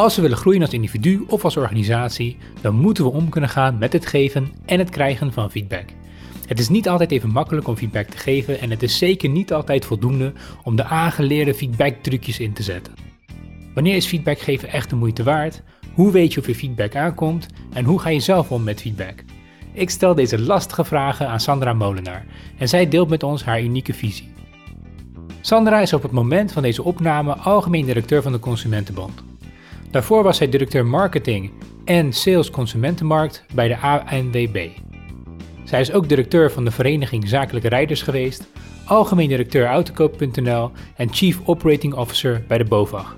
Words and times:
Als 0.00 0.16
we 0.16 0.22
willen 0.22 0.36
groeien 0.36 0.60
als 0.60 0.72
individu 0.72 1.24
of 1.26 1.44
als 1.44 1.56
organisatie, 1.56 2.36
dan 2.60 2.74
moeten 2.74 3.04
we 3.04 3.10
om 3.10 3.28
kunnen 3.28 3.50
gaan 3.50 3.78
met 3.78 3.92
het 3.92 4.06
geven 4.06 4.52
en 4.66 4.78
het 4.78 4.90
krijgen 4.90 5.32
van 5.32 5.50
feedback. 5.50 5.84
Het 6.46 6.58
is 6.58 6.68
niet 6.68 6.88
altijd 6.88 7.10
even 7.10 7.30
makkelijk 7.30 7.68
om 7.68 7.76
feedback 7.76 8.06
te 8.06 8.16
geven 8.16 8.60
en 8.60 8.70
het 8.70 8.82
is 8.82 8.98
zeker 8.98 9.28
niet 9.28 9.52
altijd 9.52 9.84
voldoende 9.84 10.32
om 10.62 10.76
de 10.76 10.84
aangeleerde 10.84 11.54
feedback-trucjes 11.54 12.38
in 12.38 12.52
te 12.52 12.62
zetten. 12.62 12.94
Wanneer 13.74 13.96
is 13.96 14.06
feedback 14.06 14.38
geven 14.38 14.68
echt 14.68 14.90
de 14.90 14.96
moeite 14.96 15.22
waard? 15.22 15.62
Hoe 15.94 16.12
weet 16.12 16.32
je 16.32 16.40
of 16.40 16.46
je 16.46 16.54
feedback 16.54 16.96
aankomt? 16.96 17.46
En 17.72 17.84
hoe 17.84 18.00
ga 18.00 18.08
je 18.08 18.20
zelf 18.20 18.50
om 18.50 18.62
met 18.62 18.80
feedback? 18.80 19.24
Ik 19.72 19.90
stel 19.90 20.14
deze 20.14 20.40
lastige 20.40 20.84
vragen 20.84 21.28
aan 21.28 21.40
Sandra 21.40 21.72
Molenaar 21.72 22.26
en 22.58 22.68
zij 22.68 22.88
deelt 22.88 23.08
met 23.08 23.22
ons 23.22 23.44
haar 23.44 23.62
unieke 23.62 23.94
visie. 23.94 24.32
Sandra 25.40 25.80
is 25.80 25.92
op 25.92 26.02
het 26.02 26.12
moment 26.12 26.52
van 26.52 26.62
deze 26.62 26.82
opname 26.82 27.34
algemeen 27.34 27.86
directeur 27.86 28.22
van 28.22 28.32
de 28.32 28.38
Consumentenbond. 28.38 29.29
Daarvoor 29.90 30.22
was 30.22 30.36
zij 30.36 30.48
directeur 30.48 30.86
marketing 30.86 31.50
en 31.84 32.12
sales 32.12 32.50
consumentenmarkt 32.50 33.44
bij 33.54 33.68
de 33.68 33.78
ANWB. 33.78 34.68
Zij 35.64 35.80
is 35.80 35.92
ook 35.92 36.08
directeur 36.08 36.50
van 36.50 36.64
de 36.64 36.70
Vereniging 36.70 37.28
Zakelijke 37.28 37.68
Rijders 37.68 38.02
geweest, 38.02 38.48
algemeen 38.84 39.28
directeur 39.28 39.66
Autokoop.nl 39.66 40.70
en 40.96 41.12
Chief 41.12 41.40
Operating 41.44 41.94
Officer 41.94 42.44
bij 42.48 42.58
de 42.58 42.64
BOVAG. 42.64 43.16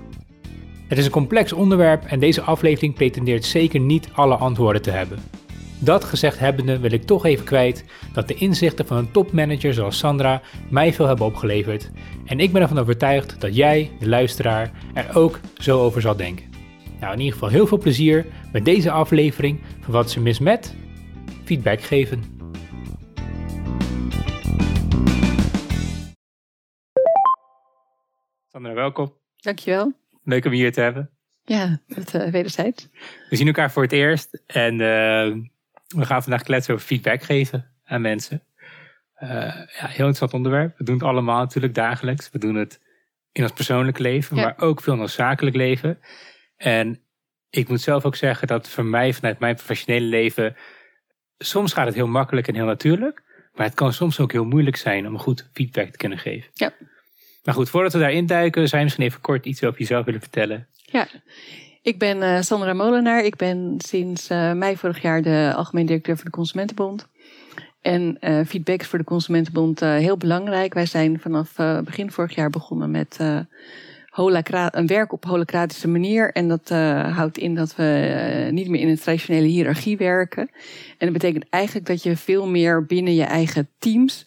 Het 0.87 0.97
is 0.97 1.05
een 1.05 1.11
complex 1.11 1.53
onderwerp 1.53 2.05
en 2.05 2.19
deze 2.19 2.41
aflevering 2.41 2.93
pretendeert 2.93 3.45
zeker 3.45 3.79
niet 3.79 4.09
alle 4.13 4.35
antwoorden 4.35 4.81
te 4.81 4.91
hebben. 4.91 5.19
Dat 5.79 6.03
gezegd 6.03 6.39
hebbende 6.39 6.79
wil 6.79 6.91
ik 6.91 7.03
toch 7.03 7.25
even 7.25 7.45
kwijt 7.45 7.85
dat 8.13 8.27
de 8.27 8.33
inzichten 8.33 8.87
van 8.87 8.97
een 8.97 9.11
topmanager 9.11 9.73
zoals 9.73 9.97
Sandra 9.97 10.41
mij 10.69 10.93
veel 10.93 11.07
hebben 11.07 11.25
opgeleverd 11.25 11.91
en 12.25 12.39
ik 12.39 12.51
ben 12.51 12.61
ervan 12.61 12.79
overtuigd 12.79 13.41
dat 13.41 13.55
jij, 13.55 13.91
de 13.99 14.09
luisteraar, 14.09 14.71
er 14.93 15.15
ook 15.15 15.39
zo 15.57 15.81
over 15.81 16.01
zal 16.01 16.15
denken. 16.15 16.52
Nou, 17.03 17.15
in 17.15 17.21
ieder 17.21 17.33
geval 17.33 17.49
heel 17.49 17.67
veel 17.67 17.77
plezier 17.77 18.25
met 18.51 18.65
deze 18.65 18.91
aflevering 18.91 19.59
van 19.81 19.93
Wat 19.93 20.11
ze 20.11 20.19
mis 20.19 20.39
met 20.39 20.75
feedback 21.43 21.81
geven. 21.81 22.23
Sandra, 28.51 28.73
welkom. 28.73 29.13
Dankjewel. 29.37 29.93
Leuk 30.23 30.45
om 30.45 30.51
je 30.51 30.57
hier 30.57 30.71
te 30.71 30.81
hebben. 30.81 31.09
Ja, 31.45 31.79
het 31.87 32.13
uh, 32.13 32.27
wederzijds. 32.27 32.89
We 33.29 33.35
zien 33.35 33.47
elkaar 33.47 33.71
voor 33.71 33.83
het 33.83 33.91
eerst 33.91 34.41
en 34.45 34.73
uh, 34.73 34.79
we 35.87 36.05
gaan 36.05 36.23
vandaag 36.23 36.43
kletsen 36.43 36.73
over 36.73 36.85
feedback 36.85 37.23
geven 37.23 37.71
aan 37.85 38.01
mensen. 38.01 38.43
Uh, 39.19 39.29
ja, 39.29 39.65
heel 39.87 39.87
interessant 39.87 40.33
onderwerp. 40.33 40.77
We 40.77 40.83
doen 40.83 40.95
het 40.95 41.03
allemaal 41.03 41.39
natuurlijk 41.39 41.73
dagelijks. 41.73 42.29
We 42.31 42.39
doen 42.39 42.55
het 42.55 42.81
in 43.31 43.43
ons 43.43 43.53
persoonlijk 43.53 43.99
leven, 43.99 44.35
ja. 44.35 44.43
maar 44.43 44.53
ook 44.57 44.81
veel 44.81 44.93
in 44.93 44.99
ons 44.99 45.13
zakelijk 45.13 45.55
leven. 45.55 45.99
En 46.57 46.99
ik 47.49 47.67
moet 47.67 47.81
zelf 47.81 48.05
ook 48.05 48.15
zeggen 48.15 48.47
dat 48.47 48.69
voor 48.69 48.85
mij 48.85 49.13
vanuit 49.13 49.39
mijn 49.39 49.55
professionele 49.55 50.05
leven, 50.05 50.55
soms 51.37 51.73
gaat 51.73 51.85
het 51.85 51.95
heel 51.95 52.07
makkelijk 52.07 52.47
en 52.47 52.55
heel 52.55 52.65
natuurlijk. 52.65 53.23
Maar 53.53 53.65
het 53.65 53.75
kan 53.75 53.93
soms 53.93 54.19
ook 54.19 54.31
heel 54.31 54.45
moeilijk 54.45 54.75
zijn 54.75 55.07
om 55.07 55.19
goed 55.19 55.49
feedback 55.53 55.89
te 55.89 55.97
kunnen 55.97 56.17
geven. 56.17 56.49
Ja. 56.53 56.73
Maar 57.43 57.53
goed, 57.53 57.69
voordat 57.69 57.93
we 57.93 57.99
daarin 57.99 58.25
duiken, 58.25 58.67
zou 58.67 58.77
je 58.77 58.83
misschien 58.83 59.05
even 59.05 59.21
kort 59.21 59.45
iets 59.45 59.63
over 59.63 59.79
jezelf 59.79 60.05
willen 60.05 60.21
vertellen. 60.21 60.67
Ja, 60.73 61.07
ik 61.81 61.99
ben 61.99 62.17
uh, 62.17 62.41
Sandra 62.41 62.73
Molenaar. 62.73 63.23
Ik 63.23 63.35
ben 63.35 63.75
sinds 63.77 64.29
uh, 64.31 64.53
mei 64.53 64.77
vorig 64.77 65.01
jaar 65.01 65.21
de 65.21 65.53
algemeen 65.55 65.85
directeur 65.85 66.15
van 66.15 66.25
de 66.25 66.31
Consumentenbond. 66.31 67.07
En 67.81 68.17
uh, 68.19 68.45
feedback 68.45 68.81
is 68.81 68.87
voor 68.87 68.99
de 68.99 69.05
Consumentenbond 69.05 69.79
heel 69.79 70.17
belangrijk. 70.17 70.73
Wij 70.73 70.85
zijn 70.85 71.19
vanaf 71.19 71.55
begin 71.83 72.11
vorig 72.11 72.35
jaar 72.35 72.49
begonnen 72.49 72.91
met 72.91 73.19
een 74.15 74.87
werk 74.87 75.13
op 75.13 75.25
holocratische 75.25 75.87
manier. 75.87 76.31
En 76.31 76.47
dat 76.47 76.69
houdt 76.69 77.37
in 77.37 77.55
dat 77.55 77.75
we 77.75 78.47
niet 78.51 78.69
meer 78.69 78.81
in 78.81 78.87
een 78.87 78.99
traditionele 78.99 79.47
hiërarchie 79.47 79.97
werken. 79.97 80.49
En 80.97 81.11
dat 81.11 81.13
betekent 81.13 81.45
eigenlijk 81.49 81.85
dat 81.85 82.03
je 82.03 82.17
veel 82.17 82.47
meer 82.47 82.85
binnen 82.85 83.15
je 83.15 83.23
eigen 83.23 83.69
teams 83.79 84.25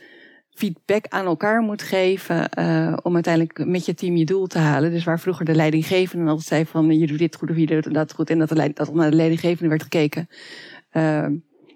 feedback 0.56 1.06
aan 1.08 1.26
elkaar 1.26 1.60
moet 1.60 1.82
geven 1.82 2.48
uh, 2.58 2.96
om 3.02 3.14
uiteindelijk 3.14 3.64
met 3.66 3.86
je 3.86 3.94
team 3.94 4.16
je 4.16 4.24
doel 4.24 4.46
te 4.46 4.58
halen. 4.58 4.90
Dus 4.90 5.04
waar 5.04 5.20
vroeger 5.20 5.44
de 5.44 5.54
leidinggevende 5.54 6.30
altijd 6.30 6.46
zei 6.46 6.66
van 6.66 6.98
je 6.98 7.06
doet 7.06 7.18
dit 7.18 7.36
goed 7.36 7.50
of 7.50 7.56
je 7.56 7.66
doet 7.66 7.94
dat 7.94 8.12
goed 8.12 8.30
en 8.30 8.38
dat, 8.38 8.48
de 8.48 8.72
dat 8.74 8.94
naar 8.94 9.10
de 9.10 9.16
leidinggevende 9.16 9.68
werd 9.68 9.82
gekeken 9.82 10.28
uh, 10.92 11.26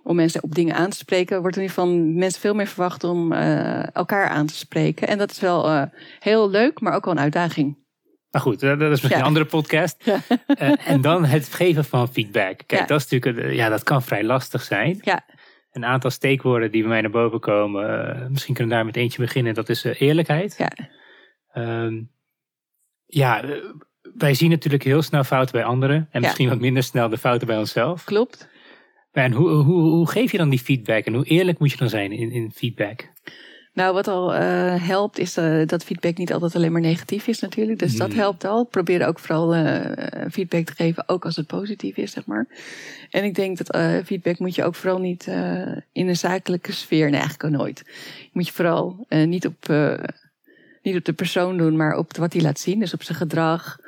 om 0.03 0.17
mensen 0.17 0.43
op 0.43 0.55
dingen 0.55 0.75
aan 0.75 0.91
te 0.91 0.97
spreken, 0.97 1.41
wordt 1.41 1.57
er 1.57 1.63
nu 1.63 1.69
van 1.69 2.15
mensen 2.15 2.41
veel 2.41 2.55
meer 2.55 2.67
verwacht 2.67 3.05
om 3.05 3.33
uh, 3.33 3.95
elkaar 3.97 4.29
aan 4.29 4.47
te 4.47 4.57
spreken. 4.57 5.09
En 5.09 5.19
dat 5.19 5.31
is 5.31 5.41
wel 5.41 5.89
heel 6.19 6.51
leuk, 6.51 6.81
maar 6.81 6.95
ook 6.95 7.05
wel 7.05 7.15
een 7.15 7.21
uitdaging. 7.21 7.77
Maar 8.31 8.43
goed, 8.43 8.61
dat 8.61 8.81
is 8.81 8.89
misschien 8.89 9.11
ja. 9.11 9.19
een 9.19 9.23
andere 9.23 9.45
podcast. 9.45 10.05
Ja. 10.05 10.21
en 10.85 11.01
dan 11.01 11.25
het 11.25 11.55
geven 11.55 11.85
van 11.85 12.09
feedback. 12.09 12.57
Kijk, 12.67 12.81
ja. 12.81 12.87
dat 12.87 13.01
is 13.01 13.09
natuurlijk, 13.09 13.53
ja, 13.55 13.69
dat 13.69 13.83
kan 13.83 14.03
vrij 14.03 14.25
lastig 14.25 14.63
zijn. 14.63 14.99
Ja 15.01 15.25
een 15.73 15.85
aantal 15.85 16.11
steekwoorden 16.11 16.71
die 16.71 16.81
bij 16.81 16.91
mij 16.91 17.01
naar 17.01 17.11
boven 17.11 17.41
komen. 17.41 17.85
Uh, 17.91 18.29
misschien 18.29 18.55
kunnen 18.55 18.73
we 18.73 18.79
daar 18.79 18.87
met 18.87 18.97
eentje 18.97 19.23
beginnen. 19.23 19.55
Dat 19.55 19.69
is 19.69 19.85
uh, 19.85 20.01
eerlijkheid. 20.01 20.57
Ja. 20.59 20.73
Um, 21.85 22.11
ja, 23.07 23.45
uh, 23.45 23.65
wij 24.17 24.35
zien 24.35 24.51
natuurlijk 24.51 24.83
heel 24.83 25.03
snel 25.03 25.25
fouten 25.25 25.55
bij 25.55 25.65
anderen. 25.65 26.09
En 26.11 26.21
misschien 26.21 26.49
wat 26.49 26.61
minder 26.61 26.83
snel 26.83 27.09
de 27.09 27.19
fouten 27.19 27.47
bij 27.47 27.59
onszelf. 27.59 28.05
Klopt. 28.05 28.49
En 29.13 29.33
hoe, 29.33 29.51
hoe, 29.51 29.83
hoe 29.83 30.11
geef 30.11 30.33
je 30.33 30.39
dan 30.39 30.49
die 30.49 30.59
feedback? 30.59 31.05
En 31.05 31.15
hoe 31.15 31.25
eerlijk 31.25 31.59
moet 31.59 31.71
je 31.71 31.77
dan 31.77 31.89
zijn 31.89 32.13
in, 32.13 32.31
in 32.31 32.53
feedback? 32.55 33.09
Nou, 33.73 33.95
wat 33.95 34.09
al 34.09 34.35
uh, 34.35 34.41
helpt 34.87 35.19
is 35.19 35.39
uh, 35.39 35.67
dat 35.67 35.85
feedback 35.85 36.17
niet 36.17 36.33
altijd 36.33 36.55
alleen 36.55 36.73
maar 36.73 36.81
negatief 36.81 37.27
is 37.27 37.41
natuurlijk. 37.41 37.79
Dus 37.79 37.93
mm. 37.93 37.99
dat 37.99 38.15
helpt 38.15 38.45
al. 38.45 38.65
Probeer 38.65 39.07
ook 39.07 39.19
vooral 39.19 39.57
uh, 39.57 39.81
feedback 40.31 40.65
te 40.65 40.75
geven, 40.75 41.09
ook 41.09 41.25
als 41.25 41.37
het 41.37 41.47
positief 41.47 41.97
is, 41.97 42.13
zeg 42.13 42.27
maar. 42.27 42.47
En 43.11 43.25
ik 43.25 43.35
denk 43.35 43.59
dat 43.59 43.77
feedback 44.05 44.39
moet 44.39 44.55
je 44.55 44.65
ook 44.65 44.75
vooral 44.75 44.99
niet 44.99 45.27
in 45.93 46.09
een 46.09 46.17
zakelijke 46.17 46.73
sfeer, 46.73 47.11
nee 47.11 47.21
eigenlijk 47.21 47.45
ook 47.45 47.61
nooit. 47.61 47.83
Moet 48.33 48.47
je 48.47 48.53
vooral 48.53 49.07
niet, 49.09 49.47
op, 49.47 49.69
niet 50.83 50.97
op 50.97 51.05
de 51.05 51.13
persoon 51.13 51.57
doen, 51.57 51.77
maar 51.77 51.97
op 51.97 52.17
wat 52.17 52.33
hij 52.33 52.43
laat 52.43 52.59
zien. 52.59 52.79
Dus 52.79 52.95
op 52.95 53.03
zijn 53.03 53.19
gedrag. 53.19 53.79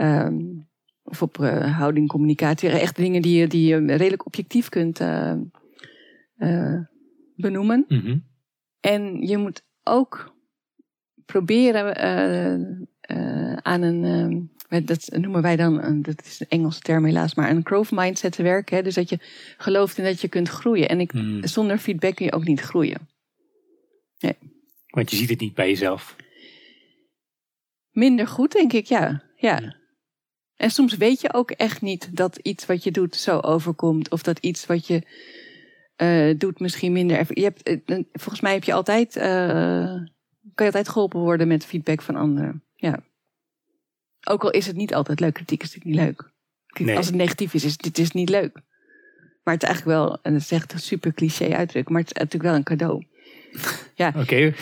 Um, 0.00 0.68
of 1.02 1.22
op 1.22 1.36
houding, 1.76 2.08
communicatie. 2.08 2.68
Echt 2.68 2.96
dingen 2.96 3.22
die 3.22 3.38
je, 3.38 3.46
die 3.46 3.66
je 3.66 3.96
redelijk 3.96 4.26
objectief 4.26 4.68
kunt 4.68 5.00
benoemen. 7.36 7.84
Mm 7.88 8.00
-hmm. 8.00 8.30
En 8.82 9.26
je 9.26 9.36
moet 9.36 9.62
ook 9.82 10.34
proberen 11.26 12.04
uh, 12.04 13.16
uh, 13.16 13.56
aan 13.56 13.82
een, 13.82 14.50
uh, 14.68 14.86
dat 14.86 15.08
noemen 15.16 15.42
wij 15.42 15.56
dan, 15.56 16.02
dat 16.02 16.24
is 16.24 16.40
een 16.40 16.48
Engelse 16.48 16.80
term 16.80 17.04
helaas, 17.04 17.34
maar 17.34 17.50
een 17.50 17.66
growth 17.66 17.90
mindset 17.90 18.32
te 18.32 18.42
werken. 18.42 18.76
Hè? 18.76 18.82
Dus 18.82 18.94
dat 18.94 19.08
je 19.08 19.18
gelooft 19.56 19.98
in 19.98 20.04
dat 20.04 20.20
je 20.20 20.28
kunt 20.28 20.48
groeien. 20.48 20.88
En 20.88 21.00
ik, 21.00 21.12
mm. 21.12 21.46
zonder 21.46 21.78
feedback 21.78 22.14
kun 22.14 22.24
je 22.24 22.32
ook 22.32 22.44
niet 22.44 22.60
groeien. 22.60 23.08
Nee. 24.18 24.36
Want 24.86 25.10
je 25.10 25.16
ziet 25.16 25.28
het 25.28 25.40
niet 25.40 25.54
bij 25.54 25.68
jezelf. 25.68 26.16
Minder 27.90 28.26
goed, 28.26 28.52
denk 28.52 28.72
ik, 28.72 28.86
ja. 28.86 29.22
ja. 29.36 29.58
ja. 29.60 29.76
En 30.56 30.70
soms 30.70 30.96
weet 30.96 31.20
je 31.20 31.32
ook 31.32 31.50
echt 31.50 31.80
niet 31.80 32.16
dat 32.16 32.36
iets 32.36 32.66
wat 32.66 32.84
je 32.84 32.90
doet 32.90 33.16
zo 33.16 33.38
overkomt. 33.38 34.10
Of 34.10 34.22
dat 34.22 34.38
iets 34.38 34.66
wat 34.66 34.86
je 34.86 35.02
uh, 36.02 36.34
doet 36.38 36.60
misschien 36.60 36.92
minder. 36.92 37.26
Je 37.28 37.42
hebt, 37.42 37.68
uh, 37.68 37.98
volgens 38.12 38.40
mij 38.40 38.52
heb 38.52 38.64
je 38.64 38.72
altijd, 38.72 39.16
uh, 39.16 39.22
kan 40.54 40.66
je 40.66 40.72
altijd 40.72 40.88
geholpen 40.88 41.20
worden 41.20 41.48
met 41.48 41.66
feedback 41.66 42.02
van 42.02 42.16
anderen. 42.16 42.62
Ja. 42.74 43.02
Ook 44.28 44.42
al 44.44 44.50
is 44.50 44.66
het 44.66 44.76
niet 44.76 44.94
altijd 44.94 45.20
leuk, 45.20 45.34
kritiek 45.34 45.62
is 45.62 45.74
natuurlijk 45.74 45.96
niet 45.96 46.06
leuk. 46.06 46.30
Nee. 46.86 46.96
Als 46.96 47.06
het 47.06 47.14
negatief 47.14 47.54
is, 47.54 47.64
is 47.64 47.76
dit 47.76 47.98
is 47.98 48.10
niet 48.10 48.28
leuk. 48.28 48.60
Maar 49.42 49.54
het 49.54 49.62
is 49.62 49.68
eigenlijk 49.68 49.98
wel, 49.98 50.18
en 50.22 50.32
het 50.34 50.42
is 50.42 50.50
echt 50.50 50.72
een 50.72 50.78
super 50.78 51.12
cliché 51.12 51.54
uitdruk, 51.56 51.88
maar 51.88 52.00
het 52.00 52.10
is 52.10 52.16
natuurlijk 52.16 52.44
wel 52.44 52.54
een 52.54 52.62
cadeau. 52.62 53.06
Ja. 53.94 54.08
Oké. 54.08 54.18
Okay. 54.18 54.54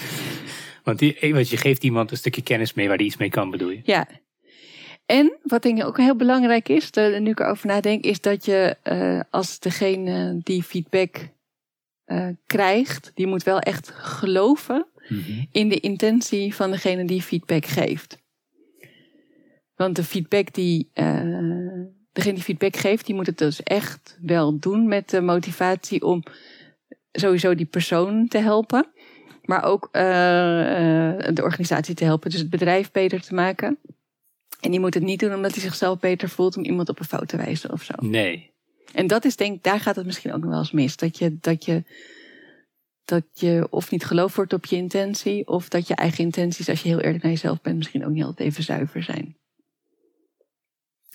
Want, 0.85 0.99
die, 0.99 1.35
want 1.35 1.49
je 1.49 1.57
geeft 1.57 1.85
iemand 1.85 2.11
een 2.11 2.17
stukje 2.17 2.43
kennis 2.43 2.75
mee 2.75 2.89
waar 2.89 2.97
die 2.97 3.07
iets 3.07 3.17
mee 3.17 3.31
kan, 3.31 3.51
bedoel 3.51 3.71
je? 3.71 3.81
Ja, 3.85 4.09
en 5.11 5.37
wat 5.43 5.63
denk 5.63 5.79
ik 5.79 5.85
ook 5.85 5.97
heel 5.97 6.17
belangrijk 6.17 6.69
is, 6.69 6.91
de, 6.91 7.17
nu 7.21 7.31
ik 7.31 7.41
erover 7.41 7.67
nadenk, 7.67 8.05
is 8.05 8.21
dat 8.21 8.45
je 8.45 8.77
uh, 8.85 9.21
als 9.31 9.59
degene 9.59 10.41
die 10.43 10.63
feedback 10.63 11.29
uh, 12.07 12.29
krijgt, 12.47 13.11
die 13.15 13.27
moet 13.27 13.43
wel 13.43 13.59
echt 13.59 13.91
geloven 13.95 14.87
mm 15.09 15.21
-hmm. 15.21 15.47
in 15.53 15.69
de 15.69 15.81
intentie 15.81 16.55
van 16.55 16.71
degene 16.71 17.05
die 17.05 17.23
feedback 17.23 17.67
geeft. 17.67 18.19
Want 19.75 19.97
de 19.97 20.05
feedback 20.05 20.55
die, 20.55 20.91
uh, 20.95 21.85
degene 22.13 22.35
die 22.35 22.43
feedback 22.43 22.77
geeft, 22.77 23.07
die 23.07 23.15
moet 23.15 23.27
het 23.27 23.39
dus 23.39 23.63
echt 23.63 24.19
wel 24.21 24.59
doen 24.59 24.89
met 24.89 25.11
de 25.11 25.21
motivatie 25.21 26.03
om 26.03 26.23
sowieso 27.13 27.55
die 27.55 27.67
persoon 27.67 28.29
te 28.29 28.39
helpen. 28.39 28.87
Maar 29.43 29.65
ook 29.65 29.89
de 29.93 31.41
organisatie 31.43 31.95
te 31.95 32.05
helpen, 32.05 32.31
dus 32.31 32.41
het 32.41 32.51
bedrijf 32.51 32.91
beter 32.91 33.21
te 33.21 33.35
maken. 33.35 33.79
En 34.61 34.71
die 34.71 34.81
moet 34.81 34.95
het 34.95 35.03
niet 35.03 35.21
doen 35.21 35.35
omdat 35.35 35.53
hij 35.53 35.63
zichzelf 35.63 35.99
beter 35.99 36.29
voelt 36.29 36.57
om 36.57 36.65
iemand 36.65 36.89
op 36.89 36.99
een 36.99 37.05
fout 37.05 37.29
te 37.29 37.37
wijzen 37.37 37.73
of 37.73 37.83
zo. 37.83 37.95
Nee. 38.01 38.51
En 38.93 39.07
dat 39.07 39.25
is 39.25 39.37
denk 39.37 39.63
daar 39.63 39.81
gaat 39.81 39.97
het 39.97 40.07
misschien 40.07 40.33
ook 40.33 40.41
nog 40.41 40.51
wel 40.51 40.59
eens 40.59 40.73
mis. 40.73 40.97
Dat 40.97 41.19
je, 41.19 41.37
dat 41.41 41.65
je, 41.65 41.85
dat 43.05 43.25
je 43.33 43.67
of 43.71 43.91
niet 43.91 44.05
geloofd 44.05 44.37
wordt 44.37 44.53
op 44.53 44.65
je 44.65 44.77
intentie, 44.77 45.47
of 45.47 45.69
dat 45.69 45.89
je 45.89 45.95
eigen 45.95 46.25
intenties, 46.25 46.69
als 46.69 46.83
je 46.83 46.89
heel 46.89 47.01
eerlijk 47.01 47.23
naar 47.23 47.33
jezelf 47.33 47.61
bent, 47.61 47.77
misschien 47.77 48.07
ook 48.07 48.13
niet 48.13 48.25
altijd 48.25 48.49
even 48.49 48.63
zuiver 48.63 49.03
zijn. 49.03 49.39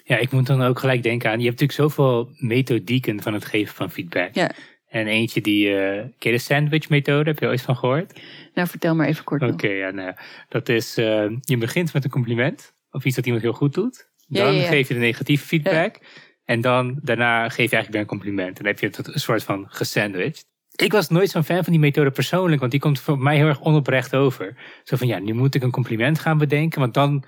Ja, 0.03 0.17
ik 0.17 0.31
moet 0.31 0.47
dan 0.47 0.61
ook 0.61 0.79
gelijk 0.79 1.03
denken 1.03 1.29
aan, 1.29 1.39
je 1.39 1.47
hebt 1.47 1.59
natuurlijk 1.59 1.89
zoveel 1.89 2.29
methodieken 2.37 3.21
van 3.21 3.33
het 3.33 3.45
geven 3.45 3.75
van 3.75 3.91
feedback. 3.91 4.35
Ja. 4.35 4.51
En 4.87 5.07
eentje 5.07 5.41
die, 5.41 5.67
uh, 5.67 5.77
ken 5.77 6.11
je 6.19 6.31
de 6.31 6.37
sandwich 6.37 6.89
methode? 6.89 7.29
Heb 7.29 7.39
je 7.39 7.47
ooit 7.47 7.61
van 7.61 7.75
gehoord? 7.75 8.21
Nou, 8.53 8.67
vertel 8.67 8.95
maar 8.95 9.07
even 9.07 9.23
kort 9.23 9.41
Oké, 9.41 9.67
ja, 9.67 9.91
nou, 9.91 10.13
dat 10.49 10.69
is, 10.69 10.97
uh, 10.97 11.29
je 11.41 11.57
begint 11.57 11.93
met 11.93 12.03
een 12.03 12.09
compliment. 12.09 12.74
Of 12.95 13.05
iets 13.05 13.15
dat 13.15 13.25
iemand 13.25 13.43
heel 13.43 13.53
goed 13.53 13.73
doet. 13.73 14.09
Dan 14.27 14.45
Ja, 14.45 14.51
ja, 14.51 14.61
ja. 14.61 14.67
geef 14.67 14.87
je 14.87 14.93
de 14.93 14.99
negatieve 14.99 15.45
feedback. 15.45 15.99
En 16.43 16.61
dan 16.61 16.99
daarna 17.01 17.49
geef 17.49 17.55
je 17.55 17.75
eigenlijk 17.75 17.91
weer 17.91 18.01
een 18.01 18.07
compliment. 18.07 18.57
En 18.57 18.63
dan 18.63 18.65
heb 18.65 18.79
je 18.79 18.85
het 18.85 19.13
een 19.13 19.19
soort 19.19 19.43
van 19.43 19.65
gesandwiched. 19.69 20.45
Ik 20.75 20.91
was 20.91 21.09
nooit 21.09 21.29
zo'n 21.29 21.43
fan 21.43 21.63
van 21.63 21.73
die 21.73 21.81
methode 21.81 22.11
persoonlijk, 22.11 22.59
want 22.59 22.71
die 22.71 22.79
komt 22.79 22.99
voor 22.99 23.19
mij 23.19 23.35
heel 23.35 23.47
erg 23.47 23.61
onoprecht 23.61 24.15
over. 24.15 24.57
Zo 24.83 24.95
van 24.95 25.07
ja, 25.07 25.19
nu 25.19 25.33
moet 25.33 25.55
ik 25.55 25.63
een 25.63 25.71
compliment 25.71 26.19
gaan 26.19 26.37
bedenken, 26.37 26.79
want 26.79 26.93
dan 26.93 27.23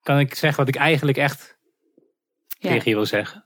kan 0.00 0.18
ik 0.18 0.34
zeggen 0.34 0.64
wat 0.64 0.74
ik 0.74 0.80
eigenlijk 0.80 1.16
echt 1.16 1.58
tegen 2.58 2.90
je 2.90 2.96
wil 2.96 3.06
zeggen. 3.06 3.44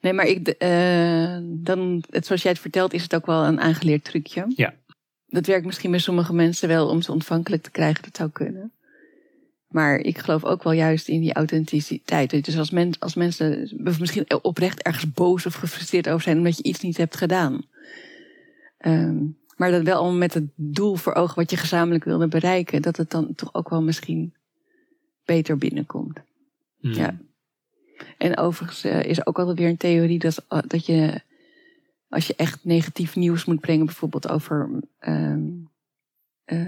Nee, 0.00 0.12
maar 0.12 0.26
ik, 0.26 0.48
eh, 0.48 1.38
dan, 1.42 2.04
het, 2.10 2.26
zoals 2.26 2.42
jij 2.42 2.52
het 2.52 2.60
vertelt, 2.60 2.92
is 2.92 3.02
het 3.02 3.14
ook 3.14 3.26
wel 3.26 3.44
een 3.44 3.60
aangeleerd 3.60 4.04
trucje. 4.04 4.44
Ja. 4.56 4.74
Dat 5.26 5.46
werkt 5.46 5.66
misschien 5.66 5.90
bij 5.90 6.00
sommige 6.00 6.34
mensen 6.34 6.68
wel 6.68 6.88
om 6.88 7.02
ze 7.02 7.12
ontvankelijk 7.12 7.62
te 7.62 7.70
krijgen. 7.70 8.02
Dat 8.02 8.16
zou 8.16 8.30
kunnen. 8.30 8.72
Maar 9.68 9.98
ik 9.98 10.18
geloof 10.18 10.44
ook 10.44 10.62
wel 10.62 10.72
juist 10.72 11.08
in 11.08 11.20
die 11.20 11.32
authenticiteit. 11.32 12.44
Dus 12.44 12.58
als, 12.58 12.70
men, 12.70 12.92
als 12.98 13.14
mensen 13.14 13.70
misschien 13.76 14.42
oprecht 14.42 14.82
ergens 14.82 15.12
boos 15.12 15.46
of 15.46 15.54
gefrustreerd 15.54 16.08
over 16.08 16.22
zijn 16.22 16.38
omdat 16.38 16.56
je 16.56 16.62
iets 16.62 16.80
niet 16.80 16.96
hebt 16.96 17.16
gedaan. 17.16 17.62
Ehm, 18.78 19.24
maar 19.56 19.70
dat 19.70 19.82
wel 19.82 20.12
met 20.12 20.34
het 20.34 20.48
doel 20.54 20.94
voor 20.94 21.14
ogen 21.14 21.34
wat 21.34 21.50
je 21.50 21.56
gezamenlijk 21.56 22.04
wilde 22.04 22.28
bereiken. 22.28 22.82
Dat 22.82 22.96
het 22.96 23.10
dan 23.10 23.34
toch 23.34 23.54
ook 23.54 23.68
wel 23.68 23.82
misschien 23.82 24.34
beter 25.24 25.58
binnenkomt. 25.58 26.18
Hmm. 26.80 26.92
Ja. 26.92 27.18
En 28.18 28.36
overigens 28.36 28.84
eh, 28.84 29.04
is 29.04 29.26
ook 29.26 29.38
altijd 29.38 29.58
weer 29.58 29.68
een 29.68 29.76
theorie 29.76 30.18
dat, 30.18 30.44
eh, 30.48 30.58
dat 30.66 30.86
je, 30.86 31.20
als 32.08 32.26
je 32.26 32.34
echt 32.36 32.64
negatief 32.64 33.16
nieuws 33.16 33.44
moet 33.44 33.60
brengen, 33.60 33.86
bijvoorbeeld 33.86 34.28
over 34.28 34.70
ehm, 34.98 35.48
eh, 36.44 36.58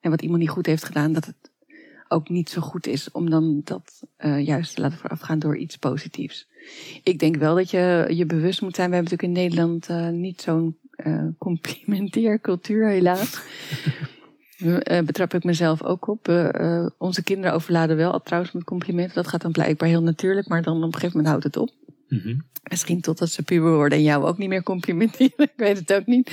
en 0.00 0.10
wat 0.10 0.22
iemand 0.22 0.40
niet 0.40 0.50
goed 0.50 0.66
heeft 0.66 0.84
gedaan, 0.84 1.12
dat 1.12 1.24
het 1.24 1.50
ook 2.14 2.28
niet 2.28 2.50
zo 2.50 2.60
goed 2.60 2.86
is 2.86 3.10
om 3.10 3.30
dan 3.30 3.60
dat 3.64 4.02
eh, 4.16 4.46
juist 4.46 4.74
te 4.74 4.80
laten 4.80 4.98
voorafgaan 4.98 5.38
door 5.38 5.56
iets 5.56 5.76
positiefs. 5.76 6.48
Ik 7.02 7.18
denk 7.18 7.36
wel 7.36 7.54
dat 7.54 7.70
je 7.70 8.06
je 8.08 8.26
bewust 8.26 8.62
moet 8.62 8.74
zijn. 8.74 8.90
We 8.90 8.94
hebben 8.94 9.12
natuurlijk 9.12 9.38
in 9.38 9.44
Nederland 9.44 9.88
eh, 9.88 10.08
niet 10.08 10.40
zo'n 10.40 10.76
eh 10.90 11.26
complimenteercultuur, 11.38 12.88
helaas. 12.88 13.40
Betrap 15.04 15.34
ik 15.34 15.44
mezelf 15.44 15.82
ook 15.82 16.08
op. 16.08 16.28
Onze 16.98 17.22
kinderen 17.22 17.54
overladen 17.54 17.96
wel 17.96 18.20
trouwens 18.20 18.52
met 18.52 18.64
complimenten. 18.64 19.14
Dat 19.14 19.28
gaat 19.28 19.42
dan 19.42 19.52
blijkbaar 19.52 19.88
heel 19.88 20.02
natuurlijk, 20.02 20.48
maar 20.48 20.62
dan 20.62 20.76
op 20.76 20.82
een 20.82 20.92
gegeven 20.92 21.16
moment 21.16 21.28
houdt 21.28 21.44
het 21.44 21.56
op. 21.56 21.70
Mhm. 22.14 22.34
Misschien 22.70 23.00
totdat 23.00 23.30
ze 23.30 23.42
puber 23.42 23.74
worden 23.74 23.98
en 23.98 24.04
jou 24.04 24.24
ook 24.24 24.38
niet 24.38 24.48
meer 24.48 24.62
complimenteren. 24.62 25.32
Ik 25.44 25.52
weet 25.56 25.78
het 25.78 25.92
ook 25.92 26.06
niet. 26.06 26.30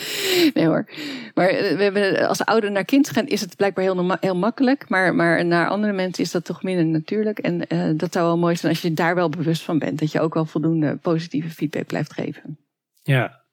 Nee 0.54 0.66
hoor. 0.66 0.90
Maar 1.34 1.48
eh, 1.48 1.76
we 1.78 1.84
hebben, 1.84 2.28
als 2.28 2.46
ouder 2.46 2.72
naar 2.72 2.86
kind 2.86 3.10
gaan 3.10 3.28
is 3.28 3.42
het 3.42 3.56
blijkbaar 3.56 3.84
heel, 3.84 3.96
norma- 3.96 4.18
heel 4.20 4.36
makkelijk. 4.36 4.90
Maar, 4.90 5.16
maar 5.16 5.46
naar 5.46 5.68
andere 5.70 5.94
mensen 5.94 6.24
is 6.24 6.32
dat 6.32 6.46
toch 6.46 6.64
minder 6.64 6.86
natuurlijk. 6.86 7.40
En 7.40 7.68
eh, 7.68 7.90
dat 7.96 8.14
zou 8.14 8.26
wel 8.26 8.38
mooi 8.38 8.56
zijn 8.56 8.72
als 8.72 8.82
je 8.82 8.94
daar 8.94 9.16
wel 9.16 9.30
bewust 9.30 9.62
van 9.62 9.80
bent. 9.80 10.00
Dat 10.00 10.12
je 10.12 10.20
ook 10.20 10.34
wel 10.34 10.46
voldoende 10.46 10.98
positieve 11.02 11.50
feedback 11.50 11.86
blijft 11.86 12.14
geven. 12.14 12.58
Ja. 13.04 13.44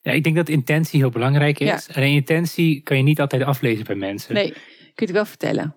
ja, 0.00 0.12
ik 0.12 0.24
denk 0.24 0.36
dat 0.36 0.48
intentie 0.48 1.00
heel 1.00 1.10
belangrijk 1.10 1.58
is. 1.58 1.86
Ja. 1.86 1.94
Alleen 1.94 2.14
intentie 2.14 2.80
kan 2.82 2.96
je 2.96 3.02
niet 3.02 3.20
altijd 3.20 3.42
aflezen 3.42 3.84
bij 3.84 3.96
mensen. 3.96 4.34
Nee, 4.34 4.50
kun 4.50 4.60
je 4.94 5.04
het 5.04 5.10
wel 5.10 5.24
vertellen. 5.24 5.76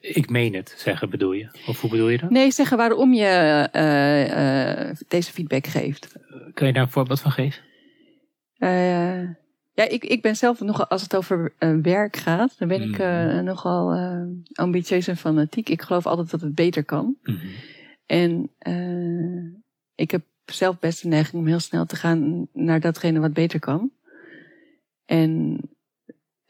Ik 0.00 0.30
meen 0.30 0.54
het, 0.54 0.74
zeggen 0.76 1.10
bedoel 1.10 1.32
je? 1.32 1.48
Of 1.66 1.80
hoe 1.80 1.90
bedoel 1.90 2.08
je 2.08 2.18
dat? 2.18 2.30
Nee, 2.30 2.50
zeggen 2.50 2.76
waarom 2.76 3.12
je 3.14 3.24
eh, 3.72 4.88
eh, 4.90 4.96
deze 5.08 5.32
feedback 5.32 5.66
geeft. 5.66 6.14
Kan 6.54 6.66
je 6.66 6.72
daar 6.72 6.82
een 6.82 6.90
voorbeeld 6.90 7.20
van 7.20 7.30
geven? 7.30 7.62
Eh, 8.56 9.22
ja, 9.72 9.88
ik, 9.88 10.04
ik 10.04 10.22
ben 10.22 10.36
zelf 10.36 10.60
nogal, 10.60 10.86
als 10.86 11.02
het 11.02 11.16
over 11.16 11.54
werk 11.82 12.16
gaat, 12.16 12.58
dan 12.58 12.68
ben 12.68 12.82
ik 12.82 12.98
Mhm. 12.98 13.44
nogal 13.44 13.98
ambitieus 14.52 15.08
en 15.08 15.16
fanatiek. 15.16 15.68
Ik 15.68 15.82
geloof 15.82 16.06
altijd 16.06 16.30
dat 16.30 16.40
het 16.40 16.54
beter 16.54 16.84
kan. 16.84 17.16
Mhm. 17.22 17.46
En 18.06 18.50
ik 19.94 20.10
heb 20.10 20.22
zelf 20.44 20.78
best 20.78 21.02
de 21.02 21.08
neiging 21.08 21.42
om 21.42 21.48
heel 21.48 21.60
snel 21.60 21.84
te 21.86 21.96
gaan 21.96 22.48
naar 22.52 22.80
datgene 22.80 23.20
wat 23.20 23.32
beter 23.32 23.58
kan. 23.60 23.90
En 25.04 25.60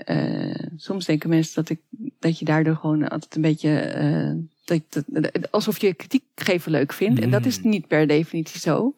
eh, 0.04 0.54
soms 0.76 1.04
denken 1.06 1.28
mensen 1.28 1.54
dat, 1.54 1.68
ik, 1.70 1.80
dat 2.18 2.38
je 2.38 2.44
daardoor 2.44 2.76
gewoon 2.76 3.08
altijd 3.08 3.34
een 3.34 3.42
beetje. 3.42 3.78
eh, 3.78 4.32
dat, 4.64 5.04
dat- 5.06 5.50
alsof 5.50 5.80
je 5.80 5.94
kritiek 5.94 6.24
geven 6.34 6.70
leuk 6.72 6.92
vindt. 6.92 7.20
En 7.20 7.30
dat 7.30 7.46
is 7.46 7.60
Mm. 7.60 7.70
niet 7.70 7.86
per 7.86 8.06
definitie 8.06 8.60
zo. 8.60 8.94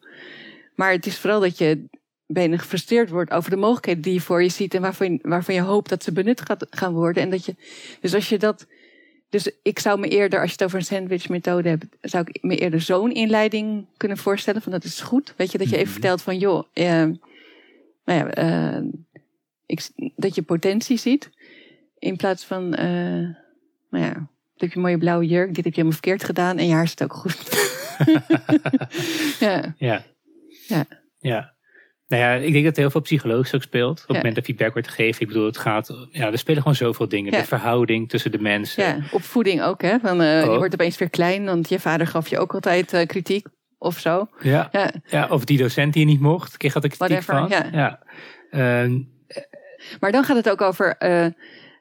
Maar 0.75 0.91
het 0.91 1.05
is 1.05 1.17
vooral 1.17 1.39
dat 1.39 1.57
je 1.57 1.83
bijna 2.27 2.57
gefrustreerd 2.57 3.09
wordt 3.09 3.31
over 3.31 3.49
de 3.49 3.55
mogelijkheden 3.55 4.01
die 4.01 4.13
je 4.13 4.21
voor 4.21 4.43
je 4.43 4.49
ziet. 4.49 4.73
En 4.73 4.81
waarvan 4.81 5.11
je, 5.11 5.19
waarvan 5.21 5.55
je 5.55 5.61
hoopt 5.61 5.89
dat 5.89 6.03
ze 6.03 6.11
benut 6.11 6.41
gaat, 6.41 6.65
gaan 6.69 6.93
worden. 6.93 7.23
En 7.23 7.29
dat 7.29 7.45
je, 7.45 7.55
dus 8.01 8.13
als 8.13 8.29
je 8.29 8.37
dat. 8.39 8.65
Dus 9.29 9.51
ik 9.63 9.79
zou 9.79 9.99
me 9.99 10.07
eerder, 10.07 10.39
als 10.39 10.47
je 10.47 10.53
het 10.55 10.63
over 10.63 10.77
een 10.79 10.85
sandwich 10.85 11.29
methode 11.29 11.69
hebt, 11.69 11.85
zou 12.01 12.25
ik 12.31 12.43
me 12.43 12.57
eerder 12.57 12.81
zo'n 12.81 13.11
inleiding 13.11 13.85
kunnen 13.97 14.17
voorstellen. 14.17 14.61
Van 14.61 14.71
dat 14.71 14.83
is 14.83 15.01
goed. 15.01 15.33
Weet 15.37 15.51
je, 15.51 15.57
dat 15.57 15.67
je 15.69 15.73
even 15.75 15.85
Mhm. 15.87 15.93
vertelt 15.93 16.21
van 16.21 16.37
joh, 16.37 16.63
eh, 16.73 16.85
nou 18.05 18.19
ja, 18.19 18.29
eh, 18.29 18.81
ik, 19.65 19.89
dat 20.15 20.35
je 20.35 20.41
potentie 20.41 20.97
ziet. 20.97 21.29
In 21.99 22.15
plaats 22.17 22.45
van, 22.45 22.73
eh, 22.73 22.85
nou 23.89 24.03
ja, 24.05 24.13
dit 24.13 24.61
heb 24.61 24.69
je 24.69 24.75
een 24.75 24.81
mooie 24.81 24.97
blauwe 24.97 25.25
jurk, 25.25 25.47
dit 25.47 25.55
heb 25.55 25.73
je 25.73 25.81
helemaal 25.81 25.91
verkeerd 25.91 26.23
gedaan 26.23 26.57
en 26.57 26.67
je 26.67 26.73
haar 26.73 26.87
zit 26.87 27.03
ook 27.03 27.13
goed. 27.13 27.71
ja, 29.39 29.73
Ja. 29.77 30.03
Ja. 30.67 30.85
Ja. 31.19 31.51
Nou 32.07 32.23
ja, 32.23 32.33
ik 32.33 32.53
denk 32.53 32.65
dat 32.65 32.75
heel 32.75 32.89
veel 32.89 33.01
psychologisch 33.01 33.53
ook 33.55 33.61
speelt. 33.61 33.91
Op 33.91 33.97
het 33.97 34.07
Ja. 34.07 34.15
moment 34.15 34.35
dat 34.35 34.43
feedback 34.45 34.73
wordt 34.73 34.87
gegeven. 34.87 35.21
Ik 35.21 35.27
bedoel, 35.27 35.45
het 35.45 35.57
gaat... 35.57 36.07
Ja, 36.11 36.31
er 36.31 36.37
spelen 36.37 36.61
gewoon 36.61 36.77
zoveel 36.77 37.07
dingen. 37.07 37.31
Ja. 37.31 37.39
De 37.39 37.45
verhouding 37.45 38.09
tussen 38.09 38.31
de 38.31 38.39
mensen. 38.39 38.83
ja, 38.83 38.97
opvoeding 39.11 39.61
ook 39.61 39.81
hè. 39.81 39.99
Van, 39.99 40.21
eh, 40.21 40.43
Je 40.43 40.49
Oh. 40.49 40.57
wordt 40.57 40.73
opeens 40.73 40.97
weer 40.97 41.09
klein, 41.09 41.45
want 41.45 41.69
je 41.69 41.79
vader 41.79 42.07
gaf 42.07 42.27
je 42.27 42.39
ook 42.39 42.53
altijd 42.53 42.93
eh, 42.93 43.05
kritiek 43.07 43.47
of 43.77 43.99
zo. 43.99 44.27
Ja. 44.41 44.69
Ja, 44.71 44.93
ja. 45.05 45.27
Of 45.27 45.45
die 45.45 45.57
docent 45.57 45.93
die 45.93 46.05
je 46.05 46.11
niet 46.11 46.19
mocht. 46.21 46.57
Kreeg 46.57 46.73
had 46.73 46.83
ik 46.83 46.91
kritiek 46.91 47.21
Whatever, 47.21 47.59
van. 47.59 47.71
ja. 47.79 48.03
Ehm, 48.49 48.99
maar 49.99 50.11
dan 50.11 50.23
gaat 50.23 50.35
het 50.35 50.49
ook 50.49 50.61
over, 50.61 50.97
eh, 50.97 51.25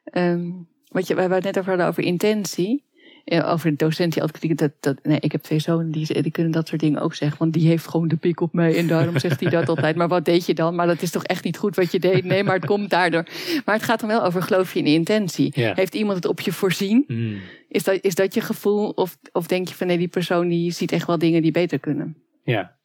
ehm, 0.04 0.50
wat 0.88 1.06
je, 1.06 1.14
waar 1.14 1.28
we 1.28 1.34
het 1.34 1.44
net 1.44 1.58
over 1.58 1.68
hadden, 1.68 1.88
over 1.88 2.02
intentie. 2.02 2.90
Ja, 3.24 3.42
over 3.42 3.70
de 3.70 3.76
docent 3.76 4.12
die 4.12 4.22
altijd. 4.22 4.58
Dat, 4.58 4.72
dat, 4.80 4.98
nee, 5.02 5.20
ik 5.20 5.32
heb 5.32 5.42
twee 5.42 5.58
zonen 5.58 5.90
die, 5.90 6.22
die 6.22 6.32
kunnen 6.32 6.52
dat 6.52 6.68
soort 6.68 6.80
dingen 6.80 7.00
ook 7.00 7.14
zeggen. 7.14 7.38
Want 7.38 7.52
die 7.52 7.68
heeft 7.68 7.86
gewoon 7.86 8.08
de 8.08 8.16
pik 8.16 8.40
op 8.40 8.52
mij 8.52 8.76
en 8.76 8.86
daarom 8.86 9.18
zegt 9.18 9.40
hij 9.40 9.50
dat 9.50 9.68
altijd. 9.74 9.96
Maar 9.96 10.08
wat 10.08 10.24
deed 10.24 10.46
je 10.46 10.54
dan? 10.54 10.74
Maar 10.74 10.86
dat 10.86 11.02
is 11.02 11.10
toch 11.10 11.24
echt 11.24 11.44
niet 11.44 11.56
goed 11.56 11.76
wat 11.76 11.92
je 11.92 11.98
deed? 11.98 12.24
Nee, 12.24 12.44
maar 12.44 12.54
het 12.54 12.66
komt 12.66 12.90
daardoor. 12.90 13.26
Maar 13.64 13.74
het 13.74 13.84
gaat 13.84 14.00
dan 14.00 14.08
wel 14.08 14.24
over 14.24 14.42
geloof 14.42 14.72
je 14.72 14.78
in 14.78 14.84
de 14.84 14.90
intentie. 14.90 15.52
Ja. 15.54 15.74
Heeft 15.74 15.94
iemand 15.94 16.16
het 16.16 16.26
op 16.26 16.40
je 16.40 16.52
voorzien? 16.52 17.04
hmm. 17.06 17.40
Is 17.68 17.84
dat, 17.84 17.98
is 18.00 18.14
dat 18.14 18.34
je 18.34 18.40
gevoel? 18.40 18.88
Of, 18.88 19.18
of 19.32 19.46
denk 19.46 19.68
je 19.68 19.74
van 19.74 19.86
nee, 19.86 19.98
die 19.98 20.08
persoon 20.08 20.48
die 20.48 20.70
ziet 20.70 20.92
echt 20.92 21.06
wel 21.06 21.18
dingen 21.18 21.42
die 21.42 21.52
beter 21.52 21.78
kunnen? 21.78 22.16
Ja. 22.44 22.76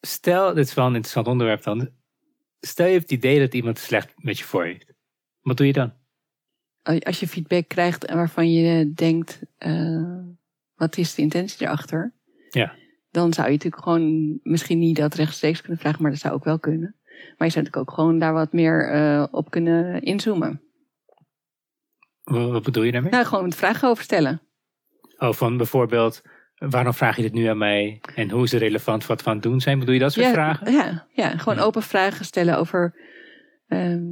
Stel, 0.00 0.54
dit 0.54 0.66
is 0.66 0.74
wel 0.74 0.86
een 0.86 0.94
interessant 0.94 1.26
onderwerp 1.26 1.62
dan. 1.62 1.88
Stel 2.66 2.86
je 2.86 2.92
hebt 2.92 3.10
het 3.10 3.18
idee 3.18 3.38
dat 3.38 3.54
iemand 3.54 3.78
slecht 3.78 4.14
met 4.16 4.38
je 4.38 4.44
voor 4.44 4.64
heeft. 4.64 4.92
Wat 5.40 5.56
doe 5.56 5.66
je 5.66 5.72
dan? 5.72 5.92
Als 6.82 7.20
je 7.20 7.28
feedback 7.28 7.68
krijgt 7.68 8.10
waarvan 8.10 8.52
je 8.52 8.92
denkt, 8.92 9.40
eh, 9.58 10.18
wat 10.74 10.96
is 10.96 11.14
de 11.14 11.22
intentie 11.22 11.66
erachter? 11.66 12.14
Ja. 12.50 12.74
Dan 13.10 13.32
zou 13.32 13.46
je 13.46 13.52
natuurlijk 13.52 13.82
gewoon 13.82 14.38
misschien 14.42 14.78
niet 14.78 14.96
dat 14.96 15.14
rechtstreeks 15.14 15.60
kunnen 15.60 15.78
vragen, 15.78 16.02
maar 16.02 16.10
dat 16.10 16.20
zou 16.20 16.34
ook 16.34 16.44
wel 16.44 16.58
kunnen. 16.58 16.96
Maar 17.36 17.46
je 17.46 17.52
zou 17.52 17.64
natuurlijk 17.64 17.76
ook 17.76 17.94
gewoon 17.94 18.18
daar 18.18 18.32
wat 18.32 18.52
meer 18.52 18.90
eh, 18.90 19.26
op 19.30 19.50
kunnen 19.50 20.02
inzoomen. 20.02 20.62
Wat, 22.22 22.50
wat 22.50 22.62
bedoel 22.62 22.82
je 22.82 22.92
daarmee? 22.92 23.10
Nou, 23.10 23.24
gewoon 23.24 23.52
vragen 23.52 23.88
over 23.88 24.04
stellen. 24.04 24.42
Oh, 25.18 25.32
van 25.32 25.56
bijvoorbeeld, 25.56 26.22
waarom 26.58 26.94
vraag 26.94 27.16
je 27.16 27.22
dit 27.22 27.32
nu 27.32 27.46
aan 27.46 27.58
mij? 27.58 28.00
En 28.14 28.30
hoe 28.30 28.44
is 28.44 28.52
het 28.52 28.60
relevant 28.60 29.06
wat 29.06 29.22
we 29.22 29.28
aan 29.28 29.34
het 29.34 29.42
doen 29.42 29.60
zijn? 29.60 29.78
Bedoel 29.78 29.94
je 29.94 30.00
dat 30.00 30.12
soort 30.12 30.26
ja, 30.26 30.32
vragen? 30.32 30.72
Ja, 30.72 31.06
ja, 31.12 31.38
gewoon 31.38 31.58
open 31.58 31.82
vragen 31.82 32.24
stellen 32.24 32.58
over 32.58 32.94
ehm, 33.68 34.04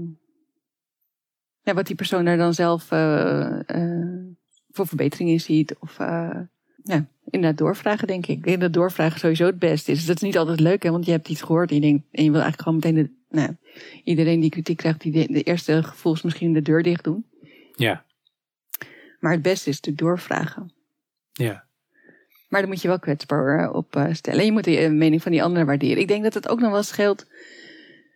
ja, 1.63 1.75
wat 1.75 1.87
die 1.87 1.97
persoon 1.97 2.25
daar 2.25 2.37
dan 2.37 2.55
zelf 2.55 2.91
eh, 2.91 3.69
eh, 3.69 4.27
voor 4.71 4.87
verbetering 4.87 5.31
in 5.31 5.41
ziet. 5.41 5.77
Of 5.79 5.99
eh, 5.99 6.41
ja, 6.83 7.07
inderdaad 7.31 7.59
doorvragen, 7.59 8.07
denk 8.07 8.27
ik. 8.27 8.37
Ik 8.37 8.45
denk 8.45 8.61
dat 8.61 8.73
doorvragen 8.73 9.21
sowieso 9.21 9.47
het 9.47 9.59
beste 9.59 9.93
is. 9.93 10.07
Dat 10.07 10.17
is 10.17 10.23
niet 10.23 10.39
altijd 10.39 10.61
leuk, 10.61 10.83
hè, 10.83 10.91
want 10.91 11.05
je 11.05 11.11
hebt 11.11 11.29
iets 11.29 11.43
gehoord 11.43 11.71
en 11.71 11.77
je, 11.77 11.81
denkt, 11.83 12.05
en 12.11 12.25
je 12.25 12.31
wil 12.31 12.41
eigenlijk 12.41 12.63
gewoon 12.63 12.79
meteen 12.79 12.95
de, 12.95 13.37
nou, 13.37 13.57
iedereen 14.05 14.41
die 14.41 14.51
kritiek 14.51 14.77
krijgt, 14.77 15.01
die 15.01 15.13
de, 15.13 15.33
de 15.33 15.43
eerste 15.43 15.83
gevoel 15.83 16.13
is 16.13 16.23
misschien 16.23 16.53
de 16.53 16.63
deur 16.63 16.83
dicht 16.83 17.05
doen. 17.05 17.27
Ja, 17.75 18.05
Maar 19.19 19.33
het 19.33 19.43
beste 19.43 19.71
is 19.71 19.77
natuurlijk 19.77 20.05
doorvragen. 20.05 20.75
ja. 21.33 21.71
Maar 22.53 22.61
dan 22.61 22.71
moet 22.71 22.83
je 22.83 22.89
wel 22.89 22.99
kwetsbaar 22.99 23.59
eh, 23.59 23.75
op 23.75 23.97
eh, 23.97 24.07
stellen. 24.13 24.41
En 24.41 24.47
je 24.47 24.53
moet 24.53 24.65
de 24.65 24.79
eh, 24.79 24.91
mening 24.91 25.23
van 25.23 25.33
die 25.33 25.43
anderen 25.43 25.67
waarderen. 25.67 25.99
Ik 25.99 26.09
denk 26.09 26.23
dat 26.23 26.35
het 26.35 26.49
ook 26.49 26.61
nog 26.61 26.71
wel 26.71 26.83
scheelt. 26.83 27.27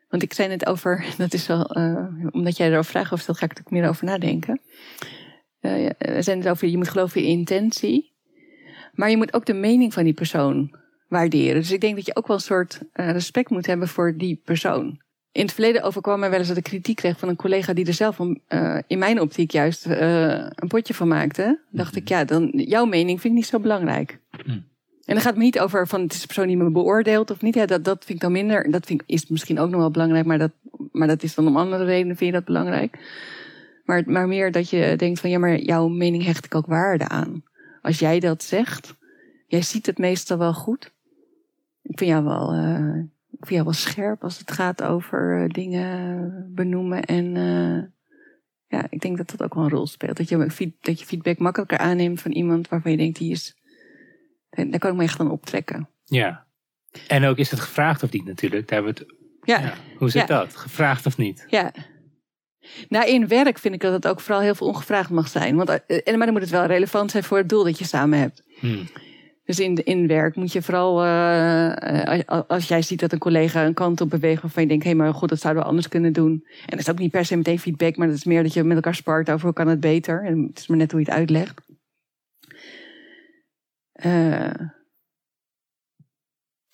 Want 0.08 0.22
ik 0.22 0.32
zei 0.32 0.48
net 0.48 0.66
over, 0.66 1.04
dat 1.18 1.32
is 1.32 1.46
wel, 1.46 1.64
omdat 2.30 2.56
jij 2.56 2.66
erover 2.66 2.90
vragen 2.90 3.12
over 3.12 3.22
stelt, 3.22 3.38
ga 3.38 3.44
ik 3.44 3.58
er 3.58 3.64
meer 3.68 3.88
over 3.88 4.04
nadenken. 4.04 4.60
We 5.60 6.18
zijn 6.18 6.38
het 6.38 6.48
over, 6.48 6.68
je 6.68 6.76
moet 6.76 6.88
geloven 6.88 7.22
in 7.22 7.28
intentie. 7.28 8.14
Maar 8.92 9.10
je 9.10 9.16
moet 9.16 9.34
ook 9.34 9.46
de 9.46 9.54
mening 9.54 9.92
van 9.92 10.04
die 10.04 10.14
persoon 10.14 10.76
waarderen. 11.08 11.54
Dus 11.54 11.70
ik 11.70 11.80
denk 11.80 11.96
dat 11.96 12.06
je 12.06 12.16
ook 12.16 12.26
wel 12.26 12.36
een 12.36 12.42
soort 12.42 12.80
respect 12.92 13.50
moet 13.50 13.66
hebben 13.66 13.88
voor 13.88 14.16
die 14.16 14.40
persoon. 14.44 15.00
In 15.36 15.42
het 15.42 15.52
verleden 15.52 15.82
overkwam 15.82 16.18
mij 16.18 16.30
wel 16.30 16.38
eens 16.38 16.48
dat 16.48 16.56
ik 16.56 16.62
kritiek 16.62 16.96
kreeg 16.96 17.18
van 17.18 17.28
een 17.28 17.36
collega 17.36 17.72
die 17.72 17.86
er 17.86 17.92
zelf 17.92 18.20
om, 18.20 18.40
uh, 18.48 18.78
in 18.86 18.98
mijn 18.98 19.20
optiek 19.20 19.50
juist 19.50 19.86
uh, 19.86 19.96
een 20.54 20.68
potje 20.68 20.94
van 20.94 21.08
maakte. 21.08 21.58
Dacht 21.70 21.92
mm 21.92 22.00
ik, 22.00 22.08
ja, 22.08 22.24
dan 22.24 22.50
jouw 22.54 22.84
mening 22.84 23.20
vind 23.20 23.32
ik 23.32 23.38
niet 23.38 23.48
zo 23.48 23.60
belangrijk. 23.60 24.18
Mm. 24.44 24.52
En 25.04 25.14
dan 25.14 25.16
gaat 25.16 25.24
het 25.24 25.36
me 25.36 25.42
niet 25.42 25.60
over 25.60 25.88
van 25.88 26.00
het 26.00 26.12
is 26.12 26.20
de 26.20 26.26
persoon 26.26 26.46
die 26.46 26.56
me 26.56 26.70
beoordeelt 26.70 27.30
of 27.30 27.42
niet. 27.42 27.54
Ja, 27.54 27.66
dat, 27.66 27.84
dat 27.84 28.04
vind 28.04 28.10
ik 28.10 28.20
dan 28.20 28.32
minder. 28.32 28.70
Dat 28.70 28.86
vind 28.86 29.00
ik, 29.00 29.08
is 29.08 29.26
misschien 29.26 29.58
ook 29.58 29.70
nog 29.70 29.80
wel 29.80 29.90
belangrijk, 29.90 30.26
maar 30.26 30.38
dat, 30.38 30.50
maar 30.92 31.08
dat 31.08 31.22
is 31.22 31.34
dan 31.34 31.46
om 31.46 31.56
andere 31.56 31.84
redenen 31.84 32.16
vind 32.16 32.30
je 32.30 32.36
dat 32.36 32.46
belangrijk. 32.46 32.98
Maar, 33.84 34.02
maar 34.06 34.28
meer 34.28 34.52
dat 34.52 34.70
je 34.70 34.94
denkt 34.96 35.20
van 35.20 35.30
ja, 35.30 35.38
maar 35.38 35.58
jouw 35.58 35.88
mening 35.88 36.24
hecht 36.24 36.44
ik 36.44 36.54
ook 36.54 36.66
waarde 36.66 37.08
aan. 37.08 37.42
Als 37.82 37.98
jij 37.98 38.20
dat 38.20 38.42
zegt, 38.42 38.94
jij 39.46 39.62
ziet 39.62 39.86
het 39.86 39.98
meestal 39.98 40.38
wel 40.38 40.54
goed. 40.54 40.92
Ik 41.82 41.98
vind 41.98 42.10
jou 42.10 42.24
wel, 42.24 42.54
uh, 42.54 43.02
jou 43.40 43.64
wel 43.64 43.72
scherp 43.72 44.22
als 44.22 44.38
het 44.38 44.50
gaat 44.50 44.82
over 44.82 45.42
uh, 45.42 45.48
dingen 45.48 46.52
benoemen. 46.54 47.04
En 47.04 47.34
uh, 47.34 47.82
ja, 48.66 48.86
ik 48.90 49.00
denk 49.00 49.16
dat 49.16 49.30
dat 49.30 49.42
ook 49.42 49.54
wel 49.54 49.64
een 49.64 49.70
rol 49.70 49.86
speelt. 49.86 50.16
Dat 50.16 50.28
je, 50.28 50.72
dat 50.80 51.00
je 51.00 51.06
feedback 51.06 51.38
makkelijker 51.38 51.78
aanneemt 51.78 52.20
van 52.20 52.32
iemand 52.32 52.68
waarvan 52.68 52.90
je 52.90 52.96
denkt, 52.96 53.18
die 53.18 53.30
is, 53.30 53.56
daar 54.50 54.78
kan 54.78 54.90
ik 54.90 54.96
me 54.96 55.02
echt 55.02 55.20
aan 55.20 55.30
optrekken. 55.30 55.88
Ja. 56.04 56.46
En 57.08 57.24
ook 57.24 57.36
is 57.36 57.50
het 57.50 57.60
gevraagd 57.60 58.02
of 58.02 58.12
niet 58.12 58.24
natuurlijk. 58.24 58.68
Daar 58.68 58.82
hebben 58.82 58.94
we 58.94 59.00
het, 59.00 59.14
ja. 59.42 59.58
ja. 59.58 59.74
Hoe 59.98 60.10
zit 60.10 60.28
ja. 60.28 60.38
dat? 60.38 60.56
Gevraagd 60.56 61.06
of 61.06 61.16
niet? 61.16 61.44
Ja. 61.48 61.72
Nou, 62.88 63.08
in 63.08 63.28
werk 63.28 63.58
vind 63.58 63.74
ik 63.74 63.80
dat 63.80 63.92
het 63.92 64.08
ook 64.08 64.20
vooral 64.20 64.42
heel 64.42 64.54
veel 64.54 64.66
ongevraagd 64.66 65.10
mag 65.10 65.28
zijn. 65.28 65.56
Want, 65.56 65.68
maar 65.88 66.02
dan 66.04 66.32
moet 66.32 66.40
het 66.40 66.50
wel 66.50 66.66
relevant 66.66 67.10
zijn 67.10 67.24
voor 67.24 67.38
het 67.38 67.48
doel 67.48 67.64
dat 67.64 67.78
je 67.78 67.84
samen 67.84 68.18
hebt. 68.18 68.42
Hmm. 68.58 68.88
Dus 69.46 69.60
in, 69.60 69.84
in 69.84 70.06
werk 70.06 70.36
moet 70.36 70.52
je 70.52 70.62
vooral, 70.62 71.04
uh, 71.04 72.18
als 72.46 72.68
jij 72.68 72.82
ziet 72.82 73.00
dat 73.00 73.12
een 73.12 73.18
collega 73.18 73.64
een 73.64 73.74
kant 73.74 74.00
op 74.00 74.10
beweegt 74.10 74.42
waarvan 74.42 74.62
je 74.62 74.68
denkt, 74.68 74.84
hé, 74.84 74.90
hey, 74.90 74.98
maar 74.98 75.14
goed, 75.14 75.28
dat 75.28 75.40
zouden 75.40 75.62
we 75.62 75.68
anders 75.68 75.88
kunnen 75.88 76.12
doen. 76.12 76.46
En 76.50 76.70
dat 76.70 76.78
is 76.78 76.90
ook 76.90 76.98
niet 76.98 77.10
per 77.10 77.24
se 77.24 77.36
meteen 77.36 77.58
feedback, 77.58 77.96
maar 77.96 78.06
dat 78.06 78.16
is 78.16 78.24
meer 78.24 78.42
dat 78.42 78.52
je 78.52 78.64
met 78.64 78.76
elkaar 78.76 78.94
spart 78.94 79.30
over 79.30 79.44
hoe 79.44 79.54
kan 79.54 79.68
het 79.68 79.80
beter. 79.80 80.24
En 80.24 80.46
het 80.48 80.58
is 80.58 80.66
maar 80.66 80.76
net 80.76 80.90
hoe 80.90 81.00
je 81.00 81.06
het 81.06 81.14
uitlegt. 81.14 81.60
Uh, 84.04 84.44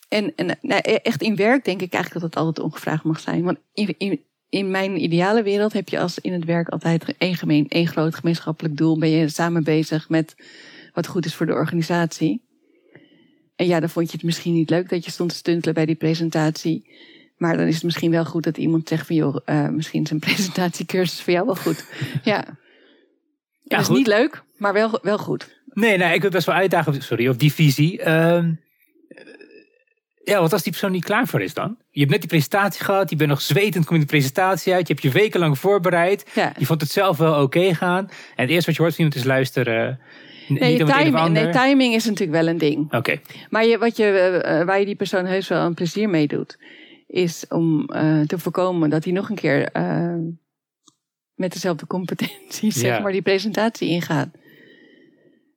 en 0.08 0.32
en 0.36 0.58
nou, 0.60 0.80
e-, 0.84 0.94
echt 0.94 1.22
in 1.22 1.36
werk 1.36 1.64
denk 1.64 1.80
ik 1.80 1.92
eigenlijk 1.92 2.24
dat 2.24 2.34
het 2.34 2.44
altijd 2.44 2.66
ongevraagd 2.66 3.04
mag 3.04 3.20
zijn. 3.20 3.42
Want 3.42 3.58
in, 3.72 3.94
in, 3.98 4.20
in 4.48 4.70
mijn 4.70 5.02
ideale 5.02 5.42
wereld 5.42 5.72
heb 5.72 5.88
je 5.88 6.00
als 6.00 6.18
in 6.18 6.32
het 6.32 6.44
werk 6.44 6.68
altijd 6.68 7.14
één 7.18 7.36
gemeen, 7.36 7.68
één 7.68 7.86
groot 7.86 8.14
gemeenschappelijk 8.14 8.76
doel. 8.76 8.98
Ben 8.98 9.10
je 9.10 9.28
samen 9.28 9.64
bezig 9.64 10.08
met 10.08 10.34
wat 10.92 11.06
goed 11.06 11.24
is 11.24 11.34
voor 11.34 11.46
de 11.46 11.52
organisatie. 11.52 12.50
En 13.62 13.68
ja, 13.68 13.80
dan 13.80 13.88
vond 13.88 14.06
je 14.10 14.16
het 14.16 14.26
misschien 14.26 14.54
niet 14.54 14.70
leuk 14.70 14.88
dat 14.88 15.04
je 15.04 15.10
stond 15.10 15.30
te 15.30 15.36
stuntelen 15.36 15.74
bij 15.74 15.86
die 15.86 15.94
presentatie. 15.94 16.90
Maar 17.36 17.56
dan 17.56 17.66
is 17.66 17.74
het 17.74 17.82
misschien 17.82 18.10
wel 18.10 18.24
goed 18.24 18.44
dat 18.44 18.56
iemand 18.56 18.88
zegt 18.88 19.06
van 19.06 19.16
joh, 19.16 19.36
uh, 19.46 19.68
misschien 19.68 20.02
is 20.02 20.10
een 20.10 20.18
presentatiecursus 20.28 21.22
voor 21.22 21.32
jou 21.32 21.46
wel 21.46 21.54
goed. 21.54 21.84
Ja. 22.24 22.44
Ja, 23.62 23.76
dat 23.76 23.80
is 23.80 23.96
niet 23.96 24.06
leuk, 24.06 24.42
maar 24.56 24.72
wel, 24.72 24.98
wel 25.02 25.18
goed. 25.18 25.48
Nee, 25.66 25.96
nou, 25.96 26.14
ik 26.14 26.20
wil 26.20 26.30
best 26.30 26.46
wel 26.46 26.54
uitdagen, 26.54 27.02
sorry, 27.02 27.28
op 27.28 27.38
die 27.38 27.52
visie. 27.52 27.98
Uh, 27.98 28.44
ja, 30.24 30.40
wat 30.40 30.52
als 30.52 30.62
die 30.62 30.72
persoon 30.72 30.92
niet 30.92 31.04
klaar 31.04 31.26
voor 31.26 31.40
is 31.42 31.54
dan? 31.54 31.76
Je 31.90 32.00
hebt 32.00 32.10
net 32.10 32.20
die 32.20 32.30
presentatie 32.30 32.84
gehad, 32.84 33.10
je 33.10 33.16
bent 33.16 33.30
nog 33.30 33.40
zwetend, 33.40 33.84
kom 33.84 33.96
je 33.96 34.02
de 34.02 34.08
presentatie 34.08 34.72
uit, 34.72 34.86
je 34.86 34.92
hebt 34.92 35.04
je 35.04 35.12
wekenlang 35.20 35.58
voorbereid. 35.58 36.30
Ja. 36.34 36.52
Je 36.58 36.66
vond 36.66 36.80
het 36.80 36.90
zelf 36.90 37.16
wel 37.16 37.42
oké 37.42 37.74
gaan. 37.74 38.08
En 38.36 38.42
het 38.42 38.50
eerste 38.50 38.66
wat 38.66 38.76
je 38.76 38.82
hoort 38.82 38.94
van 38.94 39.04
iemand 39.04 39.20
is 39.20 39.24
luisteren 39.24 40.00
Nee, 40.48 40.84
timing, 40.84 41.28
nee, 41.28 41.48
timing 41.48 41.94
is 41.94 42.04
natuurlijk 42.04 42.38
wel 42.38 42.48
een 42.48 42.58
ding. 42.58 42.92
Oké. 42.92 43.20
Maar 43.50 43.66
je, 43.66 43.78
wat 43.78 43.96
je, 43.96 44.42
uh, 44.44 44.64
waar 44.64 44.78
je 44.78 44.86
die 44.86 44.96
persoon 44.96 45.24
heus 45.24 45.48
wel 45.48 45.66
een 45.66 45.74
plezier 45.74 46.08
mee 46.08 46.26
doet, 46.26 46.58
is 47.06 47.44
om 47.48 47.88
uh, 47.94 48.20
te 48.20 48.38
voorkomen 48.38 48.90
dat 48.90 49.04
hij 49.04 49.12
nog 49.12 49.28
een 49.28 49.36
keer 49.36 49.76
uh, 49.76 50.14
met 51.34 51.52
dezelfde 51.52 51.86
competenties, 51.86 52.74
ja. 52.80 52.80
zeg 52.80 53.02
maar, 53.02 53.12
die 53.12 53.22
presentatie 53.22 53.88
ingaat. 53.88 54.28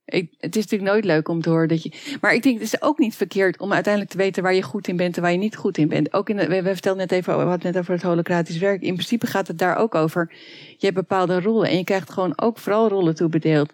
Ik, 0.05 0.33
het 0.37 0.55
is 0.55 0.63
natuurlijk 0.63 0.91
nooit 0.91 1.05
leuk 1.05 1.27
om 1.27 1.41
te 1.41 1.49
horen 1.49 1.67
dat 1.67 1.83
je. 1.83 2.17
Maar 2.21 2.33
ik 2.33 2.43
denk, 2.43 2.59
het 2.59 2.73
is 2.73 2.81
ook 2.81 2.99
niet 2.99 3.15
verkeerd 3.15 3.59
om 3.59 3.73
uiteindelijk 3.73 4.13
te 4.13 4.17
weten 4.17 4.43
waar 4.43 4.53
je 4.53 4.61
goed 4.61 4.87
in 4.87 4.95
bent 4.95 5.15
en 5.15 5.21
waar 5.21 5.31
je 5.31 5.37
niet 5.37 5.55
goed 5.55 5.77
in 5.77 5.87
bent. 5.87 6.13
Ook 6.13 6.29
in 6.29 6.37
de, 6.37 6.47
we, 6.47 6.61
we 6.61 6.71
vertelden 6.71 7.01
net 7.01 7.11
even, 7.11 7.37
we 7.37 7.43
hadden 7.43 7.71
net 7.71 7.77
over 7.77 7.93
het 7.93 8.03
holocratisch 8.03 8.57
werk. 8.57 8.81
In 8.81 8.93
principe 8.93 9.27
gaat 9.27 9.47
het 9.47 9.57
daar 9.57 9.75
ook 9.75 9.95
over. 9.95 10.31
Je 10.77 10.85
hebt 10.85 10.95
bepaalde 10.95 11.41
rollen 11.41 11.69
en 11.69 11.77
je 11.77 11.83
krijgt 11.83 12.11
gewoon 12.11 12.33
ook 12.35 12.57
vooral 12.57 12.87
rollen 12.87 13.15
toebedeeld 13.15 13.73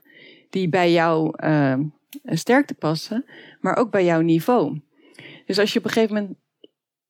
die 0.51 0.69
bij 0.69 0.91
jouw 0.91 1.33
uh, 1.43 1.79
sterkte 2.25 2.73
passen, 2.73 3.25
maar 3.59 3.75
ook 3.75 3.91
bij 3.91 4.05
jouw 4.05 4.21
niveau. 4.21 4.79
Dus 5.45 5.59
als 5.59 5.73
je 5.73 5.79
op 5.79 5.85
een 5.85 5.91
gegeven 5.91 6.15
moment. 6.15 6.39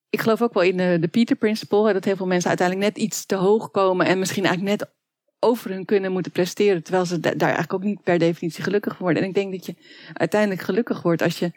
Ik 0.09 0.21
geloof 0.21 0.41
ook 0.41 0.53
wel 0.53 0.63
in 0.63 0.77
de, 0.77 0.97
de 0.99 1.07
Peter 1.07 1.35
Principle, 1.35 1.93
dat 1.93 2.05
heel 2.05 2.15
veel 2.15 2.27
mensen 2.27 2.49
uiteindelijk 2.49 2.87
net 2.87 3.03
iets 3.03 3.25
te 3.25 3.35
hoog 3.35 3.71
komen 3.71 4.05
en 4.05 4.19
misschien 4.19 4.45
eigenlijk 4.45 4.79
net 4.79 4.89
over 5.39 5.71
hun 5.71 5.85
kunnen 5.85 6.11
moeten 6.11 6.31
presteren, 6.31 6.83
terwijl 6.83 7.05
ze 7.05 7.19
daar 7.19 7.35
eigenlijk 7.39 7.73
ook 7.73 7.83
niet 7.83 8.03
per 8.03 8.19
definitie 8.19 8.63
gelukkig 8.63 8.97
worden. 8.97 9.23
En 9.23 9.27
ik 9.27 9.35
denk 9.35 9.51
dat 9.51 9.65
je 9.65 9.75
uiteindelijk 10.13 10.61
gelukkig 10.61 11.01
wordt 11.01 11.21
als 11.21 11.39
je, 11.39 11.51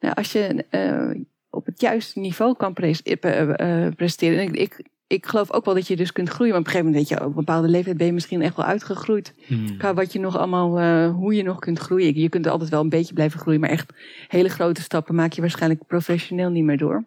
nou, 0.00 0.14
als 0.14 0.32
je 0.32 0.64
uh, 0.70 1.24
op 1.50 1.66
het 1.66 1.80
juiste 1.80 2.18
niveau 2.18 2.56
kan 2.56 2.72
presteren. 2.72 4.38
En 4.38 4.54
ik, 4.54 4.56
ik, 4.56 4.84
ik 5.08 5.26
geloof 5.26 5.52
ook 5.52 5.64
wel 5.64 5.74
dat 5.74 5.86
je 5.86 5.96
dus 5.96 6.12
kunt 6.12 6.28
groeien. 6.28 6.52
Maar 6.52 6.60
op 6.60 6.66
een 6.66 6.72
gegeven 6.72 6.92
moment 6.92 7.08
weet 7.08 7.18
je, 7.18 7.24
op 7.24 7.30
een 7.30 7.44
bepaalde 7.44 7.68
leeftijd 7.68 7.96
ben 7.96 8.06
je 8.06 8.12
misschien 8.12 8.42
echt 8.42 8.56
wel 8.56 8.64
uitgegroeid. 8.64 9.34
Hmm. 9.46 9.76
Qua 9.76 9.94
wat 9.94 10.12
je 10.12 10.18
nog 10.18 10.36
allemaal, 10.36 10.80
uh, 10.80 11.14
hoe 11.14 11.34
je 11.34 11.42
nog 11.42 11.58
kunt 11.58 11.78
groeien. 11.78 12.20
Je 12.20 12.28
kunt 12.28 12.46
altijd 12.46 12.70
wel 12.70 12.80
een 12.80 12.88
beetje 12.88 13.14
blijven 13.14 13.40
groeien. 13.40 13.60
Maar 13.60 13.70
echt 13.70 13.92
hele 14.28 14.48
grote 14.48 14.82
stappen 14.82 15.14
maak 15.14 15.32
je 15.32 15.40
waarschijnlijk 15.40 15.86
professioneel 15.86 16.50
niet 16.50 16.64
meer 16.64 16.78
door. 16.78 17.04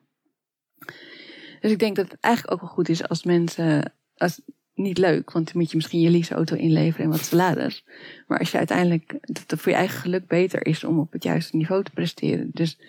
Dus 1.60 1.72
ik 1.72 1.80
denk 1.80 1.96
dat 1.96 2.12
het 2.12 2.18
eigenlijk 2.20 2.54
ook 2.54 2.62
wel 2.62 2.70
goed 2.70 2.90
is 2.90 3.08
als 3.08 3.24
mensen, 3.24 3.94
als, 4.16 4.42
niet 4.74 4.98
leuk, 4.98 5.32
want 5.32 5.46
dan 5.46 5.62
moet 5.62 5.72
je 5.72 5.78
misschien 5.78 6.00
je 6.00 6.10
leaseauto 6.10 6.56
inleveren 6.56 7.06
en 7.06 7.12
wat 7.12 7.26
salaris. 7.26 7.86
Maar 8.28 8.40
als 8.40 8.52
je 8.52 8.58
uiteindelijk, 8.58 9.18
dat 9.22 9.44
het 9.48 9.62
voor 9.62 9.72
je 9.72 9.78
eigen 9.78 10.00
geluk 10.00 10.28
beter 10.28 10.66
is 10.66 10.84
om 10.84 11.00
op 11.00 11.12
het 11.12 11.24
juiste 11.24 11.58
niveau 11.58 11.84
te 11.84 11.92
presteren. 11.92 12.50
Dus 12.54 12.80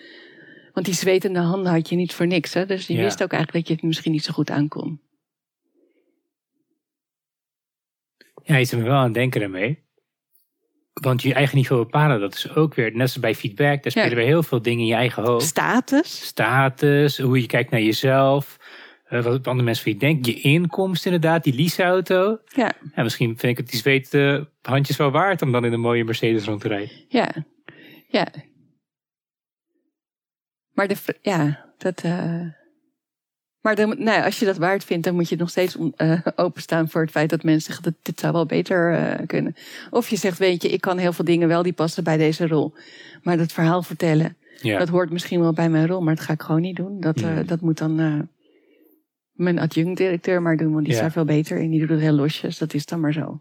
want 0.73 0.85
die 0.85 0.95
zwetende 0.95 1.39
handen 1.39 1.71
had 1.71 1.89
je 1.89 1.95
niet 1.95 2.13
voor 2.13 2.27
niks. 2.27 2.53
Hè? 2.53 2.65
Dus 2.65 2.87
je 2.87 2.97
wist 2.97 3.23
ook 3.23 3.31
eigenlijk 3.31 3.51
dat 3.51 3.67
je 3.67 3.73
het 3.73 3.83
misschien 3.83 4.11
niet 4.11 4.23
zo 4.23 4.33
goed 4.33 4.49
aankon. 4.49 5.01
Ja, 8.43 8.55
je 8.55 8.65
zit 8.65 8.79
me 8.79 8.85
wel 8.85 8.95
aan 8.95 9.03
het 9.03 9.13
denken 9.13 9.39
daarmee. 9.39 9.81
Want 10.93 11.21
je 11.21 11.33
eigen 11.33 11.57
niveau 11.57 11.83
bepalen, 11.83 12.19
dat 12.19 12.33
is 12.33 12.55
ook 12.55 12.73
weer, 12.73 12.91
net 12.91 13.01
als 13.01 13.19
bij 13.19 13.35
feedback, 13.35 13.83
daar 13.83 13.91
spelen 13.91 14.09
ja. 14.09 14.15
weer 14.15 14.25
heel 14.25 14.43
veel 14.43 14.61
dingen 14.61 14.79
in 14.79 14.85
je 14.85 14.93
eigen 14.93 15.23
hoofd. 15.23 15.45
Status. 15.45 16.25
Status, 16.25 17.17
hoe 17.17 17.41
je 17.41 17.47
kijkt 17.47 17.71
naar 17.71 17.81
jezelf. 17.81 18.57
Uh, 19.09 19.23
wat 19.23 19.47
andere 19.47 19.65
mensen 19.65 19.83
van 19.83 19.93
je 19.93 19.99
denken. 19.99 20.31
Je 20.31 20.41
inkomst 20.41 21.05
inderdaad, 21.05 21.43
die 21.43 21.55
leaseauto. 21.55 22.39
Ja. 22.45 22.71
ja. 22.95 23.03
Misschien 23.03 23.37
vind 23.37 23.51
ik 23.51 23.57
het 23.57 23.69
die 23.69 23.79
zweten 23.79 24.49
handjes 24.61 24.97
wel 24.97 25.11
waard 25.11 25.41
om 25.41 25.51
dan 25.51 25.65
in 25.65 25.73
een 25.73 25.79
mooie 25.79 26.03
Mercedes 26.03 26.45
rond 26.45 26.61
te 26.61 26.67
rijden. 26.67 26.91
Ja, 27.07 27.31
ja. 28.07 28.27
Maar 30.73 30.87
de, 30.87 30.95
ja, 31.21 31.65
dat. 31.77 32.03
Uh, 32.05 32.41
maar 33.61 33.75
dan, 33.75 33.95
nou, 33.97 34.23
als 34.23 34.39
je 34.39 34.45
dat 34.45 34.57
waard 34.57 34.83
vindt, 34.83 35.03
dan 35.03 35.15
moet 35.15 35.29
je 35.29 35.35
nog 35.35 35.49
steeds 35.49 35.77
uh, 35.97 36.19
openstaan 36.35 36.89
voor 36.89 37.01
het 37.01 37.11
feit 37.11 37.29
dat 37.29 37.43
mensen 37.43 37.61
zeggen 37.73 37.83
dat 37.83 37.93
dit 38.01 38.19
zou 38.19 38.33
wel 38.33 38.45
beter 38.45 38.91
uh, 38.91 39.27
kunnen. 39.27 39.55
Of 39.89 40.09
je 40.09 40.15
zegt, 40.15 40.37
weet 40.37 40.61
je, 40.61 40.69
ik 40.69 40.81
kan 40.81 40.97
heel 40.97 41.13
veel 41.13 41.25
dingen 41.25 41.47
wel 41.47 41.63
die 41.63 41.73
passen 41.73 42.03
bij 42.03 42.17
deze 42.17 42.47
rol. 42.47 42.73
Maar 43.21 43.37
dat 43.37 43.51
verhaal 43.51 43.83
vertellen, 43.83 44.35
ja. 44.61 44.79
dat 44.79 44.89
hoort 44.89 45.09
misschien 45.09 45.39
wel 45.39 45.53
bij 45.53 45.69
mijn 45.69 45.87
rol, 45.87 46.01
maar 46.01 46.15
dat 46.15 46.23
ga 46.23 46.33
ik 46.33 46.41
gewoon 46.41 46.61
niet 46.61 46.75
doen. 46.75 46.99
Dat, 46.99 47.19
ja. 47.19 47.43
dat 47.43 47.61
moet 47.61 47.77
dan 47.77 48.27
mijn 49.31 49.59
adjunct-directeur 49.59 50.41
maar 50.41 50.57
doen, 50.57 50.73
want 50.73 50.85
die 50.85 50.95
daar 50.95 51.11
veel 51.11 51.25
beter 51.25 51.57
in. 51.57 51.69
Die 51.69 51.79
doet 51.79 51.89
het 51.89 51.99
heel 51.99 52.13
losjes, 52.13 52.57
dat 52.57 52.73
is 52.73 52.85
dan 52.85 52.99
maar 52.99 53.13
zo. 53.13 53.39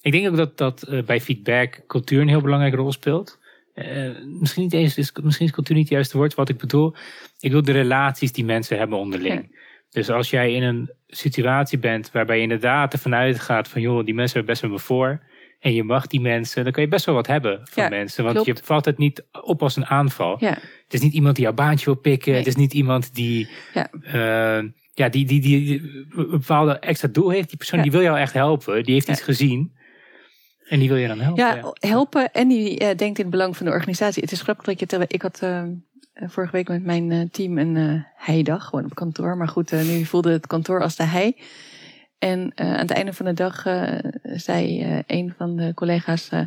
Ik 0.00 0.12
denk 0.12 0.28
ook 0.28 0.36
dat, 0.36 0.58
dat 0.58 1.04
bij 1.06 1.20
feedback 1.20 1.82
cultuur 1.86 2.20
een 2.20 2.28
heel 2.28 2.40
belangrijke 2.40 2.76
rol 2.76 2.92
speelt. 2.92 3.40
Uh, 3.74 4.10
misschien 4.40 4.62
niet 4.62 4.72
eens, 4.72 4.96
is, 4.96 5.12
misschien 5.22 5.46
is 5.46 5.52
cultuur 5.52 5.76
niet 5.76 5.84
het 5.84 5.94
juiste 5.94 6.16
woord. 6.16 6.34
Wat 6.34 6.48
ik 6.48 6.58
bedoel, 6.58 6.94
ik 7.40 7.50
wil 7.50 7.62
de 7.62 7.72
relaties 7.72 8.32
die 8.32 8.44
mensen 8.44 8.78
hebben 8.78 8.98
onderling. 8.98 9.48
Ja. 9.50 9.58
Dus 9.90 10.10
als 10.10 10.30
jij 10.30 10.52
in 10.52 10.62
een 10.62 10.90
situatie 11.06 11.78
bent 11.78 12.10
waarbij 12.10 12.36
je 12.36 12.42
inderdaad 12.42 12.92
ervan 12.92 13.14
uitgaat 13.14 13.68
van 13.68 13.80
joh, 13.80 14.04
die 14.04 14.14
mensen 14.14 14.36
hebben 14.36 14.54
best 14.54 14.62
wel 14.62 14.70
me 14.70 14.78
voor. 14.78 15.22
En 15.58 15.74
je 15.74 15.82
mag 15.82 16.06
die 16.06 16.20
mensen, 16.20 16.64
dan 16.64 16.72
kan 16.72 16.82
je 16.82 16.88
best 16.88 17.04
wel 17.04 17.14
wat 17.14 17.26
hebben 17.26 17.60
van 17.64 17.82
ja, 17.82 17.88
mensen. 17.88 18.24
Want 18.24 18.34
klopt. 18.42 18.58
je 18.58 18.64
valt 18.64 18.84
het 18.84 18.98
niet 18.98 19.24
op 19.42 19.62
als 19.62 19.76
een 19.76 19.86
aanval. 19.86 20.36
Ja. 20.40 20.58
Het 20.84 20.94
is 20.94 21.00
niet 21.00 21.12
iemand 21.12 21.36
die 21.36 21.44
jouw 21.44 21.54
baantje 21.54 21.84
wil 21.84 21.94
pikken. 21.94 22.30
Nee. 22.30 22.38
Het 22.38 22.48
is 22.48 22.56
niet 22.56 22.72
iemand 22.72 23.14
die, 23.14 23.48
Ja. 23.74 23.90
uh, 23.92 24.70
ja, 24.94 25.08
die, 25.08 25.24
die, 25.24 25.40
die, 25.40 25.64
die 25.64 26.06
een 26.10 26.30
bepaalde 26.30 26.78
extra 26.78 27.08
doel 27.08 27.30
heeft. 27.30 27.48
Die 27.48 27.56
persoon 27.58 27.82
die 27.82 27.90
wil 27.90 28.02
jou 28.02 28.18
echt 28.18 28.32
helpen. 28.32 28.84
Die 28.84 28.94
heeft 28.94 29.08
iets 29.08 29.20
gezien. 29.20 29.72
En 30.68 30.78
die 30.78 30.88
wil 30.88 30.96
je 30.96 31.08
dan 31.08 31.20
helpen. 31.20 31.44
Ja, 31.44 31.72
helpen 31.88 32.32
en 32.32 32.48
die 32.48 32.78
eh, 32.78 32.96
denkt 32.96 33.18
in 33.18 33.24
het 33.24 33.30
belang 33.30 33.56
van 33.56 33.66
de 33.66 33.72
organisatie. 33.72 34.22
Het 34.22 34.32
is 34.32 34.42
grappig 34.42 34.64
dat 34.64 34.80
je 34.80 34.96
het. 34.96 35.12
Ik 35.12 35.22
had 35.22 35.38
eh, 35.40 35.62
vorige 36.14 36.52
week 36.52 36.68
met 36.68 36.84
mijn 36.84 37.10
eh, 37.10 37.20
team 37.30 37.58
een 37.58 37.76
eh 37.76 38.24
heidag, 38.26 38.64
gewoon 38.64 38.84
op 38.84 38.94
kantoor. 38.94 39.36
Maar 39.36 39.48
goed, 39.48 39.72
eh, 39.72 39.82
nu 39.82 40.04
voelde 40.04 40.32
het 40.32 40.46
kantoor 40.46 40.82
als 40.82 40.96
de 40.96 41.04
hei. 41.04 41.36
En 42.18 42.52
eh, 42.54 42.72
aan 42.72 42.78
het 42.78 42.90
einde 42.90 43.12
van 43.12 43.26
de 43.26 43.32
dag 43.32 43.66
eh, 43.66 43.98
zei 44.22 44.82
eh, 44.82 44.98
een 45.06 45.34
van 45.36 45.56
de 45.56 45.74
collega's 45.74 46.28
eh, 46.28 46.40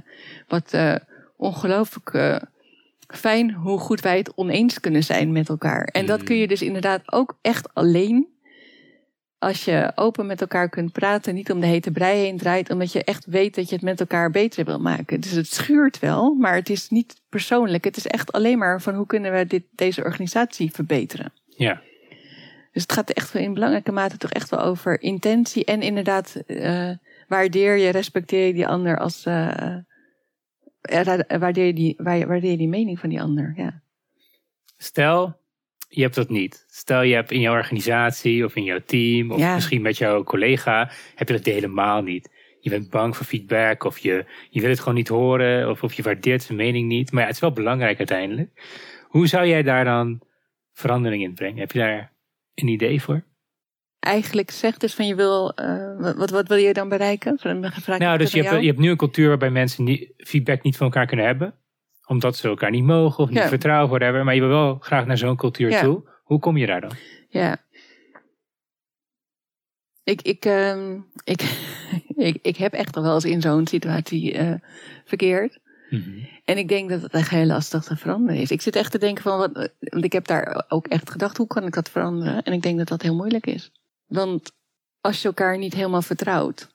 wat 0.48 0.74
eh, 0.74 0.96
ongelooflijk 1.38 2.10
eh, 2.10 2.36
fijn 3.08 3.52
hoe 3.54 3.80
goed 3.80 4.02
wij 4.02 4.18
het 4.18 4.34
oneens 4.36 4.80
kunnen 4.80 5.04
zijn 5.04 5.32
met 5.32 5.50
elkaar. 5.50 5.84
En 5.84 6.06
dat 6.06 6.24
kun 6.24 6.36
je 6.36 6.48
dus 6.48 6.62
inderdaad 6.62 7.12
ook 7.12 7.38
echt 7.42 7.74
alleen 7.74 8.28
als 9.46 9.66
je 9.66 9.92
open 9.96 10.26
met 10.26 10.42
elkaar 10.42 10.70
kunt 10.70 10.92
praten, 10.92 11.34
niet 11.34 11.52
om 11.52 11.60
de 11.60 11.66
hete 11.66 11.92
brei 11.92 12.20
heen 12.20 12.38
draait, 12.38 12.70
omdat 12.70 12.92
je 12.92 13.04
echt 13.04 13.26
weet 13.26 13.56
dat 13.56 13.70
je 13.70 13.76
het 13.76 13.84
met 13.84 14.00
elkaar 14.00 14.32
beter 14.32 14.66
wil 14.66 14.80
maken. 14.80 15.20
Dus 15.20 15.32
het 15.32 15.48
schuurt 15.48 16.00
wel, 16.00 16.34
maar 16.34 16.56
het 16.56 16.70
is 16.70 16.90
niet 16.90 17.22
persoonlijk. 17.30 17.84
Het 17.84 17.98
is 17.98 18.08
echt 18.08 18.32
alleen 18.32 18.58
maar 18.58 18.82
van 18.82 18.96
hoe 18.96 19.06
kunnen 19.06 19.32
we 19.32 19.46
dit, 19.46 19.64
deze 19.72 20.04
organisatie 20.04 20.72
verbeteren. 20.72 21.34
Ja. 21.46 21.82
Dus 22.72 22.82
het 22.82 22.92
gaat 22.92 23.10
echt 23.10 23.32
wel 23.32 23.42
in 23.42 23.54
belangrijke 23.54 23.92
mate 23.92 24.18
toch 24.18 24.32
echt 24.32 24.50
wel 24.50 24.60
over 24.62 25.02
intentie 25.02 25.66
en 25.66 25.82
inderdaad 25.82 26.36
eh, 26.36 26.92
waardeer 27.28 27.78
je, 27.78 27.90
respecteer 27.90 28.48
je 28.48 28.54
die 28.54 28.68
ander 28.68 29.00
als 29.00 29.26
eh, 29.26 29.76
eh, 30.82 31.20
waardeer, 31.40 31.66
je 31.66 31.74
die, 31.74 31.94
waar- 31.98 32.28
waardeer 32.28 32.52
je 32.52 32.58
die 32.58 32.68
mening 32.68 33.00
van 33.00 33.10
die 33.10 33.22
ander. 33.22 33.54
Ja. 33.56 33.82
Stel, 34.78 35.38
je 35.96 36.02
hebt 36.02 36.16
dat 36.16 36.30
niet. 36.30 36.66
Stel, 36.70 37.02
je 37.02 37.14
hebt 37.14 37.32
in 37.32 37.40
jouw 37.40 37.54
organisatie 37.54 38.46
of 38.46 38.56
in 38.56 38.64
jouw 38.64 38.80
team 38.86 39.32
of 39.32 39.40
Ja. 39.40 39.54
misschien 39.54 39.82
met 39.82 39.98
jouw 39.98 40.24
collega, 40.24 40.92
heb 41.16 41.28
je 41.28 41.34
dat 41.34 41.46
helemaal 41.46 42.02
niet. 42.02 42.30
Je 42.60 42.70
bent 42.70 42.90
bang 42.90 43.16
voor 43.18 43.26
feedback 43.26 43.84
of 43.84 43.98
je, 43.98 44.26
je 44.50 44.62
wil 44.62 44.70
het 44.70 44.80
gewoon 44.80 44.94
niet 44.96 45.08
horen 45.08 45.70
of, 45.70 45.84
of 45.84 45.94
je 45.94 46.04
waardeert 46.04 46.44
zijn 46.44 46.58
mening 46.58 46.88
niet. 46.88 47.12
Maar 47.12 47.22
ja, 47.22 47.26
het 47.28 47.36
is 47.36 47.42
wel 47.42 47.52
belangrijk 47.52 47.98
uiteindelijk. 47.98 48.50
Hoe 49.08 49.28
zou 49.28 49.48
jij 49.48 49.64
daar 49.64 49.84
dan 49.86 50.22
verandering 50.74 51.24
in 51.24 51.34
brengen? 51.34 51.60
Heb 51.60 51.72
je 51.72 51.80
daar 51.80 52.12
een 52.54 52.68
idee 52.68 53.02
voor? 53.02 53.24
Eigenlijk 54.00 54.52
zegt 54.52 54.82
dus 54.82 54.94
van 54.94 55.08
je 55.08 55.16
wil, 55.16 55.54
eh, 55.54 56.14
wat- 56.16 56.30
wat, 56.30 56.48
wil 56.48 56.58
je 56.58 56.74
dan 56.74 56.90
bereiken? 56.90 57.40
Nou, 57.98 58.18
dus 58.18 58.32
je 58.32 58.44
hebt, 58.44 58.62
je 58.62 58.68
hebt 58.68 58.80
nu 58.80 58.90
een 58.90 58.98
cultuur 58.98 59.28
waarbij 59.28 59.50
mensen 59.50 59.84
niet, 59.84 60.14
feedback 60.18 60.64
niet 60.64 60.78
van 60.78 60.86
elkaar 60.86 61.06
kunnen 61.06 61.26
hebben. 61.26 61.56
Omdat 62.08 62.36
ze 62.38 62.48
elkaar 62.48 62.70
niet 62.72 62.84
mogen 62.84 63.24
of 63.24 63.30
niet 63.30 63.38
Ja. 63.38 63.48
vertrouwen, 63.48 63.90
whatever. 63.90 64.24
Maar 64.24 64.34
je 64.36 64.40
wil 64.42 64.50
wel 64.50 64.78
graag 64.80 65.06
naar 65.06 65.18
zo'n 65.18 65.36
cultuur 65.36 65.70
Ja. 65.70 65.82
toe. 65.82 66.10
Hoe 66.24 66.40
kom 66.40 66.58
je 66.58 66.66
daar 66.66 66.82
dan? 66.82 66.92
Ja. 67.30 67.64
Ik, 70.04 70.22
ik, 70.22 70.46
ehm, 70.46 71.00
ik, 71.24 71.42
ik, 72.30 72.38
ik 72.42 72.58
heb 72.58 72.74
echt 72.74 72.96
al 72.98 73.04
wel 73.04 73.14
eens 73.14 73.26
in 73.26 73.42
zo'n 73.42 73.68
situatie 73.68 74.34
eh, 74.34 74.54
verkeerd. 75.06 75.60
En 76.46 76.58
ik 76.58 76.68
denk 76.68 76.90
dat 76.90 77.02
het 77.02 77.14
echt 77.14 77.30
heel 77.30 77.46
lastig 77.46 77.84
te 77.84 77.96
veranderen 77.98 78.42
is. 78.42 78.52
Ik 78.52 78.62
zit 78.62 78.76
echt 78.76 78.92
te 78.92 78.98
denken 78.98 79.24
van, 79.24 79.38
wat, 79.38 79.72
want 79.80 80.04
ik 80.04 80.12
heb 80.14 80.28
daar 80.28 80.66
ook 80.68 80.88
echt 80.88 81.10
gedacht, 81.10 81.38
hoe 81.38 81.48
kan 81.48 81.64
ik 81.66 81.74
dat 81.74 81.90
veranderen? 81.90 82.44
En 82.44 82.54
ik 82.54 82.62
denk 82.62 82.78
dat 82.78 82.88
dat 82.88 83.02
heel 83.02 83.16
moeilijk 83.16 83.46
is. 83.48 83.72
Want 84.06 84.52
als 85.02 85.22
je 85.22 85.28
elkaar 85.28 85.58
niet 85.58 85.74
helemaal 85.74 86.02
vertrouwt, 86.02 86.70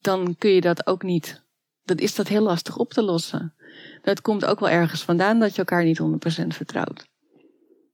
dan 0.00 0.34
kun 0.38 0.50
je 0.50 0.60
dat 0.60 0.86
ook 0.86 1.02
niet, 1.02 1.41
dan 1.84 1.96
is 1.96 2.14
dat 2.14 2.28
heel 2.28 2.42
lastig 2.42 2.76
op 2.76 2.92
te 2.92 3.02
lossen. 3.02 3.54
Dat 4.02 4.20
komt 4.20 4.44
ook 4.44 4.60
wel 4.60 4.68
ergens 4.68 5.02
vandaan 5.02 5.38
dat 5.40 5.52
je 5.52 5.58
elkaar 5.58 5.84
niet 5.84 6.00
100% 6.00 6.46
vertrouwt. 6.46 7.08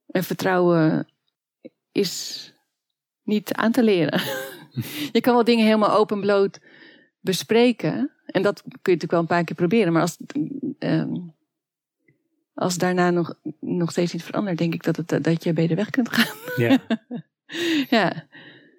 En 0.06 0.24
vertrouwen 0.24 1.08
is 1.92 2.52
niet 3.22 3.52
aan 3.52 3.72
te 3.72 3.82
leren. 3.82 4.20
je 5.12 5.20
kan 5.20 5.34
wel 5.34 5.44
dingen 5.44 5.64
helemaal 5.64 5.96
openbloot 5.96 6.58
bespreken. 7.20 8.10
En 8.26 8.42
dat 8.42 8.60
kun 8.62 8.70
je 8.70 8.74
natuurlijk 8.82 9.10
wel 9.10 9.20
een 9.20 9.26
paar 9.26 9.44
keer 9.44 9.56
proberen. 9.56 9.92
Maar 9.92 10.02
als, 10.02 10.16
ehm, 10.78 11.14
als 12.54 12.78
daarna 12.78 13.10
nog, 13.10 13.34
nog 13.60 13.90
steeds 13.90 14.12
niet 14.12 14.24
verandert, 14.24 14.58
denk 14.58 14.74
ik 14.74 14.82
dat, 14.82 14.96
het, 14.96 15.24
dat 15.24 15.44
je 15.44 15.52
beter 15.52 15.76
weg 15.76 15.90
kunt 15.90 16.08
gaan. 16.12 16.36
Ja. 16.56 16.78
ja, 17.98 18.26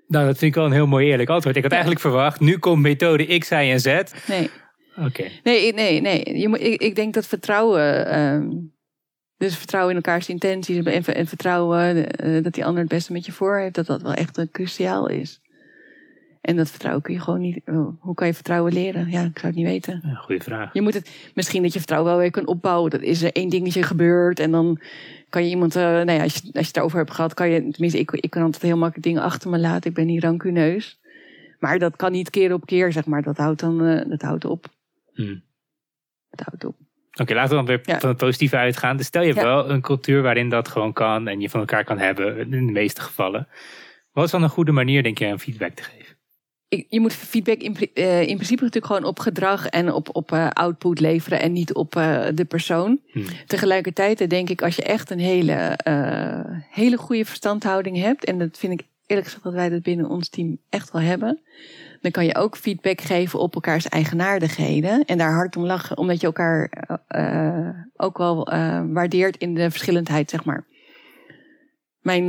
Nou, 0.07 0.25
dat 0.25 0.37
vind 0.37 0.51
ik 0.51 0.55
wel 0.55 0.65
een 0.65 0.71
heel 0.71 0.87
mooi 0.87 1.07
eerlijk 1.07 1.29
antwoord. 1.29 1.55
Ik 1.55 1.61
had 1.63 1.71
Ja. 1.71 1.77
eigenlijk 1.77 2.07
verwacht, 2.07 2.39
nu 2.39 2.57
komt 2.57 2.81
methode 2.81 3.37
X, 3.37 3.49
Y 3.51 3.53
en 3.53 3.79
Z. 3.79 3.85
nee. 4.27 4.49
Oké. 4.97 5.27
Nee, 5.43 5.73
nee, 5.73 6.01
nee. 6.01 6.37
Je 6.37 6.47
moet, 6.47 6.61
ik, 6.61 6.81
ik 6.81 6.95
denk 6.95 7.13
dat 7.13 7.25
vertrouwen. 7.25 8.07
ehm, 8.07 8.49
dus 9.37 9.57
vertrouwen 9.57 9.95
in 9.95 10.01
elkaars 10.03 10.29
intenties 10.29 10.77
en, 10.77 11.03
en 11.03 11.27
vertrouwen 11.27 12.11
eh, 12.11 12.43
dat 12.43 12.53
die 12.53 12.65
ander 12.65 12.79
het 12.81 12.89
beste 12.91 13.13
met 13.13 13.25
je 13.25 13.31
voor 13.31 13.57
heeft, 13.57 13.75
dat 13.75 13.85
dat 13.85 14.01
wel 14.01 14.13
echt 14.13 14.37
eh, 14.37 14.45
cruciaal 14.51 15.07
is. 15.07 15.41
En 16.41 16.55
dat 16.55 16.69
vertrouwen 16.69 17.03
kun 17.03 17.13
je 17.13 17.19
gewoon 17.19 17.39
niet. 17.39 17.61
oh, 17.65 18.01
hoe 18.01 18.15
kan 18.15 18.27
je 18.27 18.33
vertrouwen 18.33 18.73
leren? 18.73 19.09
Ja, 19.09 19.21
ik 19.23 19.39
zou 19.39 19.47
het 19.47 19.55
niet 19.55 19.65
weten. 19.65 20.01
Ja, 20.03 20.13
goeie 20.13 20.41
vraag. 20.41 20.73
Je 20.73 20.81
moet 20.81 20.93
het 20.93 21.31
misschien 21.33 21.61
dat 21.61 21.73
je 21.73 21.79
vertrouwen 21.79 22.11
wel 22.11 22.19
weer 22.19 22.31
kan 22.31 22.47
opbouwen. 22.47 22.91
Dat 22.91 23.01
is 23.01 23.21
er 23.21 23.31
één 23.31 23.49
dingetje 23.49 23.83
gebeurd 23.83 24.39
en 24.39 24.51
dan 24.51 24.79
kan 25.29 25.43
je 25.43 25.49
iemand. 25.49 25.75
eh 25.75 25.81
nou 25.83 26.11
ja, 26.11 26.23
als 26.23 26.33
je, 26.35 26.41
als 26.43 26.51
je 26.53 26.67
het 26.67 26.77
erover 26.77 26.97
hebt 26.97 27.11
gehad, 27.11 27.33
kan 27.33 27.49
je. 27.49 27.69
Tenminste, 27.71 27.99
ik, 27.99 28.11
ik 28.11 28.29
kan 28.29 28.43
altijd 28.43 28.63
heel 28.63 28.77
makkelijk 28.77 29.05
dingen 29.05 29.21
achter 29.21 29.49
me 29.49 29.59
laten. 29.59 29.89
Ik 29.89 29.95
ben 29.95 30.05
niet 30.05 30.23
rancuneus. 30.23 30.99
Maar 31.59 31.79
dat 31.79 31.95
kan 31.95 32.11
niet 32.11 32.29
keer 32.29 32.53
op 32.53 32.65
keer, 32.65 32.91
zeg 32.91 33.05
maar. 33.05 33.21
Dat 33.21 33.37
houdt 33.37 33.59
dan 33.59 33.85
eh, 33.85 34.09
dat 34.09 34.21
houdt 34.21 34.45
op. 34.45 34.67
Hm. 35.25 35.37
Dat 36.29 36.45
houdt 36.47 36.65
op. 36.65 36.75
Oké, 37.21 37.33
laten 37.33 37.49
we 37.49 37.55
dan 37.55 37.65
weer 37.65 37.79
Ja. 37.83 37.99
van 37.99 38.09
het 38.09 38.17
positieve 38.17 38.57
uitgaan. 38.57 38.97
Dus 38.97 39.05
stel 39.05 39.21
je 39.21 39.27
hebt 39.27 39.39
Ja. 39.39 39.45
wel 39.45 39.69
een 39.69 39.81
cultuur 39.81 40.21
waarin 40.21 40.49
dat 40.49 40.67
gewoon 40.67 40.93
kan 40.93 41.27
en 41.27 41.39
je 41.41 41.49
van 41.49 41.59
elkaar 41.59 41.83
kan 41.83 41.97
hebben, 41.97 42.37
in 42.39 42.49
de 42.65 42.71
meeste 42.71 43.01
gevallen. 43.01 43.47
Wat 44.11 44.25
is 44.25 44.31
dan 44.31 44.43
een 44.43 44.49
goede 44.49 44.71
manier, 44.71 45.03
denk 45.03 45.17
je, 45.17 45.25
om 45.27 45.39
feedback 45.39 45.73
te 45.73 45.83
geven? 45.83 46.17
ik- 46.67 46.85
je 46.89 46.99
moet 46.99 47.13
feedback 47.13 47.57
in, 47.61 47.75
eh, 47.93 48.19
in 48.21 48.35
principe 48.35 48.63
natuurlijk 48.63 48.93
gewoon 48.93 49.09
op 49.09 49.19
gedrag 49.19 49.65
en 49.67 49.91
op, 49.93 50.15
op 50.15 50.31
eh, 50.31 50.47
output 50.49 50.99
leveren 50.99 51.39
en 51.41 51.53
niet 51.53 51.73
op 51.73 51.95
eh, 51.95 52.25
de 52.33 52.45
persoon. 52.45 52.99
Hm. 53.11 53.19
Tegelijkertijd 53.45 54.29
denk 54.29 54.49
ik, 54.49 54.61
als 54.61 54.75
je 54.75 54.83
echt 54.83 55.09
een 55.09 55.19
hele, 55.19 55.77
hele 56.69 56.97
goede 56.97 57.25
verstandhouding 57.25 57.97
hebt, 57.97 58.25
en 58.25 58.37
dat 58.39 58.57
vind 58.57 58.79
ik 58.79 58.87
eerlijk 59.05 59.27
gezegd 59.27 59.43
dat 59.45 59.53
wij 59.53 59.69
dat 59.69 59.81
binnen 59.81 60.09
ons 60.09 60.29
team 60.29 60.57
echt 60.69 60.91
wel 60.91 61.01
hebben, 61.01 61.39
dan 62.01 62.11
kan 62.11 62.25
je 62.25 62.35
ook 62.35 62.57
feedback 62.57 63.01
geven 63.01 63.39
op 63.39 63.53
elkaars 63.53 63.89
eigenaardigheden 63.89 65.05
en 65.05 65.17
daar 65.17 65.33
hard 65.33 65.55
om 65.55 65.65
lachen, 65.65 65.97
omdat 65.97 66.19
je 66.19 66.25
elkaar 66.25 66.69
eh, 66.69 66.97
eh, 67.07 67.75
ook 67.95 68.17
wel 68.17 68.47
eh, 68.47 68.83
waardeert 68.87 69.37
in 69.37 69.55
de 69.55 69.71
verschillendheid, 69.71 70.29
zeg 70.29 70.43
maar. 70.43 70.67
Mijn, 72.01 72.25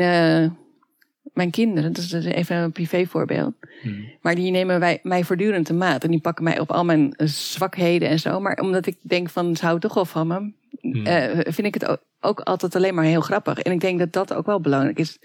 mijn 1.32 1.50
kinderen, 1.50 1.92
dat 1.92 2.02
is 2.02 2.08
dus 2.08 2.24
even 2.24 2.56
een 2.56 2.72
privévoorbeeld. 2.72 3.54
Hm. 3.82 3.88
Maar 4.20 4.34
die 4.34 4.50
nemen 4.50 4.80
wij, 4.80 4.98
mij 5.02 5.24
voortdurend 5.24 5.66
de 5.66 5.74
maat. 5.74 6.04
En 6.04 6.10
die 6.10 6.20
pakken 6.20 6.44
mij 6.44 6.60
op 6.60 6.70
al 6.70 6.84
mijn 6.84 7.14
zwakheden 7.24 8.08
en 8.08 8.18
zo. 8.18 8.40
Maar 8.40 8.58
omdat 8.58 8.86
ik 8.86 8.96
denk 9.00 9.30
van, 9.30 9.56
ze 9.56 9.62
houden 9.62 9.88
toch 9.88 9.94
wel 9.94 10.04
van 10.04 10.26
me. 10.26 10.52
Hm. 10.80 11.06
eh, 11.06 11.52
vind 11.52 11.66
ik 11.66 11.74
het 11.74 11.86
ook, 11.86 12.02
ook 12.20 12.40
altijd 12.40 12.74
alleen 12.74 12.94
maar 12.94 13.04
heel 13.04 13.20
grappig. 13.20 13.58
En 13.58 13.72
ik 13.72 13.80
denk 13.80 13.98
dat 13.98 14.12
dat 14.12 14.34
ook 14.34 14.46
wel 14.46 14.60
belangrijk 14.60 14.98
is. 14.98 15.18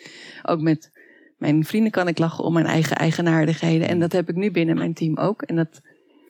Ook 0.44 0.62
met 0.62 0.92
mijn 1.36 1.66
vrienden 1.66 1.92
kan 1.92 2.08
ik 2.08 2.18
lachen 2.18 2.44
om 2.44 2.54
mijn 2.54 2.66
eigen 2.66 2.96
eigenaardigheden. 2.98 3.88
En 3.88 4.00
dat 4.00 4.12
heb 4.12 4.30
ik 4.30 4.36
nu 4.36 4.52
binnen 4.52 4.78
mijn 4.78 4.94
team 4.94 5.18
ook. 5.18 5.42
En 5.42 5.56
dat 5.56 5.82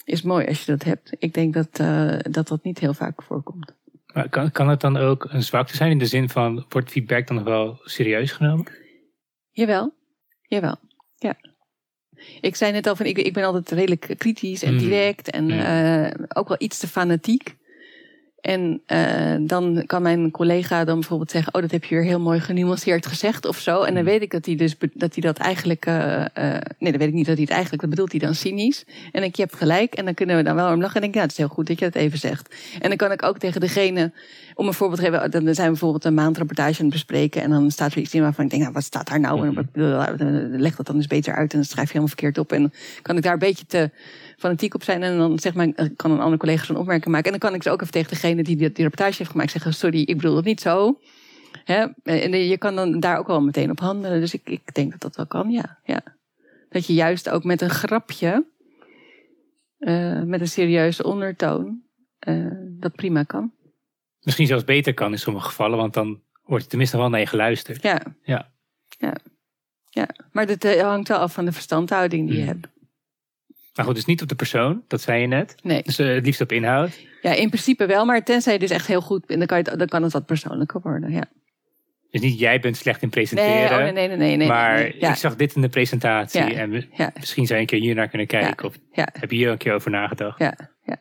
is 0.03 0.21
mooi 0.21 0.45
als 0.47 0.65
je 0.65 0.71
dat 0.71 0.83
hebt. 0.83 1.15
Ik 1.19 1.33
denk 1.33 1.53
dat 1.53 1.79
eh, 1.79 2.17
dat, 2.21 2.47
dat 2.47 2.63
niet 2.63 2.79
heel 2.79 2.93
vaak 2.93 3.23
voorkomt. 3.23 3.73
Maar 4.13 4.29
kan, 4.29 4.51
kan 4.51 4.69
het 4.69 4.81
dan 4.81 4.97
ook 4.97 5.27
een 5.29 5.43
zwakte 5.43 5.75
zijn 5.75 5.91
in 5.91 5.97
de 5.99 6.05
zin 6.05 6.29
van, 6.29 6.65
wordt 6.69 6.91
feedback 6.91 7.27
dan 7.27 7.35
nog 7.35 7.45
wel 7.45 7.79
serieus 7.83 8.31
genomen? 8.31 8.71
Jawel, 9.51 9.93
jawel, 10.41 10.77
ja. 11.15 11.35
Ik 12.41 12.55
zei 12.55 12.71
net 12.71 12.87
al 12.87 12.95
van, 12.95 13.05
ik, 13.05 13.17
ik 13.17 13.33
ben 13.33 13.43
altijd 13.43 13.71
redelijk 13.71 14.15
kritisch 14.17 14.63
en 14.63 14.73
Mm. 14.73 14.79
direct 14.79 15.29
en 15.29 15.43
Mm. 15.43 15.51
eh, 15.51 16.11
ook 16.27 16.47
wel 16.47 16.57
iets 16.59 16.79
te 16.79 16.87
fanatiek. 16.87 17.55
En 18.45 18.81
eh, 18.85 19.35
dan 19.39 19.83
kan 19.85 20.01
mijn 20.01 20.31
collega 20.31 20.83
dan 20.83 20.99
bijvoorbeeld 20.99 21.31
zeggen, 21.31 21.53
oh 21.53 21.61
dat 21.61 21.71
heb 21.71 21.83
je 21.83 21.95
weer 21.95 22.03
heel 22.03 22.19
mooi 22.19 22.39
genuanceerd 22.39 23.05
gezegd 23.05 23.45
of 23.45 23.57
zo. 23.57 23.81
En 23.81 23.93
dan 23.93 24.03
Mm. 24.03 24.09
weet 24.09 24.21
ik 24.21 24.31
dat 24.31 24.45
hij 24.45 24.55
dus 24.55 24.75
dat 24.93 25.13
hij 25.13 25.23
dat 25.23 25.37
eigenlijk, 25.37 25.85
eh, 25.85 26.21
eh, 26.21 26.61
nee 26.79 26.91
dan 26.91 26.99
weet 26.99 27.07
ik 27.07 27.13
niet 27.13 27.25
dat 27.25 27.35
hij 27.35 27.43
het 27.43 27.53
eigenlijk, 27.53 27.81
dat 27.81 27.89
bedoelt 27.89 28.11
hij 28.11 28.19
dan 28.19 28.35
cynisch. 28.35 28.85
En 29.11 29.23
ik, 29.23 29.35
je 29.35 29.41
hebt 29.41 29.55
gelijk 29.55 29.93
en 29.93 30.05
dan 30.05 30.13
kunnen 30.13 30.37
we 30.37 30.43
dan 30.43 30.55
wel 30.55 30.73
om 30.73 30.81
lachen 30.81 30.95
en 30.95 31.01
denk 31.01 31.13
ik, 31.13 31.15
ja 31.15 31.21
het 31.21 31.31
is 31.31 31.37
heel 31.37 31.47
goed 31.47 31.67
dat 31.67 31.79
je 31.79 31.85
dat 31.85 31.95
even 31.95 32.17
zegt. 32.19 32.55
En 32.79 32.87
dan 32.89 32.97
kan 32.97 33.11
ik 33.11 33.23
ook 33.23 33.37
tegen 33.37 33.61
degene, 33.61 34.11
om 34.55 34.67
een 34.67 34.73
voorbeeld 34.73 34.99
te 34.99 35.05
geven, 35.05 35.31
dan 35.31 35.41
zijn 35.53 35.65
we 35.65 35.71
bijvoorbeeld 35.71 36.05
een 36.05 36.13
maandrapportage 36.13 36.79
aan 36.79 36.85
het 36.85 36.93
bespreken. 36.93 37.41
En 37.41 37.49
dan 37.49 37.71
staat 37.71 37.91
er 37.91 37.97
iets 37.97 38.13
in 38.13 38.21
waarvan 38.21 38.43
ik 38.43 38.49
denk, 38.49 38.61
nou, 38.61 38.73
wat 38.73 38.83
staat 38.83 39.07
daar 39.07 39.19
nou? 39.19 39.47
En 39.47 39.53
wat- 39.53 39.65
leg 40.61 40.75
dat 40.75 40.85
dan 40.85 40.95
eens 40.95 41.07
beter 41.07 41.33
uit 41.33 41.51
en 41.51 41.57
dan 41.57 41.67
schrijf 41.67 41.87
je 41.87 41.93
helemaal 41.93 42.15
verkeerd 42.15 42.37
op. 42.37 42.51
En 42.51 42.61
dan 42.61 42.71
kan 43.01 43.17
ik 43.17 43.23
daar 43.23 43.33
een 43.33 43.39
beetje 43.39 43.65
te 43.65 43.89
fanatiek 44.37 44.73
op 44.73 44.83
zijn. 44.83 45.03
En 45.03 45.17
dan 45.17 45.39
zeg 45.39 45.53
maar, 45.53 45.67
kan 45.95 46.11
een 46.11 46.19
andere 46.19 46.37
collega 46.37 46.65
zo'n 46.65 46.77
opmerking 46.77 47.11
maken. 47.13 47.31
En 47.31 47.39
dan 47.39 47.49
kan 47.49 47.57
ik 47.57 47.63
ze 47.63 47.69
ook 47.69 47.81
even 47.81 47.93
tegen 47.93 48.09
degene 48.09 48.43
die 48.43 48.55
die, 48.55 48.71
die 48.71 48.83
rapportage 48.83 49.17
heeft 49.17 49.31
gemaakt 49.31 49.51
zeggen, 49.51 49.73
sorry, 49.73 50.01
ik 50.01 50.15
bedoel 50.15 50.35
het 50.35 50.45
niet 50.45 50.61
zo. 50.61 50.99
Hè? 51.63 51.85
En 52.03 52.31
je 52.47 52.57
kan 52.57 52.75
dan 52.75 52.99
daar 52.99 53.17
ook 53.17 53.27
wel 53.27 53.41
meteen 53.41 53.71
op 53.71 53.79
handelen. 53.79 54.19
Dus 54.19 54.33
ik, 54.33 54.41
ik 54.49 54.73
denk 54.73 54.91
dat 54.91 55.01
dat 55.01 55.15
wel 55.15 55.27
kan, 55.27 55.49
ja. 55.49 55.79
ja. 55.83 56.01
Dat 56.69 56.87
je 56.87 56.93
juist 56.93 57.29
ook 57.29 57.43
met 57.43 57.61
een 57.61 57.69
grapje, 57.69 58.45
eh, 59.77 60.21
met 60.21 60.41
een 60.41 60.47
serieuze 60.47 61.03
ondertoon, 61.03 61.81
eh, 62.19 62.51
dat 62.79 62.95
prima 62.95 63.23
kan. 63.23 63.51
Misschien 64.25 64.47
zelfs 64.47 64.63
beter 64.63 64.93
kan 64.93 65.11
in 65.11 65.19
sommige 65.19 65.47
gevallen, 65.47 65.77
want 65.77 65.93
dan 65.93 66.21
wordt 66.43 66.63
er 66.63 66.69
tenminste 66.69 66.97
wel 66.97 67.09
naar 67.09 67.19
je 67.19 67.25
geluisterd. 67.25 67.81
Ja. 67.81 68.01
Ja. 68.23 68.51
Ja. 68.97 69.15
ja. 69.89 70.07
Maar 70.31 70.45
dat 70.47 70.63
eh, 70.63 70.81
hangt 70.81 71.07
wel 71.07 71.17
af 71.17 71.33
van 71.33 71.45
de 71.45 71.51
verstandhouding 71.51 72.27
die 72.27 72.37
je 72.37 72.43
Hmm. 72.43 72.51
hebt. 72.51 72.67
Maar 73.75 73.85
goed, 73.85 73.95
dus 73.95 74.05
niet 74.05 74.21
op 74.21 74.27
de 74.27 74.35
persoon, 74.35 74.83
dat 74.87 75.01
zei 75.01 75.21
je 75.21 75.27
net. 75.27 75.55
Nee. 75.63 75.81
Dus 75.83 75.99
eh, 75.99 76.07
het 76.07 76.25
liefst 76.25 76.41
op 76.41 76.51
inhoud. 76.51 76.99
Ja, 77.21 77.31
in 77.33 77.49
principe 77.49 77.85
wel, 77.85 78.05
maar 78.05 78.23
tenzij 78.23 78.53
je 78.53 78.59
dus 78.59 78.69
echt 78.69 78.87
heel 78.87 79.01
goed 79.01 79.25
bent, 79.25 79.39
dan 79.39 79.47
kan, 79.47 79.57
je 79.57 79.77
dan 79.77 79.87
kan 79.87 80.03
het 80.03 80.13
wat 80.13 80.25
persoonlijker 80.25 80.81
worden. 80.81 81.11
Ja. 81.11 81.23
Dus 82.11 82.21
niet 82.21 82.39
jij 82.39 82.59
bent 82.59 82.77
slecht 82.77 83.01
in 83.01 83.09
Nee, 83.13 83.25
presenteren. 83.25 83.77
oh, 83.77 83.93
nee, 83.93 84.07
nee, 84.07 84.17
nee, 84.17 84.35
nee, 84.37 84.47
maar 84.47 84.73
nee. 84.79 84.95
Ja, 84.99 85.09
ik 85.09 85.15
zag 85.15 85.35
dit 85.35 85.55
in 85.55 85.61
de 85.61 85.69
presentatie 85.69 86.39
Ja. 86.41 86.49
en 86.51 86.69
we- 86.69 86.87
ja, 86.91 87.11
misschien 87.15 87.45
zou 87.45 87.55
je 87.55 87.61
een 87.61 87.69
keer 87.69 87.79
hier 87.79 87.95
naar 87.95 88.07
kunnen 88.07 88.27
kijken. 88.27 88.65
Of 88.67 88.75
heb 88.91 89.31
je 89.31 89.37
hier 89.37 89.49
een 89.51 89.57
keer 89.57 89.73
over 89.73 89.91
nagedacht? 89.91 90.39
ja, 90.39 90.53
ja. 90.83 90.97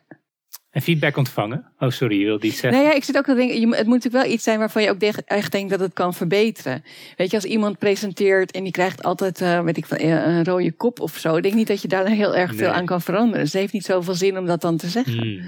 En 0.75 0.81
feedback 0.81 1.17
ontvangen? 1.17 1.71
Oh, 1.79 1.89
sorry, 1.89 2.19
je 2.19 2.25
wilde 2.25 2.47
iets 2.47 2.59
zeggen. 2.59 2.79
Nee, 2.79 2.89
ja, 2.89 2.95
ik 2.95 3.03
zit 3.03 3.17
ook 3.17 3.25
te 3.25 3.33
denken, 3.35 3.55
het 3.55 3.85
moet 3.85 3.93
natuurlijk 3.95 4.23
wel 4.23 4.33
iets 4.33 4.43
zijn 4.43 4.59
waarvan 4.59 4.83
je 4.83 4.89
ook 4.89 5.01
echt 5.01 5.51
denkt 5.51 5.69
dat 5.69 5.79
het 5.79 5.93
kan 5.93 6.13
verbeteren. 6.13 6.83
Weet 7.17 7.29
je, 7.29 7.35
als 7.35 7.45
iemand 7.45 7.77
presenteert 7.77 8.51
en 8.51 8.63
die 8.63 8.71
krijgt 8.71 9.03
altijd, 9.03 9.41
eh, 9.41 9.61
weet 9.61 9.77
ik 9.77 9.85
van, 9.85 9.97
eh, 9.97 10.09
een 10.09 10.43
rode 10.45 10.71
kop 10.71 10.99
of 10.99 11.17
zo. 11.17 11.35
Ik 11.35 11.43
denk 11.43 11.55
niet 11.55 11.67
dat 11.67 11.81
je 11.81 11.87
daar 11.87 12.07
heel 12.07 12.35
erg 12.35 12.55
veel 12.55 12.69
aan 12.69 12.85
kan 12.85 13.01
veranderen. 13.01 13.39
Dus 13.43 13.51
het 13.51 13.61
heeft 13.61 13.73
niet 13.73 13.85
zoveel 13.85 14.13
zin 14.13 14.37
om 14.37 14.45
dat 14.45 14.61
dan 14.61 14.77
te 14.77 14.87
zeggen. 14.87 15.17
Hmm. 15.17 15.41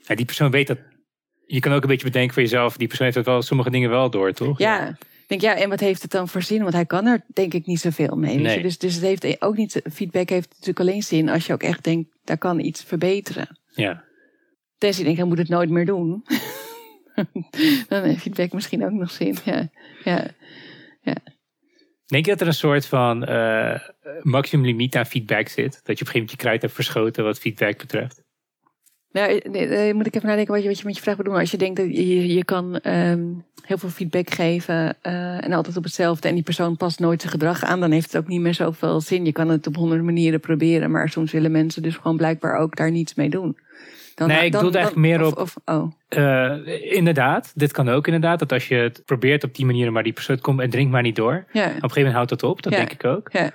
Ja, 0.00 0.14
die 0.14 0.24
persoon 0.24 0.50
weet 0.50 0.66
dat. 0.66 0.78
Je 1.46 1.60
kan 1.60 1.72
ook 1.72 1.82
een 1.82 1.88
beetje 1.88 2.06
bedenken 2.06 2.34
voor 2.34 2.42
jezelf. 2.42 2.76
Die 2.76 2.86
persoon 2.88 3.04
heeft 3.06 3.18
het 3.18 3.26
wel, 3.26 3.42
sommige 3.42 3.70
dingen 3.70 3.90
wel 3.90 4.10
door, 4.10 4.32
toch? 4.32 4.58
Ja, 4.58 4.88
ik 4.88 4.96
denk 5.26 5.40
ja, 5.40 5.56
en 5.56 5.68
wat 5.68 5.80
heeft 5.80 6.02
het 6.02 6.10
dan 6.10 6.28
voor 6.28 6.42
zin? 6.42 6.62
Want 6.62 6.74
hij 6.74 6.86
kan 6.86 7.06
er 7.06 7.24
denk 7.26 7.54
ik 7.54 7.66
niet 7.66 7.80
zoveel 7.80 8.16
mee. 8.16 8.34
weet 8.34 8.44
Nee. 8.44 8.56
je? 8.56 8.62
Dus, 8.62 8.78
dus 8.78 8.94
het 8.94 9.02
heeft 9.04 9.42
ook 9.42 9.56
niet, 9.56 9.82
feedback 9.92 10.28
heeft 10.28 10.48
natuurlijk 10.50 10.80
alleen 10.80 11.02
zin 11.02 11.28
als 11.28 11.46
je 11.46 11.52
ook 11.52 11.62
echt 11.62 11.84
denkt, 11.84 12.08
daar 12.24 12.38
kan 12.38 12.60
iets 12.60 12.82
verbeteren. 12.84 13.58
Ja. 13.74 14.04
Tenzij 14.82 14.98
je 14.98 15.04
denkt, 15.04 15.18
hij 15.18 15.28
moet 15.28 15.38
het 15.38 15.48
nooit 15.48 15.70
meer 15.70 15.86
doen. 15.86 16.24
dan 17.88 18.02
heeft 18.02 18.20
feedback 18.20 18.52
misschien 18.52 18.84
ook 18.84 18.92
nog 18.92 19.10
zin. 19.10 19.36
Ja, 19.44 19.68
ja. 20.04 21.16
Denk 22.06 22.24
je 22.24 22.30
dat 22.30 22.40
er 22.40 22.46
een 22.46 22.54
soort 22.54 22.86
van 22.86 23.24
eh, 23.24 23.80
maximum 24.20 24.64
limiet 24.64 24.96
aan 24.96 25.06
feedback 25.06 25.48
zit? 25.48 25.72
Dat 25.72 25.72
je 25.72 25.82
op 25.82 25.88
een 25.88 25.96
gegeven 25.96 26.12
moment 26.12 26.30
je 26.30 26.36
kruid 26.36 26.62
hebt 26.62 26.74
verschoten 26.74 27.24
wat 27.24 27.38
feedback 27.38 27.78
betreft? 27.78 28.22
Nou, 29.10 29.40
nee, 29.50 29.66
eh, 29.66 29.94
moet 29.94 30.06
ik 30.06 30.14
even 30.14 30.28
nadenken 30.28 30.54
wat 30.54 30.62
je, 30.62 30.68
wat 30.68 30.78
je 30.78 30.84
met 30.84 30.96
je 30.96 31.02
vraag 31.02 31.16
bedoelt. 31.16 31.38
Als 31.38 31.50
je 31.50 31.56
denkt 31.56 31.76
dat 31.76 31.86
je, 31.86 32.34
je 32.34 32.44
kan 32.44 32.78
ehm, 32.78 33.24
heel 33.62 33.78
veel 33.78 33.88
feedback 33.88 34.30
geven 34.30 34.96
eh, 35.02 35.44
en 35.44 35.52
altijd 35.52 35.76
op 35.76 35.84
hetzelfde 35.84 36.28
en 36.28 36.34
die 36.34 36.44
persoon 36.44 36.76
past 36.76 36.98
nooit 36.98 37.20
zijn 37.20 37.32
gedrag 37.32 37.64
aan, 37.64 37.80
dan 37.80 37.90
heeft 37.90 38.12
het 38.12 38.22
ook 38.22 38.28
niet 38.28 38.40
meer 38.40 38.54
zoveel 38.54 39.00
zin. 39.00 39.24
Je 39.24 39.32
kan 39.32 39.48
het 39.48 39.66
op 39.66 39.76
honderd 39.76 40.02
manieren 40.02 40.40
proberen, 40.40 40.90
maar 40.90 41.08
soms 41.08 41.32
willen 41.32 41.52
mensen 41.52 41.82
dus 41.82 41.96
gewoon 41.96 42.16
blijkbaar 42.16 42.58
ook 42.58 42.76
daar 42.76 42.90
niets 42.90 43.14
mee 43.14 43.30
doen. 43.30 43.56
Dan, 44.14 44.28
Nee, 44.28 44.44
ik 44.44 44.52
bedoelde 44.52 44.78
eigenlijk 44.78 45.06
meer 45.06 45.26
op- 45.26 45.38
Of, 45.38 45.54
oh, 45.64 45.92
Eh, 46.08 46.92
inderdaad, 46.96 47.52
dit 47.54 47.72
kan 47.72 47.88
ook 47.88 48.06
inderdaad. 48.06 48.38
Dat 48.38 48.52
als 48.52 48.68
je 48.68 48.74
het 48.74 49.02
probeert 49.04 49.44
op 49.44 49.54
die 49.54 49.66
manier, 49.66 49.92
maar 49.92 50.02
die 50.02 50.12
persoon 50.12 50.38
komt 50.38 50.60
en 50.60 50.70
drinkt 50.70 50.92
maar 50.92 51.02
niet 51.02 51.16
door. 51.16 51.34
Op 51.34 51.54
een 51.54 51.62
gegeven 51.72 51.96
moment 51.96 52.14
houdt 52.14 52.28
dat 52.28 52.42
op, 52.42 52.62
dat 52.62 52.72
Ja. 52.72 52.78
denk 52.78 52.92
ik 52.92 53.04
ook. 53.04 53.28
ja, 53.32 53.50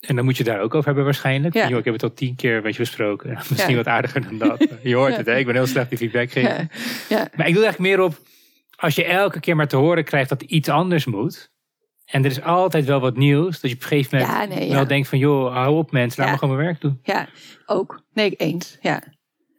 En 0.00 0.16
dan 0.16 0.24
moet 0.24 0.36
je 0.36 0.42
het 0.42 0.52
daar 0.52 0.62
ook 0.62 0.74
over 0.74 0.86
hebben 0.86 1.04
waarschijnlijk. 1.04 1.54
Ja. 1.54 1.68
Ik 1.68 1.84
heb 1.84 1.92
het 1.94 2.02
al 2.02 2.12
tien 2.14 2.36
keer 2.36 2.62
met 2.62 2.72
je 2.72 2.78
besproken. 2.78 3.30
Misschien 3.50 3.76
wat 3.76 3.86
aardiger 3.86 4.22
dan 4.22 4.38
dat. 4.38 4.66
Je 4.82 4.94
hoort 4.94 5.16
het, 5.16 5.26
hè? 5.26 5.36
ik 5.36 5.46
ben 5.46 5.54
heel 5.54 5.66
slecht 5.66 5.90
in 5.90 5.96
feedback 5.96 6.30
geven. 6.30 6.70
Maar 7.08 7.46
ik 7.48 7.54
doe 7.54 7.64
eigenlijk 7.64 7.78
meer 7.78 8.00
op, 8.00 8.18
als 8.76 8.94
je 8.94 9.04
elke 9.04 9.40
keer 9.40 9.56
maar 9.56 9.68
te 9.68 9.76
horen 9.76 10.04
krijgt 10.04 10.28
dat 10.28 10.42
iets 10.42 10.68
anders 10.68 11.04
moet. 11.04 11.50
En 12.04 12.24
er 12.24 12.30
is 12.30 12.42
altijd 12.42 12.84
wel 12.84 13.00
wat 13.00 13.16
nieuws. 13.16 13.60
Dat 13.60 13.70
je 13.70 13.76
op 13.76 13.82
een 13.82 13.88
gegeven 13.88 14.18
moment 14.18 14.36
Ja, 14.38 14.44
nee, 14.56 14.68
ja. 14.68 14.74
wel 14.74 14.86
denkt 14.86 15.08
van, 15.08 15.18
joh, 15.18 15.52
hou 15.52 15.76
op 15.76 15.90
mensen, 15.92 16.22
laat 16.22 16.32
me 16.32 16.38
gewoon 16.38 16.54
mijn 16.56 16.66
werk 16.66 16.80
doen. 16.80 16.98
ja, 17.02 17.28
ook. 17.66 18.02
Nee, 18.12 18.30
eens. 18.36 18.78
Ja. 18.80 19.02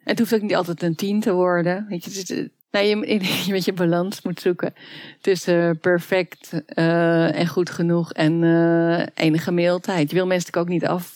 En 0.04 0.10
het 0.12 0.20
hoeft 0.20 0.34
ook 0.34 0.42
niet 0.42 0.56
altijd 0.56 0.84
een 0.84 0.96
tien 0.96 1.20
te 1.20 1.34
worden. 1.34 1.86
Weet 1.90 2.04
je, 2.04 2.10
het 2.10 2.20
is, 2.30 2.38
eh, 2.38 2.46
nou, 2.72 2.86
je, 2.86 3.20
je 3.46 3.52
met 3.52 3.66
je 3.66 3.74
balans 3.74 4.22
moet 4.22 4.40
zoeken 4.40 4.74
tussen 5.22 5.80
perfect 5.80 6.62
eh, 6.66 7.40
en 7.40 7.48
goed 7.48 7.70
genoeg 7.70 8.12
en 8.14 8.44
eh, 8.44 9.26
enige 9.26 9.52
mailtijd. 9.52 10.10
Je 10.10 10.16
wil 10.16 10.28
mensen 10.28 10.52
natuurlijk 10.54 10.58
ook 10.58 10.82
niet 10.82 11.00
af. 11.00 11.14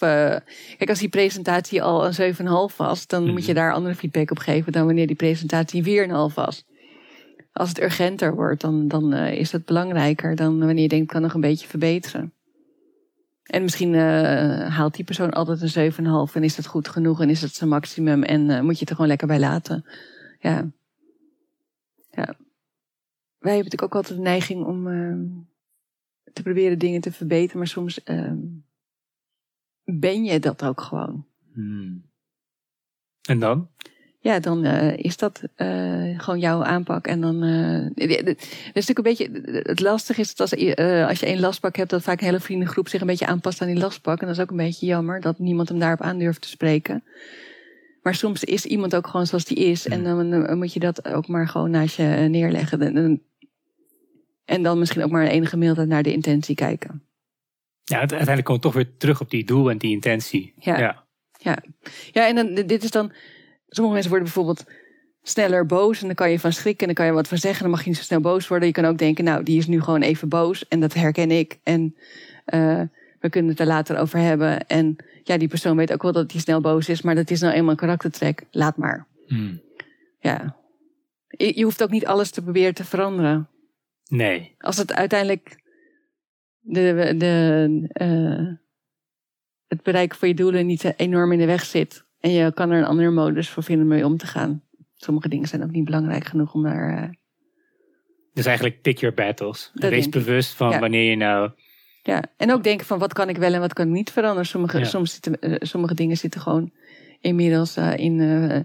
kijk, 0.78 0.90
als 0.90 1.00
die 1.00 1.10
presentatie 1.10 1.84
al 1.84 2.06
een 2.06 2.14
7,5 2.70 2.76
was, 2.78 3.08
dan 3.08 3.24
Mhm. 3.24 3.32
moet 3.32 3.46
je 3.46 3.54
daar 3.54 3.74
andere 3.74 3.96
feedback 3.96 4.32
op 4.32 4.38
geven 4.40 4.72
dan 4.72 4.86
wanneer 4.86 5.08
die 5.08 5.16
presentatie 5.16 5.84
4,5 5.84 6.34
was. 6.36 6.66
Als 7.54 7.70
het 7.70 7.82
urgenter 7.82 8.36
wordt, 8.36 8.62
dan, 8.62 8.88
dan 8.88 9.14
is 9.14 9.52
dat 9.52 9.66
belangrijker 9.66 10.36
dan 10.36 10.58
wanneer 10.60 10.82
je 10.82 10.88
denkt, 10.88 11.12
kan 11.12 11.22
nog 11.22 11.34
een 11.34 11.42
beetje 11.42 11.68
verbeteren. 11.68 12.34
En 13.46 13.62
misschien 13.62 13.94
eh, 13.94 14.76
haalt 14.76 14.96
die 14.96 15.06
persoon 15.06 15.32
altijd 15.32 15.76
een 15.76 16.28
7,5 16.28 16.34
en 16.34 16.44
is 16.44 16.56
dat 16.56 16.66
goed 16.66 16.88
genoeg 16.88 17.22
en 17.22 17.30
is 17.30 17.40
dat 17.40 17.54
zijn 17.54 17.70
maximum 17.70 18.24
en 18.24 18.50
eh, 18.50 18.62
moet 18.62 18.74
je 18.74 18.80
het 18.80 18.90
er 18.90 18.96
gewoon 18.96 19.10
lekker 19.10 19.28
bij 19.28 19.40
laten. 19.40 19.86
Ja. 20.40 20.72
ja. 22.10 22.36
Wij 23.38 23.54
hebben 23.54 23.64
natuurlijk 23.64 23.84
ook 23.84 23.96
altijd 23.96 24.16
de 24.16 24.24
neiging 24.24 24.66
om 24.66 24.88
ehm, 24.88 25.26
te 26.34 26.42
proberen 26.42 26.80
dingen 26.80 27.02
te 27.02 27.12
verbeteren, 27.12 27.58
maar 27.58 27.68
soms 27.68 28.04
ehm, 28.04 28.40
ben 29.84 30.24
je 30.24 30.40
dat 30.40 30.64
ook 30.64 30.82
gewoon. 30.82 31.26
Hmm. 31.54 32.10
En 33.22 33.40
dan? 33.40 33.70
Ja, 34.26 34.40
dan 34.40 34.64
eh, 34.64 34.98
is 34.98 35.18
dat 35.18 35.42
eh, 35.56 36.20
gewoon 36.20 36.40
jouw 36.40 36.64
aanpak. 36.64 37.08
En 37.08 37.22
dan. 37.22 37.44
eh, 37.44 38.08
het 38.26 38.48
is 38.74 38.86
natuurlijk 38.88 38.98
een 38.98 39.04
beetje. 39.04 39.62
Het 39.64 39.80
lastige 39.80 40.22
is 40.22 40.36
dat 40.36 40.40
als, 40.52 40.62
eh, 40.62 41.08
als 41.08 41.20
je 41.20 41.26
één 41.26 41.40
lastpak 41.40 41.76
hebt, 41.76 41.90
dat 41.90 42.02
vaak 42.04 42.20
een 42.20 42.26
hele 42.26 42.40
vriendengroep 42.40 42.88
zich 42.88 43.02
een 43.02 43.08
beetje 43.08 43.26
aanpast 43.26 43.62
aan 43.62 43.68
die 43.68 43.78
lastpak. 43.78 44.20
En 44.22 44.28
dat 44.28 44.36
is 44.36 44.42
ook 44.42 44.50
een 44.50 44.58
beetje 44.58 44.86
jammer 44.86 45.22
dat 45.22 45.40
niemand 45.40 45.70
hem 45.70 45.80
daarop 45.80 46.02
aandurft 46.02 46.42
te 46.42 46.48
spreken. 46.48 47.04
Maar 48.02 48.16
soms 48.16 48.44
is 48.44 48.66
iemand 48.66 48.96
ook 48.96 49.08
gewoon 49.08 49.28
zoals 49.28 49.46
die 49.46 49.58
is. 49.58 49.88
En 49.88 50.04
dan 50.04 50.34
eh, 50.34 50.56
moet 50.56 50.74
je 50.74 50.80
dat 50.80 51.08
ook 51.08 51.28
maar 51.28 51.48
gewoon 51.48 51.72
naast 51.72 51.96
je 51.96 52.04
eh, 52.16 52.26
neerleggen. 52.30 52.82
En, 52.82 53.22
en- 54.46 54.64
dan 54.64 54.80
misschien 54.80 55.04
ook 55.04 55.12
maar 55.12 55.28
enige 55.28 55.58
mildheid 55.58 55.88
naar 55.88 56.04
de 56.04 56.14
intentie 56.14 56.56
kijken. 56.56 57.04
Ja, 57.84 57.98
uiteindelijk 58.00 58.44
komt 58.46 58.62
toch 58.62 58.74
weer 58.74 58.98
terug 58.98 59.22
op 59.22 59.30
die 59.30 59.46
doel 59.46 59.70
en 59.70 59.78
die 59.78 59.92
intentie. 59.92 60.54
Ja. 60.60 60.80
ja. 61.38 61.58
Ja, 62.12 62.28
en 62.28 62.36
dan, 62.36 62.54
dit 62.68 62.84
is 62.84 62.92
dan. 62.92 63.12
Sommige 63.76 63.94
mensen 63.94 64.12
worden 64.12 64.34
bijvoorbeeld 64.34 64.66
sneller 65.22 65.66
boos. 65.66 66.02
En 66.02 66.06
dan 66.06 66.16
kan 66.16 66.32
je 66.32 66.40
van 66.40 66.54
schrikken 66.54 66.80
en 66.80 66.86
dan 66.86 66.96
kan 66.96 67.06
je 67.06 67.12
wat 67.12 67.28
van 67.28 67.38
zeggen. 67.38 67.62
Dan 67.62 67.72
mag 67.72 67.84
je 67.84 67.90
niet 67.90 67.98
zo 67.98 68.04
snel 68.04 68.20
boos 68.20 68.48
worden. 68.48 68.68
Je 68.68 68.74
kan 68.74 68.86
ook 68.86 68.98
denken, 68.98 69.24
nou, 69.24 69.44
die 69.44 69.58
is 69.58 69.68
nu 69.68 69.82
gewoon 69.82 70.02
even 70.02 70.30
boos. 70.30 70.68
En 70.68 70.80
dat 70.80 70.94
herken 70.94 71.32
ik. 71.32 71.60
En 71.64 71.96
eh, 72.46 72.82
we 73.20 73.30
kunnen 73.30 73.52
het 73.52 73.60
er 73.60 73.66
later 73.66 73.98
over 73.98 74.20
hebben. 74.20 74.68
En 74.68 74.96
ja, 75.24 75.38
die 75.38 75.48
persoon 75.48 75.78
weet 75.78 75.94
ook 75.94 76.02
wel 76.02 76.12
dat 76.12 76.32
hij 76.32 76.42
snel 76.42 76.62
boos 76.62 76.90
is. 76.90 77.02
Maar 77.02 77.16
dat 77.16 77.30
is 77.30 77.40
nou 77.40 77.54
eenmaal 77.54 77.72
een 77.72 77.78
karaktertrek. 77.78 78.46
Laat 78.52 78.78
maar. 78.78 79.08
Hmm. 79.28 79.62
Ja. 80.20 80.56
Je 81.28 81.58
je 81.58 81.64
hoeft 81.64 81.84
ook 81.84 81.90
niet 81.90 82.06
alles 82.06 82.32
te 82.32 82.42
proberen 82.42 82.74
te 82.74 82.86
veranderen. 82.86 83.50
Nee. 84.08 84.56
Als 84.58 84.78
het 84.78 84.94
uiteindelijk 84.94 85.64
de, 86.60 87.14
de, 87.18 87.88
eh, 87.92 88.54
het 89.68 89.84
bereiken 89.84 90.18
van 90.18 90.28
je 90.28 90.34
doelen 90.34 90.66
niet 90.66 90.94
enorm 90.98 91.32
in 91.32 91.40
de 91.40 91.46
weg 91.46 91.66
zit. 91.66 92.05
En 92.26 92.32
je 92.32 92.54
kan 92.54 92.72
er 92.72 92.78
een 92.78 92.86
andere 92.86 93.10
modus 93.10 93.50
voor 93.50 93.64
vinden 93.64 93.86
om 93.86 93.92
mee 93.92 94.06
om 94.06 94.18
te 94.18 94.28
gaan. 94.28 94.62
Sommige 94.96 95.30
dingen 95.30 95.48
zijn 95.48 95.64
ook 95.64 95.72
niet 95.72 95.86
belangrijk 95.86 96.26
genoeg 96.26 96.54
om 96.54 96.64
daar. 96.64 97.16
Dus 98.34 98.46
eigenlijk 98.46 98.82
pick 98.82 98.98
your 98.98 99.16
battles. 99.16 99.72
Dat 99.74 99.90
wees 99.90 100.10
bewust 100.10 100.54
van 100.56 100.70
Ja. 100.70 100.80
wanneer 100.80 101.10
je 101.10 101.16
nou... 101.16 101.52
ja. 102.02 102.24
En 102.38 102.52
ook 102.52 102.64
denken 102.64 102.86
van 102.86 103.00
wat 103.00 103.14
kan 103.14 103.30
ik 103.30 103.38
wel 103.38 103.54
en 103.54 103.60
wat 103.60 103.74
kan 103.74 103.88
ik 103.88 103.94
niet 103.94 104.12
veranderen. 104.12 104.46
Sommige, 104.46 104.78
Ja. 104.78 104.84
soms 104.84 105.14
zitten, 105.14 105.40
eh, 105.40 105.56
sommige 105.60 105.94
dingen 105.94 106.18
zitten 106.18 106.42
gewoon 106.42 106.72
inmiddels 107.20 107.76
eh, 107.78 107.98
in 107.98 108.20
eh 108.20 108.60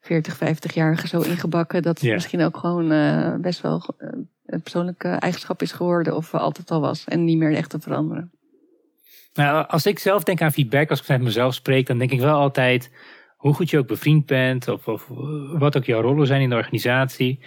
40, 0.00 0.36
50 0.36 0.74
jaar 0.74 1.06
zo 1.08 1.20
ingebakken. 1.20 1.82
Dat 1.82 2.00
het 2.00 2.12
misschien 2.12 2.42
ook 2.42 2.56
gewoon 2.56 2.88
best 3.40 3.60
wel 3.60 3.94
een 4.46 4.62
persoonlijke 4.62 5.08
eigenschap 5.08 5.62
is 5.62 5.72
geworden. 5.72 6.16
Of 6.16 6.34
altijd 6.34 6.70
al 6.70 6.80
was. 6.80 7.04
En 7.04 7.24
niet 7.24 7.38
meer 7.38 7.54
echt 7.54 7.70
te 7.70 7.80
veranderen. 7.80 8.30
Nou, 9.32 9.66
als 9.68 9.86
ik 9.86 9.98
zelf 9.98 10.22
denk 10.22 10.40
aan 10.42 10.52
feedback, 10.52 10.90
als 10.90 11.00
ik 11.00 11.08
met 11.08 11.20
mezelf 11.22 11.54
spreek, 11.54 11.86
dan 11.86 11.98
denk 11.98 12.10
ik 12.10 12.20
wel 12.20 12.38
altijd 12.38 12.90
hoe 13.36 13.54
goed 13.54 13.70
je 13.70 13.78
ook 13.78 13.86
bevriend 13.86 14.26
bent, 14.26 14.68
of, 14.68 14.88
of 14.88 15.06
wat 15.58 15.76
ook 15.76 15.84
jouw 15.84 16.00
rollen 16.00 16.26
zijn 16.26 16.40
in 16.40 16.48
de 16.50 16.56
organisatie. 16.56 17.44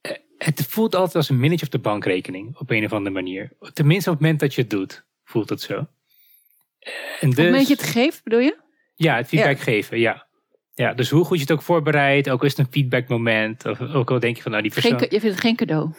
Eh, 0.00 0.12
Het 0.38 0.66
voelt 0.66 0.94
altijd 0.94 1.14
als 1.14 1.28
een 1.28 1.38
minnetje 1.40 1.66
op 1.66 1.72
de 1.72 1.78
bankrekening, 1.78 2.56
op 2.56 2.70
een 2.70 2.84
of 2.84 2.92
andere 2.92 3.14
manier. 3.14 3.52
Tenminste, 3.72 4.10
op 4.10 4.14
het 4.16 4.24
moment 4.24 4.40
dat 4.40 4.54
je 4.54 4.60
het 4.60 4.70
doet, 4.70 5.04
voelt 5.24 5.48
het 5.48 5.60
zo. 5.60 5.74
Eh, 5.74 6.92
En 6.92 6.94
Op 7.14 7.20
het 7.20 7.36
dus, 7.36 7.36
moment 7.36 7.54
dat 7.56 7.66
je 7.68 7.74
het 7.74 7.92
geeft, 7.92 8.24
bedoel 8.24 8.40
je? 8.40 8.56
ja, 8.94 9.16
het 9.16 9.28
feedback 9.28 9.58
geven, 9.58 9.98
ja. 9.98 10.26
Ja, 10.74 10.94
dus 10.94 11.10
hoe 11.10 11.24
goed 11.24 11.36
je 11.36 11.42
het 11.42 11.52
ook 11.52 11.62
voorbereidt, 11.62 12.30
ook 12.30 12.44
is 12.44 12.56
het 12.56 12.66
een 12.66 12.72
feedbackmoment, 12.72 13.64
of 13.66 13.80
ook 13.80 14.10
al 14.10 14.18
denk 14.18 14.36
je 14.36 14.42
van, 14.42 14.50
nou 14.50 14.62
die 14.62 14.72
persoon... 14.72 14.98
Geen, 14.98 15.08
je 15.10 15.20
vindt 15.20 15.34
het 15.34 15.44
geen 15.44 15.56
cadeau. 15.56 15.94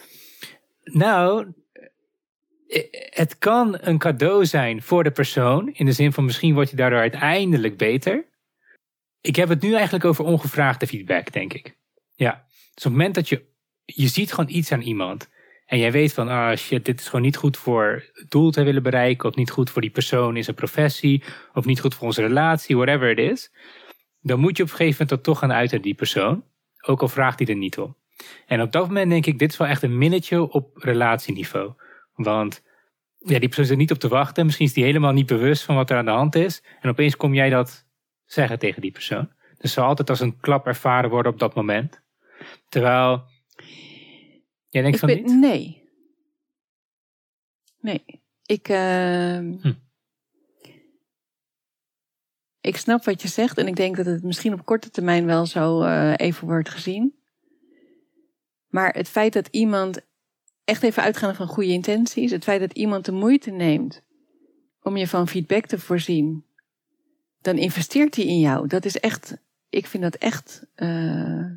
Nou, 0.84 1.41
eh, 1.45 1.54
het 3.10 3.38
kan 3.38 3.78
een 3.82 3.98
cadeau 3.98 4.46
zijn 4.46 4.82
voor 4.82 5.04
de 5.04 5.12
persoon. 5.12 5.70
In 5.74 5.86
de 5.86 5.92
zin 5.92 6.14
van 6.14 6.26
misschien 6.26 6.54
wordt 6.54 6.70
je 6.70 6.76
daardoor 6.76 7.00
uiteindelijk 7.00 7.78
beter. 7.78 8.26
Ik 9.22 9.36
heb 9.36 9.50
het 9.50 9.62
nu 9.62 9.74
eigenlijk 9.74 10.06
over 10.06 10.26
ongevraagde 10.26 10.88
feedback, 10.88 11.32
denk 11.32 11.54
ik. 11.54 11.78
Ja, 12.16 12.46
dus 12.48 12.86
op 12.86 12.92
het 12.92 12.92
moment 12.92 13.16
dat 13.16 13.30
je, 13.30 13.46
je 13.86 14.08
ziet 14.08 14.34
gewoon 14.34 14.50
iets 14.50 14.72
aan 14.72 14.82
iemand. 14.82 15.30
En 15.66 15.78
jij 15.78 15.92
weet 15.92 16.14
van, 16.14 16.28
ah 16.28 16.58
shit, 16.58 16.86
dit 16.86 17.00
is 17.00 17.06
gewoon 17.06 17.22
niet 17.22 17.38
goed 17.38 17.58
voor 17.58 18.04
het 18.14 18.32
doel 18.32 18.52
te 18.52 18.64
willen 18.64 18.84
bereiken. 18.84 19.30
Of 19.30 19.36
niet 19.36 19.52
goed 19.52 19.70
voor 19.70 19.82
die 19.82 19.92
persoon 19.92 20.38
in 20.38 20.44
zijn 20.44 20.56
professie. 20.56 21.24
Of 21.54 21.66
niet 21.66 21.80
goed 21.80 21.96
voor 21.96 22.08
onze 22.08 22.22
relatie, 22.22 22.76
whatever 22.76 23.10
it 23.10 23.32
is. 23.32 23.52
Dan 24.22 24.40
moet 24.40 24.58
je 24.58 24.64
op 24.64 24.70
een 24.70 24.76
gegeven 24.76 24.92
moment 24.92 25.10
dat 25.10 25.24
toch 25.24 25.40
gaan 25.40 25.54
uiten 25.58 25.82
die 25.82 25.94
persoon. 25.94 26.44
Ook 26.82 27.02
al 27.02 27.08
vraagt 27.08 27.40
hij 27.40 27.48
er 27.48 27.56
niet 27.56 27.78
om. 27.78 27.96
En 28.46 28.62
op 28.62 28.72
dat 28.72 28.88
moment 28.88 29.10
denk 29.10 29.26
ik, 29.26 29.40
dit 29.40 29.52
is 29.52 29.58
wel 29.58 29.68
echt 29.68 29.84
een 29.84 29.98
minnetje 29.98 30.52
op 30.52 30.78
relatieniveau. 30.78 31.74
Want 32.24 32.64
ja, 33.18 33.40
die 33.40 33.48
persoon 33.48 33.64
is 33.66 33.70
er 33.72 33.78
niet 33.78 33.92
op 33.92 33.98
te 34.00 34.08
wachten. 34.08 34.46
Misschien 34.46 34.66
is 34.66 34.74
die 34.74 34.84
helemaal 34.84 35.12
niet 35.14 35.26
bewust 35.26 35.64
van 35.64 35.76
wat 35.76 35.90
er 35.90 35.98
aan 35.98 36.06
de 36.06 36.12
hand 36.12 36.36
is. 36.36 36.64
En 36.82 36.90
opeens 36.90 37.16
kom 37.18 37.34
jij 37.34 37.50
dat 37.50 37.86
zeggen 38.26 38.60
tegen 38.60 38.82
die 38.82 38.92
persoon. 38.92 39.32
Dus 39.58 39.74
zal 39.74 39.86
altijd 39.86 40.10
als 40.10 40.20
een 40.20 40.40
klap 40.40 40.68
ervaren 40.68 41.10
worden 41.10 41.32
op 41.32 41.40
dat 41.40 41.56
moment. 41.56 42.02
Terwijl, 42.70 43.24
jij 44.70 44.82
denkt 44.82 44.94
Ik 44.94 45.00
van 45.00 45.10
ben- 45.10 45.24
niet? 45.24 45.40
Nee. 45.40 45.90
Nee. 47.80 48.22
Ik. 48.46 48.68
ehm, 48.68 49.54
Hm. 49.62 49.74
ik 52.62 52.78
snap 52.78 53.04
wat 53.06 53.22
je 53.22 53.28
zegt 53.28 53.58
en 53.58 53.68
ik 53.68 53.76
denk 53.76 53.96
dat 53.96 54.06
het 54.06 54.24
misschien 54.24 54.54
op 54.54 54.66
korte 54.66 54.90
termijn 54.90 55.26
wel 55.26 55.46
zo 55.46 55.84
uh, 55.84 56.14
even 56.16 56.48
wordt 56.48 56.70
gezien. 56.70 57.18
Maar 58.68 58.94
het 58.94 59.10
feit 59.10 59.34
dat 59.34 59.48
iemand 59.48 60.08
echt 60.70 60.84
even 60.84 61.04
uitgaande 61.04 61.36
van 61.36 61.48
goede 61.48 61.72
intenties, 61.72 62.32
het 62.32 62.44
feit 62.44 62.60
dat 62.60 62.74
iemand 62.74 63.06
de 63.06 63.12
moeite 63.12 63.52
neemt 63.52 64.02
om 64.82 64.98
je 64.98 65.08
van 65.08 65.28
feedback 65.28 65.66
te 65.66 65.80
voorzien, 65.80 66.46
dan 67.42 67.58
investeert 67.58 68.16
hij 68.16 68.26
in 68.26 68.40
jou. 68.40 68.68
Dat 68.68 68.86
is 68.86 69.00
echt, 69.00 69.38
ik 69.70 69.88
vind 69.88 70.04
dat 70.04 70.16
echt 70.16 70.66
uh, 70.76 71.52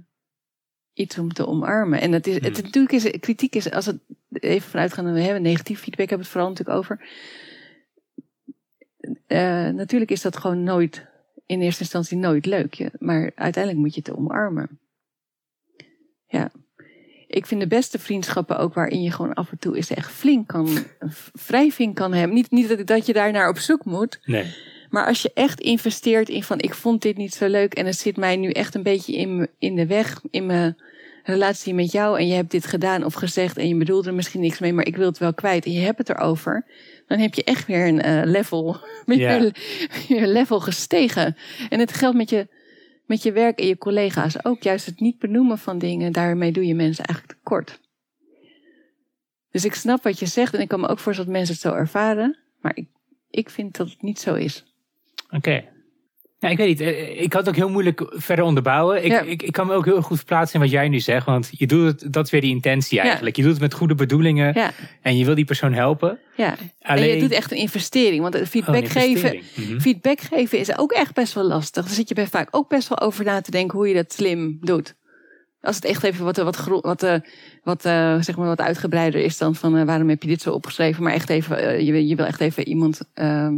iets 0.93 1.19
om 1.19 1.33
te 1.33 1.47
omarmen. 1.47 2.01
En 2.01 2.13
het 2.13 2.27
is, 2.27 2.35
het, 2.35 2.57
hmm. 2.57 2.65
natuurlijk 2.65 2.95
is 2.95 3.21
kritiek 3.21 3.55
is, 3.55 3.71
als 3.71 3.87
het 3.87 3.99
even 4.31 4.71
vanuit 4.71 4.93
gaan, 4.93 5.13
we 5.13 5.21
hebben 5.21 5.43
negatief 5.43 5.81
feedback, 5.81 6.09
hebben 6.09 6.19
we 6.19 6.23
het 6.25 6.33
vooral 6.33 6.49
natuurlijk 6.49 6.79
over. 6.79 7.01
Uh, 9.29 9.69
natuurlijk 9.69 10.11
is 10.11 10.23
dat 10.23 10.37
gewoon 10.37 10.63
nooit, 10.63 11.07
in 11.47 11.61
eerste 11.61 11.83
instantie 11.83 12.17
nooit 12.17 12.47
leuk. 12.47 12.91
Maar 12.99 13.33
uiteindelijk 13.35 13.85
moet 13.85 13.95
je 13.95 14.01
het 14.05 14.17
omarmen. 14.17 14.81
Ja 16.27 16.51
ik 17.33 17.47
vind 17.47 17.61
de 17.61 17.67
beste 17.67 17.99
vriendschappen 17.99 18.59
ook 18.59 18.75
waarin 18.75 19.03
je 19.03 19.11
gewoon 19.11 19.35
af 19.35 19.51
en 19.51 19.59
toe 19.59 19.77
eens 19.77 19.91
echt 19.91 20.11
flink 20.11 20.49
kan, 20.49 20.69
wrijving 21.47 21.95
kan 21.95 22.13
hebben. 22.13 22.35
Niet, 22.35 22.51
niet 22.51 22.87
dat 22.87 23.07
je 23.07 23.13
daar 23.13 23.33
naar 23.33 23.49
op 23.49 23.59
zoek 23.59 23.85
moet. 23.85 24.21
Nee. 24.25 24.55
Maar 24.91 25.07
als 25.07 25.23
je 25.23 25.31
echt 25.35 25.61
investeert 25.61 26.29
in 26.29 26.43
van 26.43 26.59
ik 26.59 26.75
vond 26.75 27.03
dit 27.03 27.17
niet 27.17 27.35
zo 27.35 27.49
leuk 27.49 27.75
en 27.75 27.87
het 27.87 27.99
zit 27.99 28.17
mij 28.17 28.37
nu 28.37 28.51
echt 28.51 28.75
een 28.75 28.83
beetje 28.83 29.13
in, 29.13 29.49
in 29.59 29.77
de 29.77 29.87
weg 29.87 30.21
in 30.31 30.47
mijn 30.47 30.77
relatie 31.25 31.75
met 31.75 31.93
jou 31.93 32.19
en 32.19 32.27
je 32.27 32.35
hebt 32.35 32.51
dit 32.51 32.67
gedaan 32.67 33.05
of 33.05 33.15
gezegd 33.15 33.57
en 33.57 33.69
je 33.69 33.77
bedoelt 33.77 34.07
er 34.07 34.15
misschien 34.15 34.41
niks 34.41 34.59
mee, 34.59 34.73
maar 34.73 34.87
ik 34.87 34.97
wil 34.97 35.07
het 35.07 35.19
wel 35.19 35.35
kwijt 35.35 35.65
en 35.65 35.73
je 35.73 35.81
hebt 35.81 35.99
het 35.99 36.09
erover, 36.09 36.65
dan 37.07 37.19
heb 37.19 37.35
je 37.35 37.45
echt 37.45 37.67
weer 37.67 37.87
een 37.87 38.07
uh, 38.07 38.23
level, 38.25 38.77
weer 40.09 40.27
level 40.27 40.61
gestegen. 40.61 41.37
En 41.69 41.79
het 41.79 41.93
geldt 41.93 42.17
met 42.17 42.31
je 42.31 42.49
met 43.13 43.23
je 43.23 43.33
werk 43.33 43.59
en 43.59 43.67
je 43.67 43.79
collega's 43.79 44.45
ook. 44.45 44.63
Juist 44.63 44.87
het 44.87 45.01
niet 45.01 45.19
benoemen 45.19 45.59
van 45.59 45.79
dingen, 45.79 46.13
daarmee 46.13 46.53
doe 46.53 46.67
je 46.67 46.75
mensen 46.75 47.05
eigenlijk 47.05 47.39
tekort. 47.39 47.81
Dus 49.51 49.65
ik 49.65 49.75
snap 49.75 50.03
wat 50.03 50.19
je 50.19 50.27
zegt 50.27 50.55
en 50.55 50.61
ik 50.61 50.69
kan 50.69 50.81
me 50.81 50.89
ook 50.89 50.99
voorstellen 50.99 51.33
dat 51.33 51.39
mensen 51.39 51.55
het 51.55 51.63
zo 51.63 51.75
ervaren. 51.75 52.39
Maar 52.61 52.77
ik, 52.77 52.89
ik 53.31 53.51
vind 53.51 53.77
dat 53.77 53.91
het 53.91 54.03
niet 54.03 54.21
zo 54.21 54.35
is. 54.35 54.65
Oké. 55.31 55.65
Ja, 56.43 56.49
ik 56.49 56.57
weet 56.57 56.69
niet. 56.69 56.81
Eh, 56.81 57.21
ik 57.21 57.31
kan 57.31 57.41
het 57.41 57.49
ook 57.49 57.57
heel 57.57 57.69
moeilijk 57.69 58.05
verder 58.09 58.45
onderbouwen. 58.45 59.05
Ik, 59.05 59.21
ik, 59.25 59.43
ik 59.43 59.53
kan 59.53 59.67
me 59.67 59.73
ook 59.75 59.85
heel 59.85 60.03
goed 60.03 60.17
verplaatsen 60.17 60.55
in 60.55 60.61
wat 60.61 60.71
jij 60.71 60.89
nu 60.89 61.01
zegt. 61.01 61.27
Want 61.27 61.49
je 61.51 61.67
doet 61.67 61.87
het, 61.87 62.13
dat 62.13 62.25
is 62.25 62.31
weer 62.31 62.41
die 62.41 62.51
intentie 62.51 63.01
eigenlijk. 63.01 63.37
Je 63.37 63.43
doet 63.43 63.53
het 63.53 63.61
met 63.61 63.75
goede 63.75 63.95
bedoelingen. 63.95 64.73
En 65.03 65.17
je 65.17 65.25
wil 65.25 65.35
die 65.35 65.45
persoon 65.45 65.73
helpen. 65.73 66.19
Ja. 66.37 66.55
Alleen... 66.81 67.09
En 67.09 67.15
je 67.15 67.21
doet 67.21 67.31
echt 67.31 67.51
een 67.51 67.57
investering. 67.57 68.23
Want 68.23 68.49
feedback, 68.49 68.85
oh, 68.85 68.91
geven, 68.91 69.43
mhm. 69.55 69.81
feedback 69.81 70.21
geven 70.21 70.59
is 70.59 70.79
ook 70.79 70.93
echt 70.93 71.15
best 71.15 71.33
wel 71.33 71.45
lastig. 71.45 71.85
Daar 71.85 71.95
zit 71.95 72.09
je 72.09 72.15
bij 72.15 72.27
vaak 72.27 72.49
ook 72.51 72.69
best 72.69 72.89
wel 72.89 73.01
over 73.01 73.25
na 73.25 73.41
te 73.41 73.51
denken 73.51 73.79
hoe 73.79 73.89
je 73.89 73.95
dat 73.95 74.13
slim 74.13 74.59
doet. 74.61 74.95
Als 75.61 75.77
het 75.77 75.85
echt 75.85 76.03
even 76.03 76.25
wat, 76.25 76.37
wat, 76.37 76.65
wat, 76.65 76.83
wat, 76.83 77.21
wat, 77.63 77.85
uh, 77.87 78.21
zeg 78.21 78.37
maar 78.37 78.47
wat 78.47 78.61
uitgebreider 78.61 79.21
is 79.21 79.39
dan 79.39 79.55
van 79.55 79.77
uh, 79.77 79.85
waarom 79.85 80.09
heb 80.09 80.23
je 80.23 80.29
dit 80.29 80.43
zo 80.43 80.53
opgeschreven. 80.53 81.03
Maar 81.03 81.13
echt 81.13 81.29
even, 81.29 81.59
uh, 81.59 81.81
je, 81.81 82.07
je 82.07 82.17
wil 82.17 82.27
echt 82.27 82.41
even 82.41 82.69
iemand 82.69 83.01
ehm, 83.15 83.55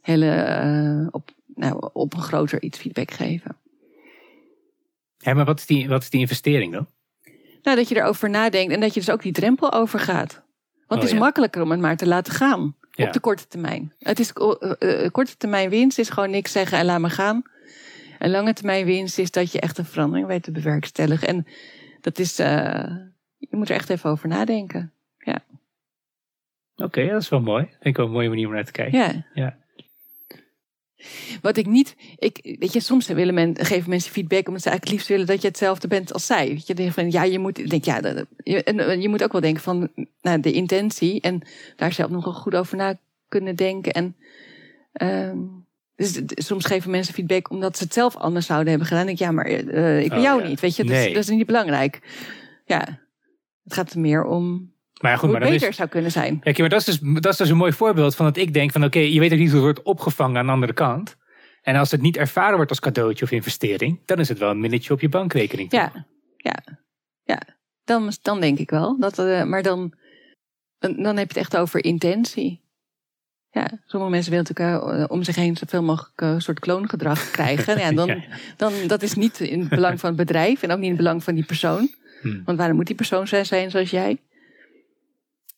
hele 0.00 1.08
op 1.10 1.36
nou, 1.58 1.90
op 1.92 2.14
een 2.14 2.22
groter 2.22 2.62
iets 2.62 2.78
feedback 2.78 3.10
geven. 3.10 3.56
Ja, 5.18 5.34
maar 5.34 5.44
wat 5.44 5.58
is 5.58 5.66
die, 5.66 5.88
wat 5.88 6.02
is 6.02 6.10
die 6.10 6.20
investering 6.20 6.72
dan? 6.72 6.86
Nou, 7.62 7.76
dat 7.76 7.88
je 7.88 7.96
erover 7.96 8.30
nadenkt 8.30 8.72
en 8.72 8.80
dat 8.80 8.94
je 8.94 9.00
dus 9.00 9.10
ook 9.10 9.22
die 9.22 9.32
drempel 9.32 9.72
overgaat. 9.72 10.42
Want 10.86 11.00
het 11.00 11.10
is 11.10 11.16
oh, 11.16 11.22
makkelijker 11.22 11.62
om 11.62 11.70
het 11.70 11.80
maar 11.80 11.96
te 11.96 12.06
laten 12.06 12.32
gaan. 12.32 12.76
Op 12.96 13.12
de 13.12 13.20
korte 13.20 13.48
termijn. 13.48 13.92
Het 13.98 14.18
is, 14.18 14.32
uh, 14.78 15.08
korte 15.10 15.36
termijn 15.36 15.70
winst 15.70 15.98
is 15.98 16.10
gewoon 16.10 16.30
niks 16.30 16.52
zeggen 16.52 16.78
en 16.78 16.84
laat 16.84 17.00
me 17.00 17.10
gaan. 17.10 17.42
En 18.18 18.30
lange 18.30 18.52
termijn 18.52 18.84
winst 18.84 19.18
is 19.18 19.30
dat 19.30 19.52
je 19.52 19.60
echt 19.60 19.78
een 19.78 19.84
verandering 19.84 20.26
weet 20.26 20.42
te 20.42 20.50
bewerkstelligen. 20.50 21.28
En 21.28 21.46
dat 22.00 22.18
is, 22.18 22.40
uh, 22.40 22.46
je 23.36 23.48
moet 23.50 23.68
er 23.68 23.74
echt 23.74 23.90
even 23.90 24.10
over 24.10 24.28
nadenken. 24.28 24.92
Ja. 25.18 25.44
Oké, 26.76 27.08
dat 27.08 27.22
is 27.22 27.28
wel 27.28 27.40
mooi. 27.40 27.64
Vind 27.64 27.84
ik 27.84 27.96
wel 27.96 28.06
een 28.06 28.12
mooie 28.12 28.28
manier 28.28 28.46
om 28.46 28.52
naar 28.52 28.64
te 28.64 28.72
kijken. 28.72 28.98
Ja. 28.98 29.26
ja. 29.34 29.58
Wat 31.42 31.56
ik 31.56 31.66
niet, 31.66 31.96
ik, 32.18 32.56
weet 32.58 32.72
je, 32.72 32.80
soms 32.80 33.06
willen 33.06 33.34
men, 33.34 33.56
geven 33.64 33.90
mensen 33.90 34.12
feedback 34.12 34.46
omdat 34.46 34.62
ze 34.62 34.68
eigenlijk 34.68 34.98
liefst 34.98 35.12
willen 35.12 35.26
dat 35.26 35.42
je 35.42 35.48
hetzelfde 35.48 35.88
bent 35.88 36.12
als 36.12 36.26
zij. 36.26 36.48
Weet 36.48 36.66
je, 36.66 36.74
denk 36.74 36.92
van 36.92 37.10
ja, 37.10 37.22
je 37.22 37.38
moet, 37.38 37.70
denk 37.70 37.84
ja, 37.84 38.24
je, 38.36 38.62
en 38.62 39.00
je 39.00 39.08
moet 39.08 39.22
ook 39.22 39.32
wel 39.32 39.40
denken 39.40 39.62
van 39.62 39.90
nou, 40.20 40.40
de 40.40 40.52
intentie 40.52 41.20
en 41.20 41.42
daar 41.76 41.92
zelf 41.92 42.10
nog 42.10 42.24
wel 42.24 42.34
goed 42.34 42.54
over 42.54 42.76
na 42.76 42.98
kunnen 43.28 43.56
denken. 43.56 43.92
En 43.92 44.16
um, 45.02 45.66
dus 45.96 46.20
soms 46.26 46.64
geven 46.64 46.90
mensen 46.90 47.14
feedback 47.14 47.50
omdat 47.50 47.76
ze 47.76 47.84
het 47.84 47.92
zelf 47.92 48.16
anders 48.16 48.46
zouden 48.46 48.68
hebben 48.68 48.88
gedaan. 48.88 49.06
denk 49.06 49.18
ik, 49.18 49.24
ja, 49.24 49.32
maar 49.32 49.50
uh, 49.50 50.02
ik 50.02 50.08
ben 50.08 50.18
oh, 50.18 50.24
jou 50.24 50.48
niet, 50.48 50.60
weet 50.60 50.76
je, 50.76 50.84
dat, 50.84 50.96
is, 50.96 51.12
dat 51.12 51.22
is 51.22 51.28
niet 51.28 51.46
belangrijk. 51.46 52.00
Ja, 52.64 53.00
het 53.64 53.74
gaat 53.74 53.92
er 53.92 54.00
meer 54.00 54.24
om 54.24 54.72
maar 55.00 55.10
ja, 55.10 55.16
goed, 55.16 55.30
maar 55.30 55.40
beter 55.40 55.72
zou 55.72 55.88
kunnen 55.88 56.10
zijn. 56.10 56.40
Ja, 56.42 56.52
maar 56.56 56.68
dat 56.68 56.80
is, 56.80 56.84
dus, 56.84 56.98
dat 57.20 57.32
is 57.32 57.36
dus 57.38 57.48
een 57.48 57.56
mooi 57.56 57.72
voorbeeld 57.72 58.16
van 58.16 58.26
dat 58.26 58.36
ik 58.36 58.52
denk 58.52 58.72
van 58.72 58.84
oké, 58.84 58.98
je 58.98 59.20
weet 59.20 59.32
ook 59.32 59.38
niet 59.38 59.52
hoe 59.52 59.56
het 59.56 59.64
wordt 59.64 59.82
opgevangen 59.82 60.38
aan 60.38 60.46
de 60.46 60.52
andere 60.52 60.72
kant. 60.72 61.16
En 61.62 61.76
als 61.76 61.90
het 61.90 62.00
niet 62.00 62.16
ervaren 62.16 62.56
wordt 62.56 62.70
als 62.70 62.80
cadeautje 62.80 63.24
of 63.24 63.30
investering, 63.30 64.00
dan 64.04 64.18
is 64.18 64.28
het 64.28 64.38
wel 64.38 64.50
een 64.50 64.60
minnetje 64.60 64.92
op 64.92 65.00
je 65.00 65.08
bankrekening. 65.08 65.72
Ja, 65.72 66.06
ja, 66.36 66.62
ja. 67.24 67.42
Dan, 67.84 68.12
dan 68.22 68.40
denk 68.40 68.58
ik 68.58 68.70
wel. 68.70 68.98
Dat, 68.98 69.18
uh, 69.18 69.44
maar 69.44 69.62
dan, 69.62 69.92
dan 70.78 71.16
heb 71.16 71.16
je 71.16 71.20
het 71.20 71.36
echt 71.36 71.56
over 71.56 71.84
intentie. 71.84 72.66
Ja, 73.50 73.80
sommige 73.84 74.12
mensen 74.12 74.30
willen 74.30 74.46
natuurlijk 74.48 74.98
uh, 74.98 75.04
om 75.08 75.22
zich 75.22 75.36
heen 75.36 75.56
zoveel 75.56 75.82
mogelijk 75.82 76.20
uh, 76.20 76.34
soort 76.38 76.58
kloongedrag 76.58 77.30
krijgen. 77.38 77.78
ja, 77.78 77.92
dan, 77.92 78.22
dan, 78.56 78.72
dat 78.86 79.02
is 79.02 79.14
niet 79.14 79.40
in 79.40 79.60
het 79.60 79.68
belang 79.68 80.00
van 80.00 80.08
het 80.08 80.18
bedrijf 80.18 80.62
en 80.62 80.70
ook 80.70 80.76
niet 80.76 80.84
in 80.84 80.92
het 80.92 81.02
belang 81.02 81.24
van 81.24 81.34
die 81.34 81.44
persoon. 81.44 81.94
Hmm. 82.20 82.42
Want 82.44 82.58
waarom 82.58 82.76
moet 82.76 82.86
die 82.86 82.96
persoon 82.96 83.26
zijn 83.26 83.70
zoals 83.70 83.90
jij? 83.90 84.18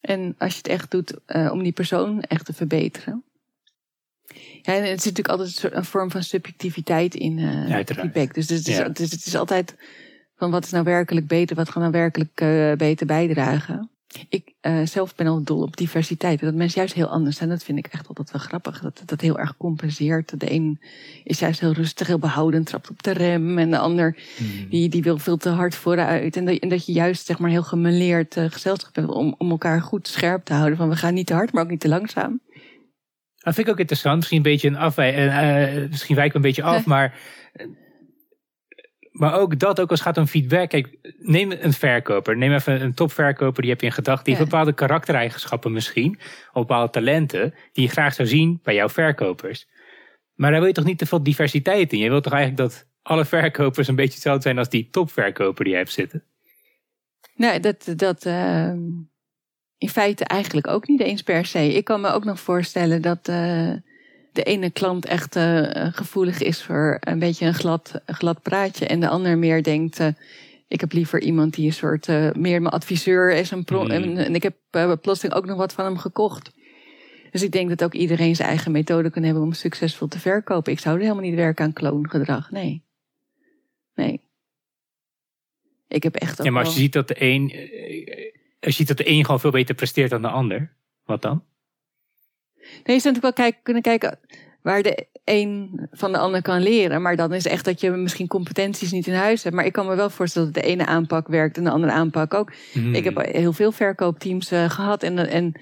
En 0.01 0.35
als 0.39 0.53
je 0.53 0.59
het 0.59 0.69
echt 0.69 0.91
doet 0.91 1.15
uh, 1.27 1.53
om 1.53 1.63
die 1.63 1.73
persoon 1.73 2.21
echt 2.21 2.45
te 2.45 2.53
verbeteren. 2.53 3.25
Ja, 4.63 4.75
en 4.75 4.91
het 4.91 5.03
zit 5.03 5.17
natuurlijk 5.17 5.29
altijd 5.29 5.75
een 5.75 5.85
vorm 5.85 6.11
van 6.11 6.23
subjectiviteit 6.23 7.15
in 7.15 7.39
uh, 7.39 7.69
ja, 7.69 7.85
feedback. 7.85 8.35
Dus, 8.35 8.49
het 8.49 8.69
is, 8.69 8.77
ja. 8.77 8.89
dus 8.89 9.11
het 9.11 9.27
is 9.27 9.37
altijd 9.37 9.77
van 10.37 10.51
wat 10.51 10.65
is 10.65 10.71
nou 10.71 10.85
werkelijk 10.85 11.27
beter, 11.27 11.57
wat 11.57 11.71
kan 11.71 11.81
nou 11.81 11.93
werkelijk 11.93 12.41
uh, 12.41 12.73
beter 12.73 13.07
bijdragen. 13.07 13.91
Ik 14.29 14.53
uh, 14.63 14.87
zelf 14.87 15.15
ben 15.15 15.27
al 15.27 15.43
dol 15.43 15.63
op 15.63 15.77
diversiteit. 15.77 16.41
Dat 16.41 16.55
mensen 16.55 16.79
juist 16.79 16.95
heel 16.95 17.07
anders 17.07 17.37
zijn. 17.37 17.49
Dat 17.49 17.63
vind 17.63 17.79
ik 17.79 17.87
echt 17.87 18.09
altijd 18.09 18.31
wel 18.31 18.41
grappig. 18.41 18.81
Dat 18.81 19.03
dat 19.05 19.21
heel 19.21 19.39
erg 19.39 19.57
compenseert. 19.57 20.41
De 20.41 20.53
een 20.53 20.81
is 21.25 21.39
juist 21.39 21.61
heel 21.61 21.73
rustig, 21.73 22.07
heel 22.07 22.19
behoudend, 22.19 22.67
trapt 22.67 22.91
op 22.91 23.03
de 23.03 23.11
rem. 23.11 23.59
En 23.59 23.71
de 23.71 23.79
ander 23.79 24.17
hmm. 24.37 24.69
die, 24.69 24.89
die 24.89 25.03
wil 25.03 25.19
veel 25.19 25.37
te 25.37 25.49
hard 25.49 25.75
vooruit. 25.75 26.37
En 26.37 26.45
dat, 26.45 26.59
en 26.59 26.69
dat 26.69 26.87
je 26.87 26.93
juist 26.93 27.27
zeg 27.27 27.39
maar 27.39 27.51
heel 27.51 27.63
gemeleerd 27.63 28.37
uh, 28.37 28.45
gezelschap 28.49 28.95
hebt 28.95 29.09
om, 29.09 29.35
om 29.39 29.51
elkaar 29.51 29.83
goed 29.83 30.09
scherp 30.09 30.45
te 30.45 30.53
houden. 30.53 30.77
Van 30.77 30.89
we 30.89 30.97
gaan 30.97 31.15
niet 31.15 31.27
te 31.27 31.35
hard, 31.35 31.53
maar 31.53 31.63
ook 31.63 31.71
niet 31.71 31.81
te 31.81 31.89
langzaam. 31.89 32.41
Dat 33.37 33.55
vind 33.55 33.67
ik 33.67 33.73
ook 33.73 33.79
interessant. 33.79 34.17
Misschien 34.17 34.37
een 34.37 34.43
beetje 34.43 34.69
een 34.69 34.77
afwij, 34.77 35.27
uh, 35.83 35.89
misschien 35.89 36.17
wijken 36.17 36.41
we 36.41 36.47
een 36.47 36.55
beetje 36.55 36.71
af, 36.71 36.85
maar 36.95 37.19
maar 39.11 39.35
ook 39.35 39.59
dat, 39.59 39.81
ook 39.81 39.91
als 39.91 39.99
het 39.99 40.09
gaat 40.09 40.19
om 40.19 40.27
feedback. 40.27 40.69
Kijk, 40.69 41.15
neem 41.19 41.51
een 41.51 41.73
verkoper. 41.73 42.37
Neem 42.37 42.53
even 42.53 42.83
een 42.83 42.95
topverkoper, 42.95 43.63
die 43.63 43.71
heb 43.71 43.81
je 43.81 43.87
in 43.87 43.93
gedachten. 43.93 44.25
Die 44.25 44.35
heeft 44.37 44.49
bepaalde 44.49 44.73
karaktereigenschappen 44.73 45.73
misschien. 45.73 46.19
Of 46.53 46.67
bepaalde 46.67 46.91
talenten. 46.91 47.55
Die 47.73 47.85
je 47.85 47.91
graag 47.91 48.15
zou 48.15 48.29
zien 48.29 48.61
bij 48.63 48.75
jouw 48.75 48.89
verkopers. 48.89 49.69
Maar 50.35 50.51
daar 50.51 50.59
wil 50.59 50.69
je 50.69 50.75
toch 50.75 50.85
niet 50.85 50.99
te 50.99 51.07
veel 51.07 51.23
diversiteit 51.23 51.93
in? 51.93 51.99
Je 51.99 52.09
wilt 52.09 52.23
toch 52.23 52.33
eigenlijk 52.33 52.63
dat 52.63 52.87
alle 53.03 53.25
verkopers 53.25 53.89
een 53.89 53.95
beetje 53.95 54.13
hetzelfde 54.13 54.43
zijn 54.43 54.59
als 54.59 54.69
die 54.69 54.89
topverkoper 54.91 55.65
die 55.65 55.73
je 55.73 55.79
hebt 55.79 55.93
zitten? 55.93 56.25
Nee, 57.35 57.61
dat, 57.61 57.93
dat 57.97 58.25
uh, 58.27 58.73
in 59.79 59.89
feite 59.89 60.25
eigenlijk 60.25 60.67
ook 60.67 60.89
niet 60.89 61.01
eens 61.01 61.23
per 61.23 61.47
se. 61.47 61.75
Ik 61.75 61.85
kan 61.85 62.01
me 62.01 62.09
ook 62.09 62.25
nog 62.25 62.41
voorstellen 62.41 63.03
dat... 63.03 63.29
Uh, 63.29 63.73
de 64.33 64.43
ene 64.43 64.71
klant 64.71 65.07
echt 65.07 65.37
uh, 65.37 65.87
gevoelig 65.93 66.41
is 66.41 66.63
voor 66.63 66.97
een 67.01 67.19
beetje 67.19 67.47
een 67.47 67.55
glad, 67.55 68.01
glad 68.07 68.43
praatje. 68.43 68.87
En 68.87 69.01
de 69.01 69.09
ander 69.09 69.39
meer 69.39 69.63
denkt, 69.63 70.01
uh, 70.01 70.09
ik 70.69 70.81
heb 70.81 70.93
liever 70.93 71.21
iemand 71.21 71.55
die 71.55 71.67
een 71.67 71.73
soort 71.73 72.09
uh, 72.09 72.33
meer 72.33 72.63
mijn 72.63 72.75
adviseur 72.75 73.33
is. 73.33 73.51
En, 73.51 73.65
mm. 73.69 73.91
en, 73.91 74.17
en, 74.17 74.35
ik 74.35 74.43
heb 74.43 74.57
plotseling 75.01 75.35
ook 75.35 75.47
nog 75.47 75.57
wat 75.57 75.73
van 75.73 75.85
hem 75.85 75.99
gekocht. 75.99 76.51
Dus 77.31 77.43
ik 77.43 77.53
denk 77.53 77.69
dat 77.69 77.85
ook 77.85 77.95
iedereen 77.95 78.37
zijn 78.37 78.49
eigen 78.49 78.73
methode 78.73 79.11
kan 79.11 79.23
hebben 79.23 79.43
om 79.43 79.53
succesvol 79.53 80.09
te 80.09 80.19
verkopen. 80.19 80.73
Ik 80.73 80.79
zou 80.79 80.95
er 80.97 81.03
helemaal 81.03 81.23
niet 81.23 81.35
werken 81.35 81.65
aan 81.65 81.73
kloongedrag. 81.73 82.51
Nee. 82.51 82.85
Nee. 83.95 84.21
Ik 85.89 86.03
heb 86.03 86.15
echt. 86.15 86.43
Ja, 86.43 86.51
maar 86.51 86.65
als 86.65 86.75
je 86.75 86.81
ziet 86.81 86.93
dat 86.93 87.09
de 87.09 87.15
een. 87.19 87.43
Als 88.61 88.71
je 88.71 88.79
ziet 88.79 88.89
dat 88.89 88.97
de 88.97 89.09
een 89.09 89.25
gewoon 89.25 89.41
veel 89.41 89.51
beter 89.51 89.75
presteert 89.75 90.11
dan 90.11 90.23
de 90.23 90.29
ander, 90.29 90.73
wat 91.05 91.23
dan? 91.23 91.45
Nee, 92.61 92.97
je 92.97 93.03
zou 93.03 93.15
natuurlijk 93.15 93.23
wel 93.23 93.33
kijken, 93.33 93.61
kunnen 93.63 93.83
kijken 93.83 94.19
waar 94.63 94.83
de 94.83 95.07
een 95.25 95.81
van 95.93 96.13
de 96.13 96.19
ander 96.19 96.43
kan 96.43 96.63
leren. 96.63 97.03
Maar 97.03 97.17
dan 97.17 97.33
is 97.33 97.47
echt 97.47 97.65
dat 97.65 97.81
je 97.81 97.91
misschien 97.91 98.27
competenties 98.27 98.93
niet 98.93 99.07
in 99.07 99.15
huis 99.15 99.43
hebt. 99.43 99.55
Maar 99.55 99.65
ik 99.65 99.73
kan 99.73 99.87
me 99.87 99.95
wel 99.95 100.11
voorstellen 100.11 100.53
dat 100.53 100.63
de 100.63 100.69
ene 100.69 100.87
aanpak 100.87 101.29
werkt 101.29 101.57
en 101.57 101.65
de 101.65 101.71
andere 101.71 101.93
aanpak 101.93 102.35
ook. 102.35 102.53
Hmm. 102.73 102.95
Ik 102.95 103.05
heb 103.05 103.27
heel 103.33 103.53
veel 103.53 103.73
verkoopteams 103.73 104.53
uh, 104.53 104.71
gehad. 104.71 105.03
En, 105.03 105.29
en 105.29 105.53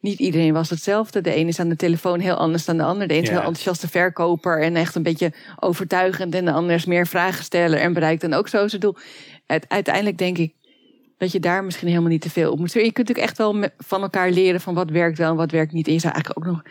niet 0.00 0.18
iedereen 0.18 0.52
was 0.52 0.70
hetzelfde. 0.70 1.20
De 1.20 1.36
een 1.36 1.48
is 1.48 1.60
aan 1.60 1.68
de 1.68 1.76
telefoon 1.76 2.20
heel 2.20 2.34
anders 2.34 2.64
dan 2.64 2.76
de 2.76 2.82
ander. 2.82 3.08
De 3.08 3.14
een 3.14 3.22
is 3.22 3.28
Ja. 3.28 3.36
enthousiaste 3.36 3.88
verkoper 3.88 4.62
en 4.62 4.76
echt 4.76 4.94
een 4.94 5.02
beetje 5.02 5.32
overtuigend. 5.60 6.34
En 6.34 6.44
de 6.44 6.52
ander 6.52 6.74
is 6.74 6.84
meer 6.84 7.06
vragensteller 7.06 7.78
en 7.78 7.92
bereikt 7.92 8.20
dan 8.20 8.32
ook 8.32 8.48
zo 8.48 8.68
zijn 8.68 8.80
doel. 8.80 8.96
Uiteindelijk 9.68 10.18
denk 10.18 10.38
ik 10.38 10.52
dat 11.18 11.32
je 11.32 11.40
daar 11.40 11.64
misschien 11.64 11.88
helemaal 11.88 12.10
niet 12.10 12.20
te 12.20 12.30
veel 12.30 12.52
op 12.52 12.58
moet. 12.58 12.72
Je 12.72 12.80
kunt 12.80 12.96
natuurlijk 12.96 13.26
echt 13.26 13.38
wel 13.38 13.64
van 13.78 14.02
elkaar 14.02 14.30
leren 14.30 14.60
van 14.60 14.74
wat 14.74 14.90
werkt 14.90 15.18
wel 15.18 15.30
en 15.30 15.36
wat 15.36 15.50
werkt 15.50 15.72
niet. 15.72 15.86
En 15.86 15.92
je 15.92 15.98
zou 15.98 16.12
eigenlijk 16.14 16.46
ook 16.46 16.52
nog 16.52 16.62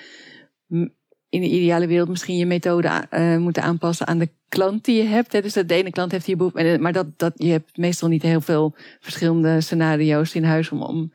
in 1.29 1.41
de 1.41 1.47
ideale 1.49 1.87
wereld 1.87 2.09
misschien 2.09 2.37
je 2.37 2.45
methode 2.45 2.87
eh, 3.09 3.37
moeten 3.37 3.63
aanpassen 3.63 4.07
aan 4.07 4.17
de 4.19 4.29
klant 4.49 4.85
die 4.85 4.95
je 5.03 5.03
hebt. 5.09 5.31
Hè. 5.31 5.41
Dus 5.41 5.53
dat 5.53 5.67
de 5.67 5.73
ene 5.73 5.91
klant 5.91 6.11
heeft 6.11 6.25
hier 6.25 6.37
behoefte. 6.37 6.59
eh, 6.59 6.79
Maar 6.79 6.93
dat, 6.93 7.19
dat, 7.19 7.33
je 7.35 7.51
hebt 7.51 7.77
meestal 7.77 8.09
niet 8.09 8.21
heel 8.21 8.41
veel 8.41 8.75
verschillende 8.99 9.61
scenario's 9.61 10.35
in 10.35 10.43
huis 10.43 10.69
om, 10.71 10.81
om 10.81 11.13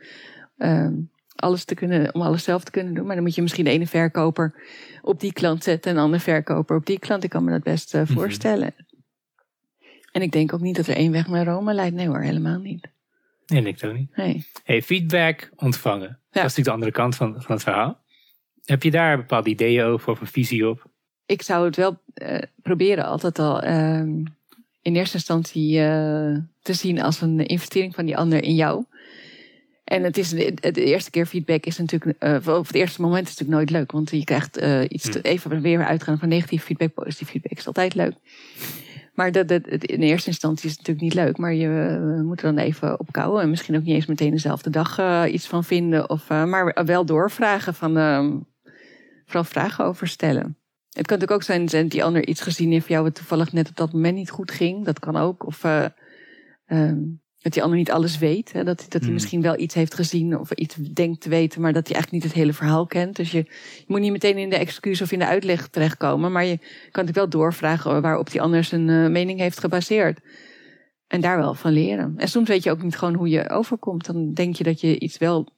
ehm, 0.59 0.95
alles 1.37 1.65
te 1.65 1.75
kunnen, 1.75 2.15
om 2.15 2.23
alles 2.23 2.45
zelf 2.45 2.65
te 2.65 2.71
kunnen 2.71 2.95
doen. 2.95 3.07
Maar 3.07 3.15
dan 3.15 3.25
moet 3.25 3.35
je 3.35 3.43
misschien 3.43 3.65
de 3.65 3.71
ene 3.71 3.87
verkoper 3.87 4.55
op 5.03 5.21
die 5.21 5.33
klant 5.33 5.65
zetten 5.65 5.91
en 5.91 5.97
een 5.97 6.03
andere 6.03 6.23
verkoper 6.23 6.77
op 6.77 6.87
die 6.87 6.99
klant. 6.99 7.25
Ik 7.25 7.31
kan 7.31 7.45
me 7.45 7.51
dat 7.51 7.63
best 7.63 7.95
eh, 7.95 8.01
Mhm. 8.03 8.13
voorstellen. 8.13 8.75
En 10.13 10.23
ik 10.23 10.33
denk 10.33 10.53
ook 10.53 10.61
niet 10.61 10.77
dat 10.77 10.87
er 10.87 10.97
één 10.97 11.13
weg 11.13 11.27
naar 11.29 11.45
Rome 11.47 11.75
leidt. 11.75 11.95
Nee 11.95 12.07
hoor, 12.09 12.21
helemaal 12.21 12.59
niet. 12.59 12.89
Nee, 13.47 13.63
ik 13.63 13.85
ook 13.85 13.95
niet. 13.95 14.17
Nee. 14.17 14.47
Hey, 14.65 14.83
feedback 14.83 15.51
ontvangen. 15.57 16.09
Dat 16.09 16.19
is 16.31 16.41
natuurlijk 16.43 16.67
de 16.67 16.73
andere 16.73 16.91
kant 16.91 17.17
van, 17.17 17.43
van 17.43 17.55
het 17.55 17.63
verhaal. 17.63 18.01
Heb 18.65 18.83
je 18.83 18.91
daar 18.91 19.17
bepaalde 19.17 19.51
ideeën 19.51 19.85
over 19.85 20.11
of 20.11 20.21
een 20.21 20.27
visie 20.27 20.69
op? 20.69 20.91
ik 21.33 21.43
zou 21.43 21.65
het 21.65 21.77
wel 21.77 22.01
eh, 22.15 22.39
proberen 22.63 23.05
altijd 23.05 23.39
al 23.39 23.61
ehm, 23.61 24.25
in 24.83 24.97
eerste 24.97 25.17
instantie 25.17 25.81
eh, 25.81 26.37
te 26.63 26.73
zien 26.73 27.03
als 27.03 27.21
een 27.21 27.47
investering 27.47 27.95
van 27.95 28.05
die 28.05 28.17
ander 28.17 28.43
in 28.43 28.55
jou. 28.55 28.85
En 29.85 30.03
het 30.03 30.19
is 30.19 30.29
de, 30.29 30.73
eerste 30.73 31.11
keer 31.11 31.27
feedback 31.27 31.65
is 31.65 31.79
natuurlijk, 31.79 32.19
eh, 32.19 32.57
of 32.59 32.67
het 32.67 32.77
eerste 32.77 33.01
moment 33.01 33.29
is 33.29 33.39
natuurlijk 33.39 33.59
nooit 33.59 33.71
leuk, 33.71 33.93
want 33.93 34.11
je 34.11 34.25
krijgt 34.25 34.57
iets 34.89 35.11
te, 35.11 35.21
even 35.23 35.61
weer 35.61 35.85
uitgaan 35.85 36.19
van 36.19 36.29
negatief 36.29 36.65
feedback, 36.65 36.95
positief 36.95 37.29
feedback 37.29 37.59
is 37.59 37.67
altijd 37.67 37.95
leuk. 37.95 38.15
Maar 39.13 39.33
dat, 39.33 39.51
in 39.51 40.01
eerste 40.01 40.29
instantie 40.29 40.69
is 40.69 40.77
het 40.77 40.87
natuurlijk 40.87 41.15
niet 41.15 41.25
leuk, 41.25 41.37
maar 41.37 41.55
je 41.55 42.23
moet 42.25 42.43
er 42.43 42.55
dan 42.55 42.65
even 42.65 43.01
op 43.01 43.13
kouwen 43.13 43.43
en 43.43 43.51
misschien 43.51 43.77
ook 43.77 43.83
niet 43.83 43.95
eens 43.95 44.07
meteen 44.07 44.31
dezelfde 44.31 44.71
dag 44.71 44.99
eh, 44.99 45.25
iets 45.29 45.47
van 45.47 45.65
vinden, 45.65 46.11
of, 46.11 46.31
eh, 46.31 46.45
maar 46.45 46.85
wel 46.85 47.05
doorvragen 47.05 47.75
van, 47.75 47.97
ehm, 47.97 48.39
vooral 49.25 49.45
vragen 49.45 49.85
over 49.85 50.09
stellen. 50.09 50.57
Het 50.93 51.07
kan 51.07 51.19
natuurlijk 51.19 51.33
ook 51.33 51.43
zijn 51.43 51.67
dat 51.67 51.91
die 51.91 52.05
ander 52.05 52.27
iets 52.27 52.41
gezien 52.41 52.71
heeft 52.71 52.87
van 52.87 52.95
jou 52.95 53.07
wat 53.07 53.15
toevallig 53.15 53.53
net 53.53 53.69
op 53.69 53.77
dat 53.77 53.93
moment 53.93 54.15
niet 54.15 54.31
goed 54.31 54.51
ging. 54.51 54.85
Dat 54.85 54.99
kan 54.99 55.17
ook. 55.17 55.47
Of 55.47 55.65
eh, 55.65 55.85
ehm, 56.67 57.01
dat 57.43 57.53
die 57.53 57.63
ander 57.63 57.79
niet 57.79 57.91
alles 57.91 58.19
weet. 58.19 58.53
Hè? 58.53 58.65
Dat, 58.65 58.79
dat 58.79 58.93
hij 58.93 59.01
Hmm. 59.01 59.13
misschien 59.13 59.43
wel 59.43 59.59
iets 59.59 59.75
heeft 59.75 59.95
gezien 59.95 60.39
of 60.39 60.51
iets 60.53 60.75
denkt 60.75 61.21
te 61.21 61.29
weten, 61.29 61.61
maar 61.61 61.73
dat 61.73 61.87
hij 61.87 61.95
eigenlijk 61.95 62.25
niet 62.25 62.33
het 62.33 62.43
hele 62.43 62.53
verhaal 62.53 62.87
kent. 62.87 63.17
Dus 63.17 63.31
je, 63.31 63.39
je 63.79 63.85
moet 63.87 64.01
niet 64.01 64.13
meteen 64.13 64.39
in 64.39 64.51
de 64.51 64.57
excuus 64.57 65.03
of 65.03 65.13
in 65.13 65.19
de 65.19 65.27
uitleg 65.27 65.69
terechtkomen. 65.69 66.33
Maar 66.33 66.45
je 66.45 66.57
kan 66.59 66.69
natuurlijk 67.05 67.17
wel 67.17 67.29
doorvragen 67.29 68.03
waarop 68.03 68.31
die 68.31 68.41
ander 68.41 68.65
zijn 68.65 68.89
eh, 68.89 69.09
mening 69.09 69.39
heeft 69.39 69.61
gebaseerd. 69.61 70.21
En 71.07 71.21
daar 71.21 71.37
wel 71.37 71.55
van 71.55 71.73
leren. 71.73 72.15
En 72.17 72.29
soms 72.29 72.49
weet 72.49 72.63
je 72.63 72.71
ook 72.71 72.83
niet 72.83 72.97
gewoon 72.97 73.15
hoe 73.15 73.29
je 73.29 73.51
overkomt. 73.51 74.07
Dan 74.07 74.33
denk 74.33 74.57
je 74.57 74.65
dat 74.65 74.81
je 74.81 74.99
iets 74.99 75.19
wel 75.19 75.49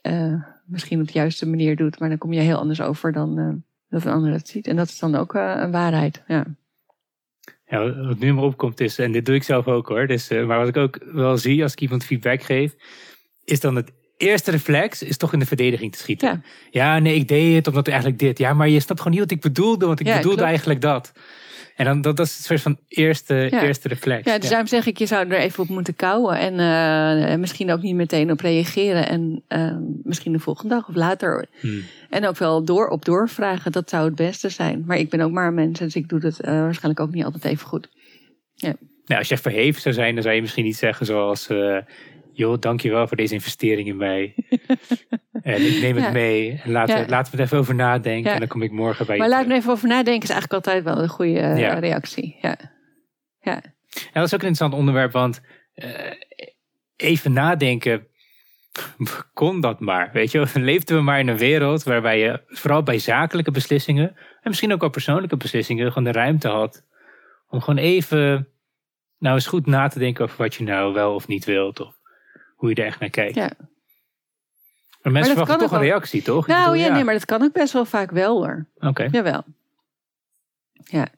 eh, 0.00 0.42
misschien 0.66 1.00
op 1.00 1.06
de 1.06 1.12
juiste 1.12 1.46
manier 1.46 1.76
doet, 1.76 1.98
maar 1.98 2.08
dan 2.08 2.18
kom 2.18 2.32
je 2.32 2.40
heel 2.40 2.58
anders 2.58 2.80
over 2.80 3.12
dan 3.12 3.38
eh, 3.38 3.48
dat 3.88 4.04
een 4.04 4.12
ander 4.12 4.30
dat 4.30 4.48
ziet. 4.48 4.66
En 4.66 4.76
dat 4.76 4.88
is 4.88 4.98
dan 4.98 5.14
ook 5.14 5.34
een 5.34 5.70
waarheid. 5.70 6.22
Ja. 6.26 6.46
Ja, 7.66 8.06
wat 8.06 8.18
nu 8.18 8.32
maar 8.34 8.44
opkomt 8.44 8.80
is, 8.80 8.98
en 8.98 9.12
dit 9.12 9.26
doe 9.26 9.34
ik 9.34 9.42
zelf 9.42 9.66
ook 9.68 9.88
hoor, 9.88 10.06
dus, 10.06 10.28
eh, 10.28 10.44
maar 10.46 10.58
wat 10.58 10.68
ik 10.68 10.76
ook 10.76 10.98
wel 11.12 11.36
zie 11.36 11.62
als 11.62 11.72
ik 11.72 11.80
iemand 11.80 12.04
feedback 12.04 12.42
geef, 12.42 12.74
is 13.44 13.60
dan 13.60 13.76
het 13.76 13.92
eerste 14.16 14.50
reflex 14.50 15.02
is 15.02 15.16
toch 15.16 15.32
in 15.32 15.38
de 15.38 15.46
verdediging 15.46 15.92
te 15.92 15.98
schieten. 15.98 16.28
Ja. 16.28 16.40
Ja, 16.94 16.98
nee, 16.98 17.14
ik 17.14 17.28
deed 17.28 17.54
het 17.54 17.66
omdat 17.66 17.88
eigenlijk 17.88 18.18
dit. 18.18 18.38
Ja, 18.38 18.52
maar 18.54 18.68
je 18.68 18.80
snapt 18.80 19.00
gewoon 19.00 19.16
niet 19.18 19.28
wat 19.28 19.36
ik 19.36 19.40
bedoelde, 19.44 19.86
want 19.86 20.00
ik 20.00 20.06
Ja, 20.06 20.12
bedoelde 20.16 20.36
klopt. 20.36 20.50
eigenlijk 20.50 20.80
dat. 20.80 21.12
En 21.76 21.84
dan, 21.84 22.00
dat, 22.00 22.16
dat 22.16 22.26
is 22.26 22.36
een 22.36 22.42
soort 22.44 22.60
van 22.60 22.78
eerste, 22.88 23.34
Ja. 23.34 23.62
eerste 23.62 23.88
reflex. 23.88 24.24
ja, 24.24 24.38
dus 24.38 24.48
daarom 24.48 24.66
zeg 24.68 24.86
ik, 24.86 24.98
je 24.98 25.06
zou 25.06 25.28
er 25.28 25.38
even 25.38 25.62
op 25.62 25.68
moeten 25.68 25.96
kouwen. 25.96 26.38
En 26.38 26.58
eh, 27.28 27.38
misschien 27.38 27.72
ook 27.72 27.82
niet 27.82 27.94
meteen 27.94 28.30
op 28.30 28.40
reageren. 28.40 29.08
En 29.08 29.42
eh, 29.48 29.76
misschien 30.02 30.32
de 30.32 30.38
volgende 30.38 30.74
dag 30.74 30.88
of 30.88 30.94
later. 30.94 31.46
Hmm. 31.60 31.82
En 32.10 32.26
ook 32.26 32.36
wel 32.38 32.64
door 32.64 32.88
op 32.88 33.04
doorvragen. 33.04 33.72
Dat 33.72 33.90
zou 33.90 34.04
het 34.04 34.14
beste 34.14 34.48
zijn. 34.48 34.82
Maar 34.86 34.96
ik 34.98 35.10
ben 35.10 35.20
ook 35.20 35.30
maar 35.30 35.46
een 35.46 35.54
mens. 35.54 35.78
Dus 35.78 35.94
ik 35.94 36.08
doe 36.08 36.20
dat 36.20 36.40
eh, 36.40 36.52
waarschijnlijk 36.52 37.00
ook 37.00 37.14
niet 37.14 37.24
altijd 37.24 37.44
even 37.44 37.66
goed. 37.66 37.88
Nou, 39.06 39.18
als 39.20 39.28
je 39.28 39.36
verheven 39.38 39.80
zou 39.80 39.94
zijn, 39.94 40.14
dan 40.14 40.22
zou 40.22 40.34
je 40.34 40.40
misschien 40.40 40.64
niet 40.64 40.76
zeggen 40.76 41.06
zoals... 41.06 41.48
joh, 42.34 42.58
dankjewel 42.60 43.06
voor 43.08 43.16
deze 43.16 43.34
investering 43.34 43.88
in 43.88 43.96
mij. 43.96 44.34
en 45.42 45.66
ik 45.66 45.80
neem 45.80 45.94
het 45.94 46.04
Ja. 46.04 46.10
mee. 46.10 46.60
En 46.64 46.70
laten, 46.70 46.98
Ja. 46.98 47.06
laten 47.08 47.32
we 47.32 47.38
er 47.38 47.44
even 47.44 47.58
over 47.58 47.74
nadenken. 47.74 48.32
En 48.32 48.38
dan 48.38 48.48
kom 48.48 48.62
ik 48.62 48.70
morgen 48.70 49.06
bij 49.06 49.16
Maar 49.16 49.28
je 49.28 49.32
laat 49.34 49.46
me 49.46 49.54
even 49.54 49.70
over 49.72 49.88
nadenken. 49.88 50.22
Is 50.22 50.34
eigenlijk 50.34 50.66
altijd 50.66 50.84
wel 50.84 51.02
een 51.02 51.08
goede 51.08 51.38
eh, 51.38 51.78
reactie. 51.78 52.36
Ja. 52.40 52.56
Ja. 53.40 53.62
Dat 54.12 54.24
is 54.24 54.34
ook 54.34 54.42
een 54.42 54.46
interessant 54.48 54.74
onderwerp, 54.74 55.12
want 55.12 55.40
eh, 55.74 55.90
even 56.96 57.32
nadenken, 57.32 58.06
kon 59.34 59.60
dat 59.60 59.80
maar. 59.80 60.10
Weet 60.12 60.30
je, 60.30 60.46
dan 60.52 60.64
leefden 60.64 60.96
we 60.96 61.02
maar 61.02 61.18
in 61.18 61.28
een 61.28 61.36
wereld 61.38 61.82
waarbij 61.82 62.18
je 62.18 62.42
vooral 62.46 62.82
bij 62.82 62.98
zakelijke 62.98 63.50
beslissingen 63.50 64.08
en 64.16 64.48
misschien 64.50 64.72
ook 64.72 64.80
wel 64.80 64.90
persoonlijke 64.90 65.36
beslissingen 65.36 65.88
gewoon 65.88 66.12
de 66.12 66.18
ruimte 66.18 66.48
had 66.48 66.84
om 67.48 67.60
gewoon 67.60 67.84
even 67.84 68.48
nou 69.18 69.34
eens 69.34 69.46
goed 69.46 69.66
na 69.66 69.88
te 69.88 69.98
denken 69.98 70.24
over 70.24 70.36
wat 70.36 70.54
je 70.54 70.64
nou 70.64 70.92
wel 70.92 71.14
of 71.14 71.26
niet 71.28 71.44
wilt 71.44 71.80
of 71.80 71.94
hoe 72.54 72.68
je 72.68 72.74
er 72.74 72.86
echt 72.86 73.00
naar 73.00 73.10
kijkt. 73.10 73.34
Ja. 73.34 73.50
Maar 75.02 75.12
mensen 75.12 75.34
dat 75.34 75.46
verwachten 75.46 75.68
toch 75.68 75.78
een 75.78 75.86
reactie, 75.86 76.22
toch? 76.22 76.46
Nou 76.46 76.70
bedoel, 76.70 76.86
ja, 76.86 76.94
nee, 76.94 77.04
maar 77.04 77.14
dat 77.14 77.24
kan 77.24 77.42
ook 77.42 77.52
best 77.52 77.72
wel 77.72 77.84
vaak 77.84 78.10
wel 78.10 78.36
hoor. 78.36 78.66
Oké. 78.78 79.08
Jawel. 79.10 79.44
Ja, 80.84 81.08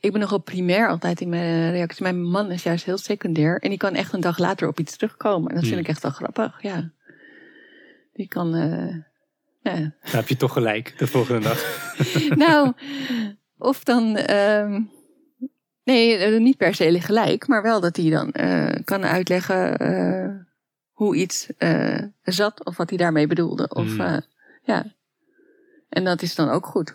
ik 0.00 0.12
ben 0.12 0.20
nogal 0.20 0.38
primair 0.38 0.88
altijd 0.88 1.20
in 1.20 1.28
mijn 1.28 1.70
reactie. 1.70 2.02
Mijn 2.02 2.22
man 2.22 2.50
is 2.50 2.62
juist 2.62 2.84
heel 2.84 2.98
secundair. 2.98 3.58
En 3.58 3.68
die 3.68 3.78
kan 3.78 3.94
echt 3.94 4.12
een 4.12 4.20
dag 4.20 4.38
later 4.38 4.68
op 4.68 4.80
iets 4.80 4.96
terugkomen. 4.96 5.48
En 5.48 5.54
dat 5.54 5.64
vind 5.64 5.74
Hmm. 5.74 5.82
ik 5.84 5.88
echt 5.88 6.02
wel 6.02 6.12
grappig, 6.12 6.62
ja. 6.62 6.90
Die 8.12 8.28
kan, 8.28 8.54
eh, 8.54 8.94
ja. 9.62 9.80
Dan 9.80 9.90
heb 10.02 10.28
je 10.28 10.36
toch 10.36 10.52
gelijk 10.52 10.98
de 10.98 11.06
volgende 11.06 11.40
dag. 11.40 11.88
nou, 12.46 12.72
of 13.58 13.84
dan, 13.84 14.16
ehm, 14.16 14.82
nee, 15.84 16.16
eh, 16.16 16.40
niet 16.40 16.56
per 16.56 16.74
se 16.74 17.00
gelijk. 17.00 17.46
Maar 17.46 17.62
wel 17.62 17.80
dat 17.80 17.96
hij 17.96 18.10
dan 18.10 18.32
eh, 18.32 18.80
kan 18.84 19.04
uitleggen 19.04 20.45
hoe 20.96 21.16
iets 21.16 21.46
eh, 21.58 21.98
zat. 22.22 22.64
Of 22.64 22.76
wat 22.76 22.88
hij 22.88 22.98
daarmee 22.98 23.26
bedoelde. 23.26 23.68
Of, 23.68 23.86
Hmm. 23.86 24.00
eh, 24.00 24.18
ja. 24.62 24.84
En 25.88 26.04
dat 26.04 26.22
is 26.22 26.34
dan 26.34 26.48
ook 26.48 26.66
goed. 26.66 26.94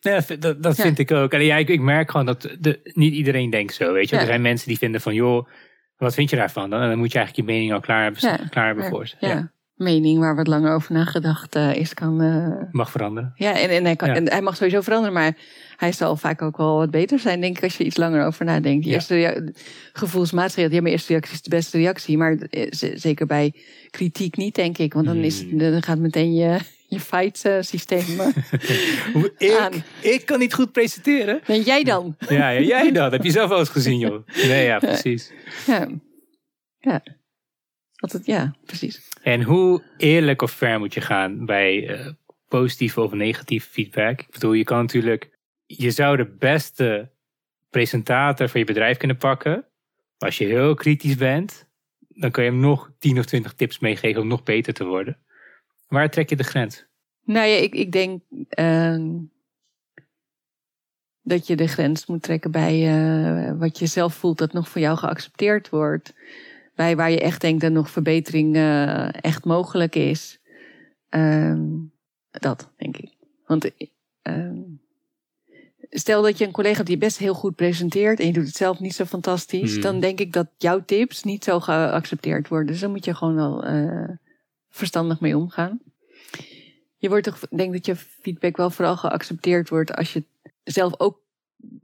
Ja, 0.00 0.14
dat 0.14 0.24
vind- 0.24 0.42
dat, 0.42 0.76
Ja. 0.76 0.82
vind 0.82 0.98
ik 0.98 1.10
ook. 1.10 1.32
En 1.32 1.44
ja, 1.44 1.56
ik, 1.56 1.68
ik 1.68 1.80
merk 1.80 2.10
gewoon 2.10 2.26
dat 2.26 2.42
de, 2.58 2.80
niet 2.94 3.14
iedereen 3.14 3.50
denkt 3.50 3.74
zo. 3.74 3.92
Weet 3.92 4.08
je? 4.08 4.14
Ja. 4.14 4.20
Er 4.20 4.26
zijn 4.26 4.42
mensen 4.42 4.68
die 4.68 4.78
vinden 4.78 5.00
van, 5.00 5.14
joh, 5.14 5.48
wat 5.96 6.14
vind 6.14 6.30
je 6.30 6.36
daarvan? 6.36 6.70
Dan, 6.70 6.80
dan 6.80 6.98
moet 6.98 7.12
je 7.12 7.18
eigenlijk 7.18 7.48
je 7.48 7.54
mening 7.54 7.72
al 7.72 7.80
klaar 7.80 8.02
hebben, 8.02 8.48
klaar 8.50 8.66
hebben 8.66 8.84
voor 8.88 9.06
ze. 9.06 9.16
ja. 9.20 9.52
Mening 9.80 10.18
waar 10.18 10.36
wat 10.36 10.46
langer 10.46 10.74
over 10.74 10.92
nagedacht 10.92 11.54
eh, 11.54 11.74
is, 11.74 11.94
kan. 11.94 12.20
eh, 12.22 12.68
Mag 12.72 12.90
veranderen. 12.90 13.32
ja, 13.36 13.58
en, 13.60 13.70
en, 13.70 13.84
hij 13.84 13.96
kan, 13.96 14.08
Ja. 14.08 14.14
en 14.14 14.30
hij 14.30 14.42
mag 14.42 14.56
sowieso 14.56 14.80
veranderen, 14.80 15.14
maar 15.14 15.36
hij 15.76 15.92
zal 15.92 16.16
vaak 16.16 16.42
ook 16.42 16.56
wel 16.56 16.76
wat 16.76 16.90
beter 16.90 17.18
zijn, 17.18 17.40
denk 17.40 17.56
ik, 17.56 17.62
als 17.62 17.76
je 17.76 17.84
iets 17.84 17.96
langer 17.96 18.24
over 18.26 18.44
nadenkt. 18.44 18.84
Ja. 18.84 18.92
eerste 18.92 19.52
gevoelsmatig, 19.92 20.56
ja, 20.56 20.68
mijn 20.80 20.86
eerste 20.94 21.12
reactie 21.12 21.34
is 21.34 21.42
de 21.42 21.50
beste 21.50 21.78
reactie, 21.78 22.16
maar 22.18 22.36
eh, 22.36 22.66
zeker 22.94 23.26
bij 23.26 23.54
kritiek 23.90 24.36
niet, 24.36 24.54
denk 24.54 24.78
ik, 24.78 24.92
want 24.92 25.06
dan, 25.06 25.16
is, 25.16 25.42
Hmm. 25.42 25.58
dan 25.58 25.82
gaat 25.82 25.98
meteen 25.98 26.34
je, 26.34 26.58
je 26.88 27.00
fight 27.00 27.48
systeem. 27.60 28.20
Aan. 29.60 29.72
Ik, 29.72 29.84
ik 30.00 30.26
kan 30.26 30.38
niet 30.38 30.54
goed 30.54 30.72
presenteren. 30.72 31.40
en 31.46 31.60
jij 31.62 31.84
dan? 31.84 32.16
Ja, 32.28 32.48
ja, 32.48 32.60
jij 32.60 32.92
dat. 32.92 33.12
Heb 33.12 33.22
je 33.24 33.30
zelf 33.30 33.48
wel 33.48 33.58
eens 33.58 33.68
gezien, 33.68 33.98
joh. 33.98 34.26
Nee, 34.46 34.64
ja, 34.64 34.78
precies. 34.88 35.32
Ja. 35.66 35.88
Ja. 36.78 37.02
Altijd, 38.00 38.26
ja, 38.26 38.54
precies. 38.64 39.08
En 39.22 39.42
hoe 39.42 39.82
eerlijk 39.96 40.42
of 40.42 40.50
ver 40.50 40.78
moet 40.78 40.94
je 40.94 41.00
gaan 41.00 41.46
bij 41.46 41.88
eh, 41.88 42.12
positieve 42.48 43.00
of 43.00 43.12
negatieve 43.12 43.70
feedback? 43.70 44.20
Ik 44.20 44.30
bedoel, 44.30 44.52
je 44.52 44.64
kan 44.64 44.78
natuurlijk, 44.78 45.30
je 45.66 45.90
zou 45.90 46.16
de 46.16 46.36
beste 46.38 47.10
presentator 47.70 48.48
van 48.48 48.60
je 48.60 48.66
bedrijf 48.66 48.96
kunnen 48.96 49.16
pakken. 49.16 49.64
Als 50.18 50.38
je 50.38 50.44
heel 50.44 50.74
kritisch 50.74 51.16
bent, 51.16 51.66
dan 52.08 52.30
kan 52.30 52.44
je 52.44 52.50
hem 52.50 52.60
nog 52.60 52.90
10 52.98 53.18
of 53.18 53.24
20 53.24 53.54
tips 53.54 53.78
meegeven 53.78 54.22
om 54.22 54.28
nog 54.28 54.42
beter 54.42 54.74
te 54.74 54.84
worden. 54.84 55.18
Waar 55.88 56.10
trek 56.10 56.28
je 56.28 56.36
de 56.36 56.44
grens? 56.44 56.86
Nou 57.24 57.46
ja, 57.46 57.56
ik, 57.56 57.74
ik 57.74 57.92
denk 57.92 58.22
ehm, 58.48 59.08
dat 61.22 61.46
je 61.46 61.56
de 61.56 61.68
grens 61.68 62.06
moet 62.06 62.22
trekken 62.22 62.50
bij 62.50 62.88
eh, 62.88 63.58
wat 63.58 63.78
je 63.78 63.86
zelf 63.86 64.14
voelt 64.14 64.38
dat 64.38 64.52
nog 64.52 64.68
voor 64.68 64.80
jou 64.80 64.96
geaccepteerd 64.96 65.68
wordt. 65.68 66.14
Bij 66.80 66.96
waar 66.96 67.10
je 67.10 67.20
echt 67.20 67.40
denkt 67.40 67.60
dat 67.60 67.72
nog 67.72 67.90
verbetering 67.90 68.56
eh, 68.56 69.24
echt 69.24 69.44
mogelijk 69.44 69.94
is. 69.94 70.40
Ehm, 71.08 71.66
dat, 72.30 72.70
denk 72.76 72.96
ik. 72.96 73.12
Want 73.46 73.70
ehm, 74.22 74.58
stel 75.90 76.22
dat 76.22 76.38
je 76.38 76.46
een 76.46 76.52
collega 76.52 76.82
die 76.82 76.98
best 76.98 77.18
heel 77.18 77.34
goed 77.34 77.54
presenteert 77.54 78.20
en 78.20 78.26
je 78.26 78.32
doet 78.32 78.46
het 78.46 78.56
zelf 78.56 78.80
niet 78.80 78.94
zo 78.94 79.04
fantastisch, 79.04 79.72
Hmm. 79.72 79.80
dan 79.80 80.00
denk 80.00 80.20
ik 80.20 80.32
dat 80.32 80.46
jouw 80.56 80.84
tips 80.84 81.22
niet 81.22 81.44
zo 81.44 81.60
geaccepteerd 81.60 82.48
worden. 82.48 82.66
Dus 82.66 82.80
daar 82.80 82.90
moet 82.90 83.04
je 83.04 83.14
gewoon 83.14 83.34
wel 83.34 83.64
eh, 83.64 84.08
verstandig 84.70 85.20
mee 85.20 85.36
omgaan. 85.36 85.80
Je 86.96 87.08
wordt 87.08 87.24
toch, 87.24 87.38
denk 87.50 87.72
dat 87.72 87.86
je 87.86 87.96
feedback 87.96 88.56
wel 88.56 88.70
vooral 88.70 88.96
geaccepteerd 88.96 89.68
wordt 89.68 89.94
als 89.94 90.12
je 90.12 90.24
zelf 90.64 90.94
ook, 90.98 91.20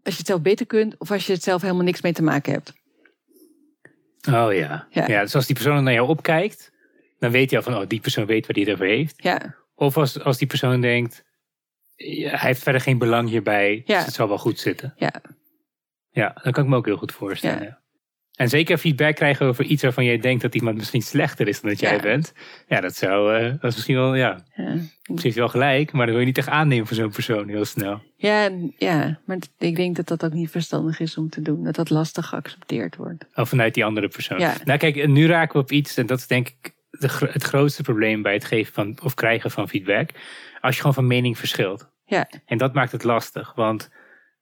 als 0.03 0.13
je 0.13 0.19
het 0.19 0.27
zelf 0.27 0.41
beter 0.43 0.67
kunt 0.67 0.99
of 0.99 1.11
als 1.11 1.27
je 1.27 1.33
het 1.33 1.43
zelf 1.43 1.63
helemaal 1.63 1.85
niks 1.85 2.01
mee 2.01 2.13
te 2.13 2.23
maken 2.23 2.53
hebt. 2.53 2.73
Oh 4.29 4.55
ja. 4.55 4.87
Ja. 4.91 5.07
ja. 5.07 5.23
dus 5.23 5.35
als 5.35 5.47
die 5.47 5.55
persoon 5.55 5.85
naar 5.85 5.93
jou 5.93 6.09
opkijkt, 6.09 6.73
dan 7.19 7.31
weet 7.31 7.51
je 7.51 7.57
al 7.57 7.63
van, 7.63 7.77
oh, 7.77 7.87
die 7.89 8.01
persoon 8.01 8.27
weet 8.27 8.47
waar 8.47 8.57
hij 8.57 8.65
het 8.65 8.73
over 8.73 8.87
heeft. 8.87 9.23
Ja, 9.23 9.55
Of 9.75 9.97
als, 9.97 10.21
als 10.21 10.39
die 10.39 10.47
persoon 10.47 10.81
denkt, 10.81 11.25
ja, 11.97 12.31
hij 12.31 12.49
heeft 12.49 12.63
verder 12.63 12.81
geen 12.81 12.99
belang 12.99 13.29
hierbij, 13.29 13.83
Ja. 13.85 13.97
dus 13.97 14.05
het 14.07 14.15
zal 14.15 14.29
wel 14.29 14.39
goed 14.39 14.59
zitten. 14.59 14.95
ja, 14.97 15.13
Ja, 16.11 16.41
dat 16.43 16.53
kan 16.53 16.65
ik 16.65 16.71
me 16.71 16.77
ook 16.77 16.87
heel 16.87 16.97
goed 16.97 17.13
voorstellen. 17.13 17.63
Ja. 17.63 17.81
En 18.37 18.49
zeker 18.49 18.79
feedback 18.79 19.15
krijgen 19.15 19.47
over 19.47 19.65
iets 19.65 19.83
waarvan 19.83 20.05
jij 20.05 20.19
denkt 20.19 20.43
dat 20.43 20.55
iemand 20.55 20.77
misschien 20.77 21.03
slechter 21.03 21.49
is 21.49 21.61
dan 21.61 21.71
dat 21.71 21.81
jij 21.81 21.95
Ja. 21.95 22.01
bent. 22.03 22.33
Ja, 22.69 22.81
dat 22.81 22.97
zou, 22.97 23.35
eh, 23.37 23.43
dat 23.45 23.65
is 23.65 23.75
misschien 23.75 23.95
wel, 23.97 24.15
ja, 24.15 24.45
ja. 24.55 25.33
wel 25.35 25.49
gelijk, 25.49 25.93
maar 25.93 26.05
dan 26.07 26.11
wil 26.15 26.21
je 26.21 26.27
niet 26.29 26.39
echt 26.39 26.49
aannemen 26.49 26.87
voor 26.87 26.97
zo'n 26.97 27.11
persoon 27.11 27.49
heel 27.49 27.65
snel. 27.65 28.03
Ja, 28.17 28.51
ja, 28.79 29.21
maar 29.25 29.37
ik 29.59 29.77
denk 29.77 29.97
dat 29.97 30.07
dat 30.09 30.25
ook 30.25 30.33
niet 30.33 30.51
verstandig 30.51 31.01
is 31.01 31.17
om 31.17 31.29
te 31.31 31.43
doen. 31.43 31.65
Dat 31.65 31.75
dat 31.75 31.91
lastig 31.91 32.27
geaccepteerd 32.27 32.97
wordt. 32.97 33.27
Of 33.35 33.49
vanuit 33.49 33.75
die 33.75 33.85
andere 33.85 34.09
persoon. 34.09 34.39
Ja. 34.39 34.55
Nou 34.65 34.79
kijk, 34.79 35.07
nu 35.09 35.27
raken 35.27 35.53
we 35.53 35.63
op 35.63 35.73
iets, 35.73 35.97
en 35.97 36.07
dat 36.07 36.19
is 36.19 36.27
denk 36.27 36.49
ik 36.49 36.75
de, 36.91 37.09
het 37.31 37.43
grootste 37.43 37.83
probleem 37.83 38.23
bij 38.23 38.33
het 38.33 38.45
geven 38.45 38.73
van, 38.73 38.99
of 39.03 39.15
krijgen 39.15 39.51
van 39.51 39.69
feedback. 39.69 40.11
Als 40.61 40.75
je 40.75 40.81
gewoon 40.81 40.95
van 40.95 41.07
mening 41.07 41.39
verschilt. 41.39 41.91
Ja, 42.05 42.29
En 42.47 42.59
dat 42.59 42.75
maakt 42.75 42.93
het 42.93 43.05
lastig, 43.05 43.53
want 43.55 43.91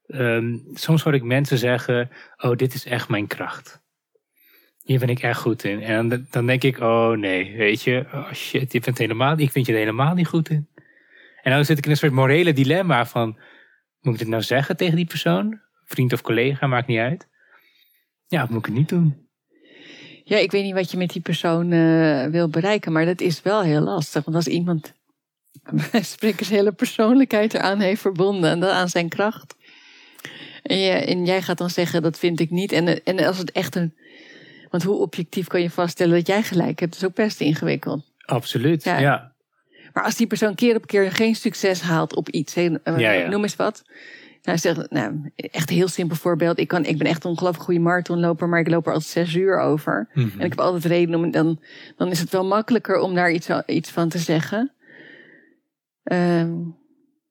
ehm, 0.07 0.57
soms 0.73 1.03
hoor 1.03 1.13
ik 1.13 1.23
mensen 1.23 1.57
zeggen, 1.57 2.09
oh, 2.37 2.55
dit 2.55 2.73
is 2.73 2.85
echt 2.85 3.09
mijn 3.09 3.27
kracht. 3.27 3.83
Hier 4.85 4.99
ben 4.99 5.09
ik 5.09 5.21
echt 5.21 5.39
goed 5.39 5.63
in. 5.63 5.81
En 5.81 6.27
dan, 6.29 6.45
denk 6.45 6.63
ik, 6.63 6.79
oh 6.79 7.11
nee, 7.11 7.57
weet 7.57 7.81
je, 7.81 8.05
oh 8.13 8.33
shit, 8.33 8.71
je 8.71 8.79
bent 8.79 8.97
helemaal, 8.97 9.39
ik 9.39 9.51
vind 9.51 9.65
je 9.65 9.71
er 9.71 9.77
helemaal 9.77 10.13
niet 10.13 10.27
goed 10.27 10.49
in. 10.49 10.67
En 11.41 11.51
dan 11.51 11.65
zit 11.65 11.77
ik 11.77 11.85
in 11.85 11.91
een 11.91 11.97
soort 11.97 12.11
morele 12.11 12.53
dilemma 12.53 13.05
van, 13.05 13.37
moet 14.01 14.13
ik 14.13 14.19
dit 14.19 14.27
nou 14.27 14.41
zeggen 14.41 14.77
tegen 14.77 14.95
die 14.95 15.05
persoon? 15.05 15.59
Vriend 15.85 16.13
of 16.13 16.21
collega, 16.21 16.67
maakt 16.67 16.87
niet 16.87 16.99
uit. 16.99 17.27
Ja, 18.27 18.43
of 18.43 18.49
moet 18.49 18.59
ik 18.59 18.65
het 18.65 18.75
niet 18.75 18.89
doen? 18.89 19.25
ja 20.25 20.37
ik 20.37 20.51
weet 20.51 20.63
niet 20.63 20.73
wat 20.73 20.91
je 20.91 20.97
met 20.97 21.09
die 21.09 21.21
persoon 21.21 21.71
eh, 21.71 22.25
wil 22.25 22.49
bereiken, 22.49 22.91
maar 22.91 23.05
dat 23.05 23.21
is 23.21 23.41
wel 23.41 23.61
heel 23.61 23.81
lastig. 23.81 24.23
Want 24.23 24.35
als 24.35 24.47
iemand 24.47 24.93
zijn 26.19 26.35
hele 26.37 26.71
persoonlijkheid 26.71 27.53
eraan 27.53 27.79
heeft 27.79 28.01
verbonden 28.01 28.49
en 28.49 28.59
dan 28.59 28.69
aan 28.69 28.89
zijn 28.89 29.09
kracht. 29.09 29.55
En, 30.63 31.07
en 31.07 31.25
jij 31.25 31.41
gaat 31.41 31.57
dan 31.57 31.69
zeggen, 31.69 32.01
dat 32.01 32.19
vind 32.19 32.39
ik 32.39 32.49
niet. 32.49 32.71
En, 32.71 33.03
en 33.03 33.19
als 33.19 33.37
het 33.37 33.51
echt 33.51 33.75
een... 33.75 33.93
Want 34.75 34.87
hoe 34.87 35.01
objectief 35.01 35.47
kan 35.47 35.61
je 35.61 35.69
vaststellen 35.69 36.15
dat 36.15 36.27
jij 36.27 36.43
gelijk 36.43 36.79
hebt? 36.79 36.91
Dat 36.91 37.01
is 37.01 37.07
ook 37.07 37.15
best 37.15 37.41
ingewikkeld. 37.41 38.11
Absoluut, 38.25 38.83
Ja. 38.83 38.97
ja. 38.99 39.33
Maar 39.93 40.03
als 40.03 40.15
die 40.15 40.27
persoon 40.27 40.55
keer 40.55 40.75
op 40.75 40.87
keer 40.87 41.11
geen 41.11 41.35
succes 41.35 41.81
haalt 41.81 42.15
op 42.15 42.29
iets, 42.29 42.53
hè, 42.53 42.79
eh, 42.83 42.97
Ja, 42.97 43.11
ja. 43.11 43.27
noem 43.27 43.43
eens 43.43 43.55
wat. 43.55 43.83
Nou, 44.43 44.57
zeg, 44.57 44.89
nou, 44.89 45.31
echt 45.35 45.69
een 45.69 45.75
heel 45.75 45.87
simpel 45.87 46.15
voorbeeld. 46.15 46.59
Ik, 46.59 46.67
kan, 46.67 46.85
ik 46.85 46.97
ben 46.97 47.07
echt 47.07 47.23
een 47.23 47.29
ongelooflijk 47.29 47.63
goede 47.65 47.79
marathonloper, 47.79 48.49
maar 48.49 48.59
ik 48.59 48.67
loop 48.67 48.87
er 48.87 48.93
altijd 48.93 49.11
zes 49.11 49.35
uur 49.35 49.59
over. 49.59 50.09
Mhm. 50.13 50.39
En 50.39 50.45
ik 50.45 50.49
heb 50.49 50.59
altijd 50.59 50.85
reden 50.85 51.15
om, 51.15 51.31
dan, 51.31 51.59
dan 51.97 52.09
is 52.09 52.19
het 52.19 52.29
wel 52.29 52.45
makkelijker 52.45 52.99
om 52.99 53.15
daar 53.15 53.31
iets, 53.31 53.49
iets 53.65 53.89
van 53.89 54.09
te 54.09 54.17
zeggen. 54.17 54.71
Ehm, 56.03 56.53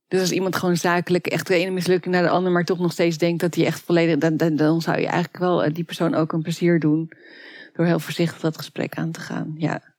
dus 0.08 0.20
als 0.20 0.32
iemand 0.32 0.56
gewoon 0.56 0.76
zakelijk 0.76 1.26
echt 1.26 1.46
de 1.46 1.54
ene 1.54 1.70
mislukking 1.70 2.14
naar 2.14 2.22
de 2.22 2.28
andere, 2.28 2.54
maar 2.54 2.64
toch 2.64 2.78
nog 2.78 2.92
steeds 2.92 3.18
denkt 3.18 3.40
dat 3.40 3.54
hij 3.54 3.66
echt 3.66 3.80
volledig, 3.80 4.18
dan, 4.18 4.36
dan, 4.36 4.56
dan 4.56 4.80
zou 4.80 4.98
je 5.00 5.06
eigenlijk 5.06 5.38
wel 5.38 5.64
eh, 5.64 5.74
die 5.74 5.84
persoon 5.84 6.14
ook 6.14 6.32
een 6.32 6.42
plezier 6.42 6.80
doen 6.80 7.10
door 7.72 7.86
heel 7.86 7.98
voorzichtig 7.98 8.40
dat 8.40 8.56
gesprek 8.56 8.94
aan 8.94 9.10
te 9.10 9.20
gaan. 9.20 9.54
Ja. 9.58 9.92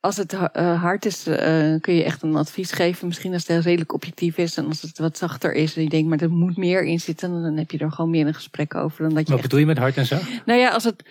Als 0.00 0.16
het 0.16 0.32
eh, 0.32 0.82
hard 0.82 1.04
is, 1.06 1.26
eh, 1.26 1.74
kun 1.80 1.94
je 1.94 2.04
echt 2.04 2.22
een 2.22 2.36
advies 2.36 2.72
geven. 2.72 3.06
Misschien 3.06 3.32
als 3.32 3.46
het 3.46 3.64
redelijk 3.64 3.92
objectief 3.92 4.36
is 4.36 4.56
en 4.56 4.66
als 4.66 4.82
het 4.82 4.98
wat 4.98 5.18
zachter 5.18 5.52
is 5.52 5.76
en 5.76 5.82
je 5.82 5.88
denkt, 5.88 6.08
maar 6.08 6.20
er 6.20 6.30
moet 6.30 6.56
meer 6.56 6.84
in 6.84 7.00
zitten, 7.00 7.42
dan 7.42 7.56
heb 7.56 7.70
je 7.70 7.78
er 7.78 7.92
gewoon 7.92 8.10
meer 8.10 8.26
een 8.26 8.34
gesprek 8.34 8.74
over 8.74 9.02
dan 9.02 9.14
dat 9.14 9.18
je 9.26 9.32
Wat 9.32 9.32
echt 9.32 9.42
bedoel 9.42 9.58
je 9.58 9.66
met 9.66 9.78
hard 9.78 9.96
en 9.96 10.06
zo? 10.06 10.18
nou 10.44 10.58
ja, 10.60 10.68
als 10.70 10.84
het. 10.84 11.04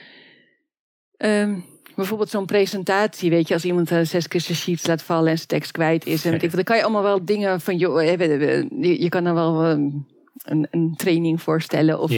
ehm, 1.18 1.60
bijvoorbeeld 1.96 2.30
zo'n 2.30 2.46
presentatie, 2.46 3.30
weet 3.30 3.48
je, 3.48 3.54
als 3.54 3.66
iemand 3.66 3.92
eh, 3.92 4.00
zes 4.02 4.28
keer 4.28 4.42
zijn 4.42 4.58
sheets 4.58 4.88
laat 4.88 5.02
vallen 5.02 5.30
en 5.30 5.36
zijn 5.36 5.48
tekst 5.48 5.72
kwijt 5.72 6.06
is. 6.06 6.26
En 6.26 6.32
weet 6.32 6.44
ik, 6.44 6.52
dan 6.56 6.64
kan 6.64 6.78
je 6.78 6.84
allemaal 6.84 7.04
wel 7.04 7.26
dingen 7.26 7.62
van, 7.62 7.78
joh, 7.78 8.04
eh, 8.04 8.20
je, 8.82 9.02
je 9.02 9.10
kan 9.10 9.26
er 9.26 9.34
wel 9.34 9.64
ehm, 9.64 9.90
een, 10.44 10.68
een 10.72 10.94
training 10.96 11.42
voorstellen. 11.42 12.00
Of, 12.00 12.12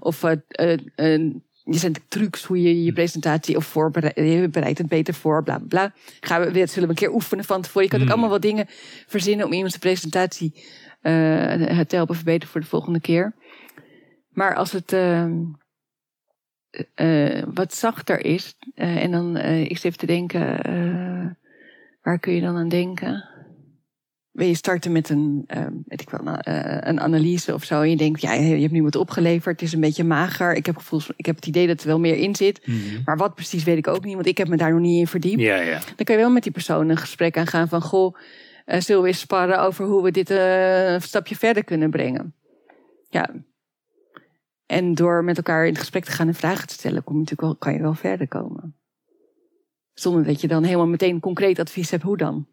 of 0.00 0.24
eh, 0.24 0.72
eh, 0.94 1.20
je 1.64 1.78
zijn 1.78 1.94
trucs 2.08 2.44
hoe 2.44 2.62
je 2.62 2.84
je 2.84 2.92
presentatie 2.92 3.56
of 3.56 3.64
voorbereidt. 3.64 4.18
Je 4.18 4.48
bereidt 4.48 4.78
het 4.78 4.88
beter 4.88 5.14
voor, 5.14 5.42
bla 5.42 5.60
bla. 5.68 5.92
Gaan 6.20 6.40
we, 6.40 6.50
dit 6.50 6.70
zullen 6.70 6.88
we 6.88 6.94
een 6.94 7.00
keer 7.00 7.14
oefenen 7.14 7.44
van 7.44 7.62
tevoren. 7.62 7.82
Je 7.82 7.88
kan 7.88 8.00
ook 8.00 8.04
Hmm. 8.04 8.14
allemaal 8.14 8.32
wat 8.32 8.42
dingen 8.42 8.66
verzinnen 9.06 9.46
om 9.46 9.52
iemands 9.52 9.76
presentatie 9.76 10.52
te 11.02 11.86
helpen 11.88 12.14
verbeteren 12.14 12.48
voor 12.48 12.60
de 12.60 12.66
volgende 12.66 13.00
keer. 13.00 13.34
Maar 14.32 14.54
als 14.54 14.72
het 14.72 14.92
ehm, 14.92 15.32
eh, 16.94 17.42
wat 17.54 17.74
zachter 17.74 18.24
is, 18.24 18.56
eh, 18.74 19.02
en 19.02 19.10
dan 19.10 19.36
eh, 19.36 19.60
ik 19.60 19.76
zit 19.76 19.84
even 19.84 19.98
te 19.98 20.06
denken, 20.06 20.62
eh, 20.62 21.26
waar 22.02 22.18
kun 22.18 22.32
je 22.32 22.40
dan 22.40 22.56
aan 22.56 22.68
denken? 22.68 23.24
Wil 24.30 24.46
je 24.46 24.54
starten 24.54 24.92
met 24.92 25.08
een, 25.08 25.44
eh, 25.46 25.66
weet 25.86 26.00
ik 26.00 26.10
wel, 26.10 26.22
nou, 26.22 26.38
eh, 26.40 26.76
een 26.80 27.00
analyse 27.00 27.54
of 27.54 27.64
zo? 27.64 27.80
En 27.80 27.90
je 27.90 27.96
denkt, 27.96 28.20
ja, 28.20 28.32
je 28.32 28.60
hebt 28.60 28.72
nu 28.72 28.82
wat 28.82 28.96
opgeleverd, 28.96 29.60
het 29.60 29.68
is 29.68 29.74
een 29.74 29.80
beetje 29.80 30.04
mager. 30.04 30.54
Ik 30.54 30.66
heb, 30.66 30.76
gevoel, 30.76 31.00
ik 31.16 31.26
heb 31.26 31.36
het 31.36 31.46
idee 31.46 31.66
dat 31.66 31.80
er 31.80 31.86
wel 31.86 32.00
meer 32.00 32.16
in 32.16 32.36
zit. 32.36 32.66
Mhm. 32.66 32.78
Maar 33.04 33.16
wat 33.16 33.34
precies 33.34 33.64
weet 33.64 33.76
ik 33.76 33.88
ook 33.88 34.04
niet, 34.04 34.14
want 34.14 34.26
ik 34.26 34.38
heb 34.38 34.48
me 34.48 34.56
daar 34.56 34.72
nog 34.72 34.80
niet 34.80 34.98
in 34.98 35.06
verdiept. 35.06 35.40
Ja, 35.40 35.56
ja. 35.56 35.78
Dan 35.96 36.04
kan 36.04 36.14
je 36.14 36.20
wel 36.20 36.30
met 36.30 36.42
die 36.42 36.52
persoon 36.52 36.88
een 36.88 36.96
gesprek 36.96 37.36
aangaan 37.36 37.68
van... 37.68 37.82
Goh, 37.82 38.16
eh, 38.64 38.80
zullen 38.80 39.02
we 39.02 39.08
eens 39.08 39.18
sparren 39.18 39.60
over 39.60 39.84
hoe 39.84 40.02
we 40.02 40.10
dit 40.10 40.30
eh, 40.30 40.92
een 40.92 41.02
stapje 41.02 41.36
verder 41.36 41.64
kunnen 41.64 41.90
brengen? 41.90 42.34
Ja. 43.08 43.30
En 44.72 44.94
door 44.94 45.24
met 45.24 45.36
elkaar 45.36 45.62
in 45.64 45.70
het 45.70 45.78
gesprek 45.78 46.04
te 46.04 46.10
gaan 46.10 46.28
en 46.28 46.34
vragen 46.34 46.66
te 46.66 46.74
stellen... 46.74 47.04
Kom 47.04 47.14
je 47.14 47.20
natuurlijk 47.20 47.48
wel, 47.48 47.56
kan 47.56 47.72
je 47.72 47.80
wel 47.80 47.94
verder 47.94 48.28
komen. 48.28 48.76
Zonder 49.94 50.24
dat 50.24 50.40
je 50.40 50.48
dan 50.48 50.62
helemaal 50.64 50.86
meteen 50.86 51.20
concreet 51.20 51.58
advies 51.58 51.90
hebt. 51.90 52.02
Hoe 52.02 52.16
dan? 52.16 52.46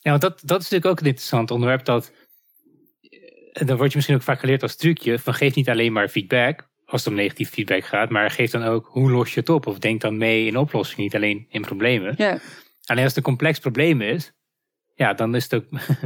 Ja, 0.00 0.10
want 0.10 0.22
dat, 0.22 0.40
dat 0.44 0.60
is 0.60 0.68
natuurlijk 0.70 0.90
ook 0.90 1.00
een 1.00 1.06
interessant 1.06 1.50
onderwerp. 1.50 1.84
Dat, 1.84 2.12
en 3.52 3.66
dan 3.66 3.76
word 3.76 3.88
je 3.90 3.96
misschien 3.96 4.16
ook 4.16 4.22
vaak 4.22 4.40
geleerd 4.40 4.62
als 4.62 4.76
trucje. 4.76 5.18
Van 5.18 5.34
geef 5.34 5.54
niet 5.54 5.68
alleen 5.68 5.92
maar 5.92 6.08
feedback. 6.08 6.70
Als 6.84 7.04
het 7.04 7.10
om 7.12 7.18
negatief 7.18 7.50
feedback 7.50 7.84
gaat. 7.84 8.10
Maar 8.10 8.30
geef 8.30 8.50
dan 8.50 8.62
ook 8.62 8.86
hoe 8.86 9.10
los 9.10 9.34
je 9.34 9.40
het 9.40 9.48
op. 9.48 9.66
Of 9.66 9.78
denk 9.78 10.00
dan 10.00 10.16
mee 10.16 10.46
in 10.46 10.56
oplossingen. 10.58 11.02
Niet 11.02 11.14
alleen 11.14 11.46
in 11.48 11.62
problemen. 11.62 12.14
Ja, 12.16 12.38
Alleen 12.84 13.04
als 13.04 13.14
het 13.14 13.16
een 13.16 13.22
complex 13.22 13.58
probleem 13.58 14.00
is. 14.00 14.32
Ja, 14.94 15.14
dan 15.14 15.34
is 15.34 15.42
het 15.42 15.54
ook 15.54 15.64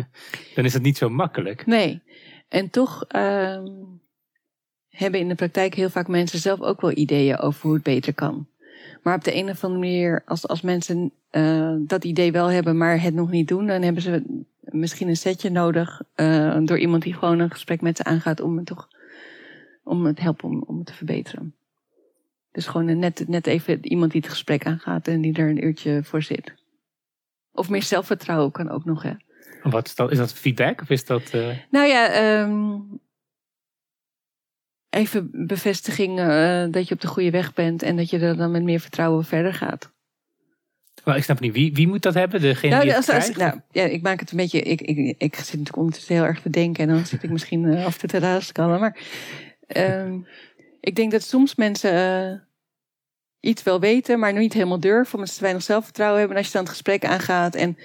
dan 0.54 0.64
is 0.64 0.72
het 0.72 0.82
niet 0.82 0.96
zo 0.96 1.08
makkelijk. 1.08 1.66
nee. 1.66 2.02
En 2.48 2.70
toch 2.70 3.04
ehm, 3.04 3.64
hebben 4.96 5.20
in 5.20 5.28
de 5.28 5.34
praktijk 5.34 5.74
heel 5.74 5.90
vaak 5.90 6.08
mensen 6.08 6.38
zelf 6.38 6.60
ook 6.60 6.80
wel 6.80 6.96
ideeën 6.96 7.38
over 7.38 7.62
hoe 7.62 7.74
het 7.74 7.82
beter 7.82 8.14
kan. 8.14 8.46
Maar 9.02 9.14
op 9.16 9.24
de 9.24 9.34
een 9.34 9.48
of 9.50 9.64
andere 9.64 9.80
manier, 9.82 10.22
als, 10.26 10.48
als 10.48 10.60
mensen 10.60 11.12
eh, 11.30 11.74
dat 11.78 12.04
idee 12.04 12.32
wel 12.32 12.46
hebben, 12.46 12.76
maar 12.76 13.02
het 13.02 13.14
nog 13.14 13.30
niet 13.30 13.48
doen, 13.48 13.66
dan 13.66 13.82
hebben 13.82 14.02
ze 14.02 14.44
misschien 14.60 15.08
een 15.08 15.16
setje 15.16 15.50
nodig 15.50 16.02
eh, 16.14 16.58
door 16.64 16.78
iemand 16.78 17.02
die 17.02 17.14
gewoon 17.14 17.38
een 17.38 17.50
gesprek 17.50 17.80
met 17.80 17.96
ze 17.96 18.04
aangaat 18.04 18.40
om 18.40 18.56
het 18.56 18.66
toch 18.66 18.88
om 19.84 20.06
het 20.06 20.20
helpen 20.20 20.48
om, 20.48 20.62
om 20.66 20.76
het 20.76 20.86
te 20.86 20.92
verbeteren. 20.94 21.54
Dus 22.52 22.66
gewoon 22.66 22.98
net, 22.98 23.24
net 23.28 23.46
even 23.46 23.86
iemand 23.86 24.12
die 24.12 24.20
het 24.20 24.30
gesprek 24.30 24.66
aangaat 24.66 25.08
en 25.08 25.20
die 25.20 25.34
er 25.34 25.48
een 25.48 25.64
uurtje 25.64 26.00
voor 26.04 26.22
zit. 26.22 26.54
Of 27.52 27.68
meer 27.68 27.82
zelfvertrouwen 27.82 28.50
kan 28.52 28.70
ook 28.70 28.84
nog, 28.84 29.02
hè. 29.02 29.12
Wat 29.62 29.86
is, 29.86 29.94
dat, 29.94 30.10
is 30.10 30.18
dat 30.18 30.32
feedback? 30.32 30.80
Of 30.80 30.90
is 30.90 31.04
dat. 31.04 31.30
eh, 31.30 31.48
Nou 31.70 31.86
ja, 31.86 32.08
ehm, 32.08 32.78
even 34.90 35.46
bevestiging 35.46 36.18
eh, 36.18 36.64
dat 36.70 36.88
je 36.88 36.94
op 36.94 37.00
de 37.00 37.06
goede 37.06 37.30
weg 37.30 37.54
bent 37.54 37.82
en 37.82 37.96
dat 37.96 38.10
je 38.10 38.18
er 38.18 38.36
dan 38.36 38.50
met 38.50 38.62
meer 38.62 38.80
vertrouwen 38.80 39.24
verder 39.24 39.54
gaat. 39.54 39.92
ik 41.04 41.22
snap 41.22 41.40
niet. 41.40 41.52
Wie, 41.52 41.72
wie 41.74 41.88
moet 41.88 42.02
dat 42.02 42.14
hebben? 42.14 42.40
Degene 42.40 42.72
Nou, 42.72 42.82
die 42.84 42.92
het 42.94 43.06
als, 43.08 43.16
als- 43.16 43.30
krijgt? 43.30 43.54
nou, 43.54 43.60
ja, 43.70 43.82
ik 43.84 44.02
maak 44.02 44.20
het 44.20 44.30
een 44.30 44.36
beetje. 44.36 44.60
Ik, 44.60 44.80
ik, 44.80 44.96
ik 45.18 45.34
zit 45.34 45.46
natuurlijk 45.46 45.76
ondertussen 45.76 46.14
heel 46.14 46.24
erg 46.24 46.40
te 46.40 46.50
denken 46.50 46.88
en 46.88 46.94
dan 46.94 47.06
zit 47.06 47.22
ik 47.22 47.30
misschien 47.30 47.64
eh, 47.74 47.84
af 47.86 47.96
te 47.96 48.06
terraskallen. 48.06 48.80
Maar 48.80 48.98
ehm, 49.66 50.18
ik 50.80 50.96
denk 50.96 51.10
dat 51.10 51.22
soms 51.22 51.54
mensen 51.54 51.92
eh, 51.92 52.38
iets 53.50 53.62
wel 53.62 53.80
weten, 53.80 54.18
maar 54.18 54.32
niet 54.32 54.52
helemaal 54.52 54.80
durven, 54.80 55.14
omdat 55.14 55.30
ze 55.34 55.40
weinig 55.40 55.62
zelfvertrouwen 55.62 56.18
hebben. 56.18 56.36
En 56.36 56.42
als 56.42 56.52
je 56.52 56.58
dan 56.58 56.66
het 56.66 56.72
gesprek 56.76 57.04
aangaat 57.04 57.54
en 57.54 57.76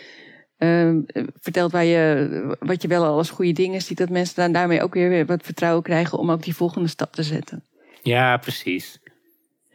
ehm, 0.62 1.02
vertelt 1.40 1.72
waar 1.72 1.86
je, 1.86 2.56
wat 2.60 2.82
je 2.82 2.88
wel 2.88 3.04
al 3.04 3.18
als 3.18 3.30
goede 3.30 3.52
dingen 3.52 3.82
ziet, 3.82 3.98
dat 3.98 4.10
mensen 4.10 4.36
dan 4.36 4.52
daarmee 4.52 4.82
ook 4.82 4.94
weer 4.94 5.26
wat 5.26 5.44
vertrouwen 5.44 5.84
krijgen 5.84 6.18
om 6.18 6.32
ook 6.32 6.44
die 6.44 6.56
volgende 6.56 6.88
stap 6.88 7.14
te 7.14 7.24
zetten. 7.24 7.64
Ja, 8.02 8.38
precies. 8.38 9.00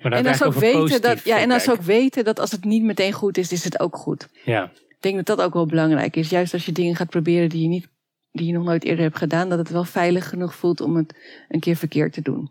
Maar 0.02 0.12
En 0.12 0.26
als, 0.26 0.36
ze 0.36 0.44
ook 0.44 0.52
eigenlijk 0.54 0.76
over 0.76 0.88
weten 0.88 1.02
dat, 1.02 1.24
ja, 1.24 1.38
en 1.38 1.84
weten 1.84 2.24
dat 2.24 2.40
als 2.40 2.50
het 2.50 2.64
niet 2.64 2.82
meteen 2.82 3.12
goed 3.12 3.38
is, 3.38 3.52
is 3.52 3.64
het 3.64 3.80
ook 3.80 3.96
goed. 3.96 4.28
Ja, 4.44 4.70
Ik 4.88 4.96
denk 5.00 5.16
dat 5.16 5.26
dat 5.26 5.46
ook 5.46 5.54
wel 5.54 5.66
belangrijk 5.66 6.16
is. 6.16 6.30
Juist 6.30 6.52
als 6.52 6.66
je 6.66 6.72
dingen 6.72 6.96
gaat 6.96 7.10
proberen 7.10 7.48
die 7.48 7.62
je, 7.62 7.68
niet, 7.68 7.88
die 8.32 8.46
je 8.46 8.52
nog 8.52 8.64
nooit 8.64 8.84
eerder 8.84 9.04
hebt 9.04 9.18
gedaan, 9.18 9.48
dat 9.48 9.58
het 9.58 9.70
wel 9.70 9.84
veilig 9.84 10.28
genoeg 10.28 10.54
voelt 10.54 10.80
om 10.80 10.96
het 10.96 11.14
een 11.48 11.60
keer 11.60 11.76
verkeerd 11.76 12.12
te 12.12 12.22
doen. 12.22 12.50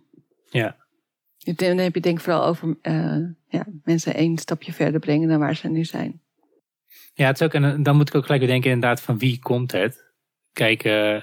ja. 0.49 0.83
Dan 1.38 1.77
heb 1.77 1.93
je 1.93 2.01
denk 2.01 2.17
ik 2.17 2.23
vooral 2.23 2.45
over 2.45 2.77
eh, 2.81 3.17
ja, 3.47 3.65
mensen 3.83 4.15
één 4.15 4.38
stapje 4.38 4.73
verder 4.73 4.99
brengen 4.99 5.27
dan 5.27 5.39
waar 5.39 5.55
ze 5.55 5.67
nu 5.67 5.83
zijn. 5.83 6.21
Ja, 7.14 7.26
het 7.26 7.39
is 7.39 7.46
ook, 7.46 7.54
en 7.54 7.84
dan 7.84 7.96
moet 7.96 8.08
ik 8.08 8.16
ook 8.16 8.24
gelijk 8.24 8.41
weer 8.41 8.52
denken 8.52 8.72
inderdaad 8.72 9.02
van 9.02 9.18
wie 9.18 9.39
komt 9.39 9.72
het. 9.72 10.04
Kijk, 10.54 10.84
uh, 10.84 11.22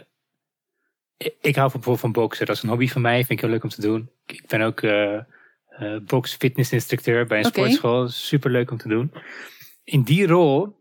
ik 1.41 1.57
hou 1.57 1.70
bijvoorbeeld 1.70 2.01
van 2.01 2.12
boksen. 2.12 2.47
Dat 2.47 2.57
is 2.57 2.62
een 2.62 2.68
hobby 2.68 2.89
van 2.89 3.03
mij. 3.03 3.16
Vind 3.16 3.31
ik 3.31 3.41
heel 3.41 3.51
leuk 3.51 3.62
om 3.62 3.68
te 3.68 3.81
doen. 3.81 4.11
Ik 4.27 4.47
ben 4.47 4.61
ook 4.61 4.83
uh, 4.83 5.18
uh, 5.81 5.97
box 6.07 6.35
fitness 6.35 6.73
instructeur 6.73 7.27
bij 7.27 7.39
een 7.39 7.47
okay. 7.47 7.62
sportschool. 7.62 8.09
Super 8.09 8.51
leuk 8.51 8.70
om 8.70 8.77
te 8.77 8.89
doen. 8.89 9.12
In 9.85 10.03
die 10.03 10.27
rol 10.27 10.81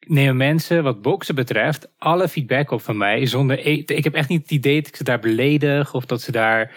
nemen 0.00 0.36
mensen, 0.36 0.82
wat 0.82 1.02
boksen 1.02 1.34
betreft, 1.34 1.90
alle 1.98 2.28
feedback 2.28 2.70
op 2.70 2.82
van 2.82 2.96
mij. 2.96 3.26
Zonder, 3.26 3.66
e- 3.66 3.82
ik 3.86 4.04
heb 4.04 4.14
echt 4.14 4.28
niet 4.28 4.42
het 4.42 4.50
idee 4.50 4.76
dat 4.76 4.88
ik 4.88 4.96
ze 4.96 5.04
daar 5.04 5.20
beledig 5.20 5.94
of 5.94 6.06
dat 6.06 6.22
ze 6.22 6.32
daar 6.32 6.74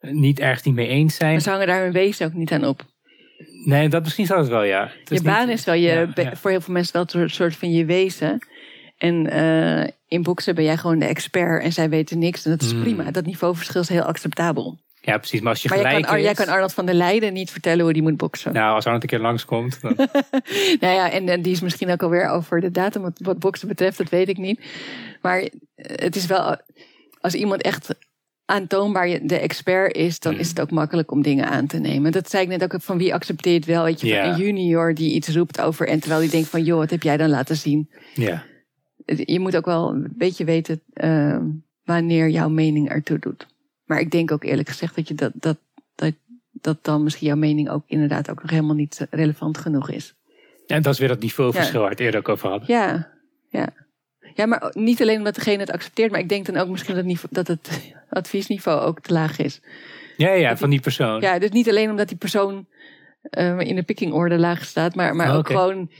niet 0.00 0.40
ergens 0.40 0.62
niet 0.62 0.74
mee 0.74 0.88
eens 0.88 1.16
zijn. 1.16 1.32
Maar 1.32 1.40
ze 1.40 1.50
hangen 1.50 1.66
daar 1.66 1.82
hun 1.82 1.92
wezen 1.92 2.26
ook 2.26 2.32
niet 2.32 2.52
aan 2.52 2.64
op. 2.64 2.84
Nee, 3.64 3.88
dat 3.88 4.02
misschien 4.02 4.26
zou 4.26 4.40
het 4.40 4.48
wel, 4.48 4.62
ja. 4.62 4.90
Het 5.04 5.18
je 5.18 5.22
baan 5.22 5.48
is 5.48 5.64
wel 5.64 5.74
je, 5.74 5.80
ja, 5.80 6.08
ja. 6.14 6.36
voor 6.36 6.50
heel 6.50 6.60
veel 6.60 6.74
mensen 6.74 7.06
wel 7.12 7.22
een 7.22 7.30
soort 7.30 7.56
van 7.56 7.72
je 7.72 7.84
wezen. 7.84 8.38
En 8.98 9.26
uh, 9.26 9.86
in 10.08 10.22
boksen 10.22 10.54
ben 10.54 10.64
jij 10.64 10.76
gewoon 10.76 10.98
de 10.98 11.04
expert 11.04 11.62
en 11.62 11.72
zij 11.72 11.88
weten 11.88 12.18
niks. 12.18 12.44
En 12.44 12.50
dat 12.50 12.62
is 12.62 12.74
mm. 12.74 12.80
prima. 12.80 13.10
Dat 13.10 13.26
niveauverschil 13.26 13.80
is 13.80 13.88
heel 13.88 14.02
acceptabel. 14.02 14.78
Ja, 15.00 15.18
precies. 15.18 15.40
Maar 15.40 15.52
als 15.52 15.62
je 15.62 15.68
maar 15.68 15.78
gelijk 15.78 15.96
jij 15.96 16.04
kan, 16.04 16.16
is... 16.16 16.24
jij 16.24 16.34
kan 16.34 16.48
Arnold 16.48 16.72
van 16.72 16.86
der 16.86 16.94
Leijden 16.94 17.32
niet 17.32 17.50
vertellen 17.50 17.84
hoe 17.84 17.92
die 17.92 18.02
moet 18.02 18.16
boksen. 18.16 18.52
Nou, 18.52 18.74
als 18.74 18.84
Arnold 18.84 19.02
een 19.02 19.08
keer 19.08 19.18
langskomt. 19.18 19.80
Dan... 19.80 19.94
nou 20.80 20.94
ja, 20.94 21.10
en, 21.10 21.28
en, 21.28 21.42
die 21.42 21.52
is 21.52 21.60
misschien 21.60 21.90
ook 21.90 22.02
alweer 22.02 22.28
over 22.28 22.60
de 22.60 22.70
datum 22.70 23.02
wat, 23.02 23.18
wat 23.22 23.38
boksen 23.38 23.68
betreft. 23.68 23.98
Dat 23.98 24.08
weet 24.08 24.28
ik 24.28 24.36
niet. 24.36 24.60
Maar 25.22 25.48
het 25.76 26.16
is 26.16 26.26
wel... 26.26 26.56
Als 27.20 27.34
iemand 27.34 27.62
echt 27.62 27.94
aantoonbaar 28.48 29.18
de 29.22 29.38
expert 29.38 29.94
is, 29.96 30.18
dan 30.20 30.34
is 30.38 30.48
het 30.48 30.60
ook 30.60 30.70
makkelijk 30.70 31.10
om 31.10 31.22
dingen 31.22 31.48
aan 31.48 31.66
te 31.66 31.78
nemen. 31.78 32.12
Dat 32.12 32.30
zei 32.30 32.42
ik 32.42 32.48
net 32.48 32.62
ook 32.62 32.82
van 32.82 32.98
wie 32.98 33.14
accepteert 33.14 33.64
wel, 33.64 33.84
weet 33.84 34.00
je, 34.00 34.06
Ja. 34.06 34.22
van 34.22 34.32
een 34.32 34.46
junior 34.46 34.94
die 34.94 35.14
iets 35.14 35.28
roept 35.28 35.60
over 35.60 35.88
en 35.88 36.00
terwijl 36.00 36.20
die 36.20 36.30
denkt 36.30 36.48
van 36.48 36.64
joh, 36.64 36.78
wat 36.78 36.90
heb 36.90 37.02
jij 37.02 37.16
dan 37.16 37.28
laten 37.28 37.56
zien? 37.56 37.90
Ja. 38.14 38.44
Je 39.06 39.40
moet 39.40 39.56
ook 39.56 39.64
wel 39.64 39.90
een 39.90 40.12
beetje 40.16 40.44
weten 40.44 40.80
uh, 40.94 41.38
wanneer 41.84 42.28
jouw 42.28 42.48
mening 42.48 42.88
ertoe 42.88 43.18
doet. 43.18 43.46
Maar 43.84 44.00
ik 44.00 44.10
denk 44.10 44.30
ook 44.32 44.44
eerlijk 44.44 44.68
gezegd 44.68 44.94
dat 44.96 45.08
je 45.08 45.14
dat, 45.14 45.32
dat, 45.34 45.58
dat, 45.94 46.14
dat 46.52 46.78
dan 46.84 47.02
misschien 47.02 47.26
jouw 47.26 47.36
mening 47.36 47.70
ook 47.70 47.84
inderdaad 47.86 48.30
ook 48.30 48.42
nog 48.42 48.50
helemaal 48.50 48.74
niet 48.74 49.06
relevant 49.10 49.58
genoeg 49.58 49.90
is. 49.90 50.14
En 50.66 50.82
dat 50.82 50.92
is 50.92 50.98
weer 50.98 51.08
dat 51.08 51.20
niveauverschil 51.20 51.80
waar 51.80 51.88
we 51.88 51.94
het 51.94 52.04
eerder 52.04 52.20
ook 52.20 52.28
over 52.28 52.48
hadden. 52.48 52.68
Ja, 52.74 53.10
ja. 53.48 53.68
Ja, 54.38 54.46
maar 54.46 54.70
niet 54.72 55.02
alleen 55.02 55.18
omdat 55.18 55.34
degene 55.34 55.58
het 55.58 55.70
accepteert, 55.70 56.10
maar 56.10 56.20
ik 56.20 56.28
denk 56.28 56.46
dan 56.46 56.56
ook 56.56 56.68
misschien 56.68 56.94
dat, 56.94 57.04
niveau, 57.04 57.26
dat 57.34 57.46
het 57.46 57.92
adviesniveau 58.10 58.80
ook 58.80 59.00
te 59.00 59.12
laag 59.12 59.38
is. 59.38 59.60
Ja, 60.16 60.30
ja, 60.30 60.56
van 60.56 60.70
die 60.70 60.80
persoon. 60.80 61.20
Ja, 61.20 61.38
dus 61.38 61.50
niet 61.50 61.68
alleen 61.68 61.90
omdat 61.90 62.08
die 62.08 62.16
persoon 62.16 62.66
uh, 63.38 63.60
in 63.60 63.74
de 63.76 63.82
pickingorde 63.82 64.38
laag 64.38 64.64
staat, 64.64 64.94
maar, 64.94 65.16
maar 65.16 65.28
Oh, 65.28 65.32
ook 65.34 65.38
oké. 65.40 65.52
gewoon 65.52 65.90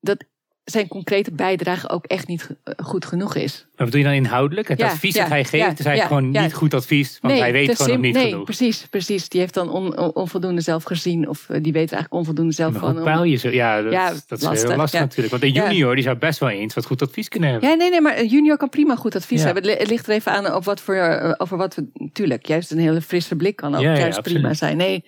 dat 0.00 0.24
zijn 0.64 0.88
concrete 0.88 1.32
bijdrage 1.32 1.88
ook 1.90 2.04
echt 2.06 2.26
niet 2.26 2.48
goed 2.82 3.04
genoeg 3.04 3.34
is. 3.34 3.66
Maar 3.76 3.86
bedoel 3.86 4.00
je 4.00 4.06
dan 4.06 4.16
inhoudelijk? 4.16 4.68
Het 4.68 4.78
Ja, 4.78 4.86
advies 4.86 5.14
ja, 5.14 5.20
dat 5.20 5.30
hij 5.30 5.44
geeft 5.44 5.52
ja, 5.64 5.70
is 5.78 5.84
eigenlijk 5.84 6.02
gewoon 6.06 6.42
niet 6.44 6.54
goed 6.54 6.74
advies, 6.74 7.18
want 7.20 7.38
hij 7.38 7.52
weet 7.52 7.76
gewoon 7.76 7.92
nog 7.92 8.00
niet 8.00 8.14
nee, 8.14 8.28
genoeg. 8.28 8.44
precies, 8.44 8.86
precies. 8.90 9.28
Die 9.28 9.40
heeft 9.40 9.54
dan 9.54 9.70
on, 9.70 9.98
on- 9.98 10.14
onvoldoende 10.14 10.60
zelf 10.60 10.84
gezien 10.84 11.28
of 11.28 11.48
eh, 11.48 11.62
die 11.62 11.72
weet 11.72 11.92
eigenlijk 11.92 12.12
onvoldoende 12.12 12.52
zelf 12.52 12.76
van. 12.76 12.94
hoe 12.94 13.02
peil 13.04 13.22
je 13.24 13.36
zo? 13.36 13.48
Ja, 13.48 13.82
dat, 13.82 13.92
is 14.38 14.42
lastig, 14.42 14.68
heel 14.68 14.76
lastig 14.76 15.00
natuurlijk. 15.00 15.30
Want 15.30 15.42
een 15.42 15.52
junior 15.52 15.94
die 15.94 16.04
zou 16.04 16.16
best 16.16 16.38
wel 16.38 16.48
eens 16.48 16.74
wat 16.74 16.86
goed 16.86 17.02
advies 17.02 17.28
kunnen 17.28 17.50
hebben. 17.50 17.68
Ja, 17.68 17.74
nee, 17.74 17.90
nee, 17.90 18.00
maar 18.00 18.18
een 18.18 18.26
junior 18.28 18.56
kan 18.56 18.68
prima 18.68 18.96
goed 18.96 19.16
advies 19.16 19.42
hebben. 19.42 19.62
Het 19.62 19.72
li- 19.72 19.78
Het 19.78 19.88
ligt 19.88 20.06
er 20.06 20.14
even 20.14 20.32
aan 20.32 20.54
op 20.54 20.64
wat 20.64 20.80
voor, 20.80 20.94
eh, 20.94 21.34
over 21.36 21.56
wat 21.56 21.74
we. 21.74 22.08
Tuurlijk, 22.12 22.46
juist 22.46 22.70
een 22.70 22.78
hele 22.78 23.00
frisse 23.00 23.36
blik 23.36 23.56
kan 23.56 23.74
ook 23.74 23.82
juist 23.82 24.22
prima 24.22 24.54
zijn. 24.54 24.76
Nee, 24.76 25.04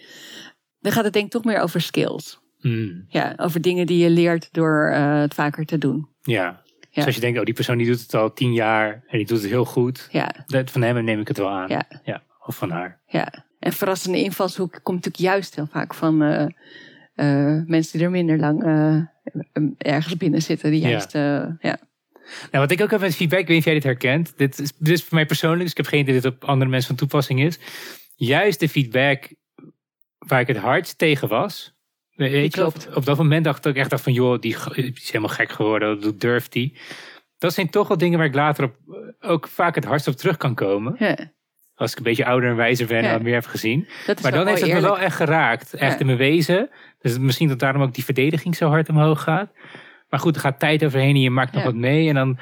dan 0.81 0.93
gaat 0.93 1.05
het 1.05 1.13
denk 1.13 1.25
ik 1.27 1.31
toch 1.33 1.45
meer 1.45 1.61
over 1.61 1.81
skills. 1.81 2.43
Hmm, 2.69 3.05
Ja, 3.09 3.35
over 3.37 3.61
dingen 3.61 3.87
die 3.87 3.99
je 3.99 4.11
leert 4.11 4.49
door 4.53 4.91
eh, 4.91 5.21
het 5.21 5.35
vaker 5.35 5.65
te 5.65 5.79
doen. 5.79 6.09
ja. 6.23 6.63
Ja. 6.91 7.01
Dus 7.01 7.07
als 7.07 7.15
je 7.15 7.21
denkt, 7.21 7.39
oh 7.39 7.45
die 7.45 7.55
persoon 7.55 7.79
die 7.79 7.87
doet 7.87 8.01
het 8.01 8.15
al 8.15 8.33
tien 8.33 8.53
jaar 8.53 8.93
en 9.07 9.19
die 9.19 9.27
doet 9.27 9.41
het 9.43 9.51
heel 9.51 9.65
goed. 9.65 10.09
Ja, 10.11 10.45
Dat, 10.47 10.71
van 10.71 10.83
hem 10.83 11.05
neem 11.05 11.21
ik 11.21 11.29
het 11.29 11.37
wel 11.39 11.49
aan. 11.51 11.69
Ja. 12.05 12.23
Of 12.47 12.57
van 12.57 12.71
haar. 12.71 13.01
ja. 13.07 13.45
En 13.59 13.73
verrassende 13.73 14.23
invalshoek 14.23 14.81
komt 14.83 15.05
natuurlijk 15.05 15.35
juist 15.35 15.55
heel 15.55 15.67
vaak 15.67 15.95
van 15.95 16.23
eh, 16.23 16.43
eh, 17.15 17.63
mensen 17.67 17.93
die 17.99 18.07
er 18.07 18.11
minder 18.13 18.39
lang 18.39 18.63
ergens 19.79 20.17
binnen 20.17 20.43
zitten. 20.43 20.71
Die 20.71 20.81
Ja. 20.81 20.89
juist, 20.89 21.15
eh, 21.15 21.21
ja. 21.61 21.79
Nou, 22.51 22.65
wat 22.67 22.71
ik 22.71 22.81
ook 22.83 22.91
heb 22.91 23.01
met 23.01 23.17
feedback, 23.17 23.39
ik 23.41 23.47
weet 23.47 23.57
niet 23.57 23.67
of 23.67 23.73
jij 23.73 23.75
dit 23.75 23.85
herkent. 23.85 24.39
Dit 24.39 24.59
is, 24.59 24.73
dit 24.79 24.89
is 24.95 25.05
voor 25.05 25.15
mij 25.15 25.27
persoonlijk, 25.27 25.61
dus 25.63 25.71
ik 25.71 25.77
heb 25.77 25.87
geen 25.87 26.01
idee 26.01 26.15
dat 26.15 26.23
dit 26.23 26.33
op 26.33 26.45
andere 26.45 26.71
mensen 26.71 26.89
van 26.89 26.97
toepassing 26.97 27.41
is. 27.43 27.59
Juist 28.17 28.61
de 28.61 28.69
feedback 28.69 29.35
waar 30.19 30.41
ik 30.41 30.47
het 30.47 30.57
hardst 30.57 30.99
tegen 30.99 31.29
was. 31.29 31.74
Weet 32.17 32.55
je, 32.55 32.67
op, 32.67 32.75
op 32.95 33.05
dat 33.05 33.17
moment 33.17 33.45
dacht 33.45 33.67
ik 33.67 33.77
echt 33.77 33.91
dacht 33.91 34.03
van, 34.03 34.13
joh, 34.13 34.41
die, 34.41 34.57
die 34.75 34.93
is 34.95 35.07
helemaal 35.07 35.35
gek 35.37 35.51
geworden, 35.51 36.01
dat 36.01 36.21
durft 36.21 36.53
die. 36.53 36.79
Dat 37.39 37.55
zijn 37.55 37.71
toch 37.71 37.89
wel 37.89 37.97
dingen 37.97 38.19
waar 38.19 38.27
ik 38.27 38.35
later 38.35 38.65
op, 38.65 38.75
eh, 39.21 39.31
ook 39.31 39.49
vaak 39.49 39.75
het 39.75 39.85
hardst 39.85 40.09
op 40.09 40.15
terug 40.15 40.37
kan 40.37 40.55
komen. 40.55 40.95
ja. 40.99 41.33
Als 41.77 41.91
ik 41.93 41.97
een 41.99 42.03
beetje 42.05 42.25
ouder 42.25 42.51
en 42.51 42.57
wijzer 42.57 42.87
ben 42.87 43.03
en 43.03 43.13
wat 43.13 43.23
meer 43.23 43.35
heb 43.35 43.47
gezien. 43.47 43.89
Maar 44.23 44.33
dan 44.33 44.47
heeft 44.47 44.61
het 44.61 44.73
me 44.73 44.81
wel 44.81 44.99
echt 44.99 45.17
geraakt. 45.17 45.75
Echt 45.75 45.93
Ja. 45.93 45.99
in 45.99 46.07
mijn 46.07 46.19
wezen. 46.19 46.71
Dus 46.99 47.19
misschien 47.19 47.49
dat 47.49 47.59
daarom 47.59 47.83
ook 47.83 47.95
die 47.95 48.05
verdediging 48.05 48.57
zo 48.57 48.69
hard 48.69 48.89
omhoog 48.89 49.23
gaat. 49.23 49.53
Maar 50.09 50.21
goed, 50.21 50.35
er 50.35 50.41
gaat 50.41 50.59
tijd 50.59 50.85
overheen 50.85 51.15
en 51.15 51.21
je 51.21 51.31
maakt 51.31 51.53
nog 51.53 51.65
wat 51.65 51.75
mee. 51.75 52.09
En 52.09 52.15
dan, 52.15 52.39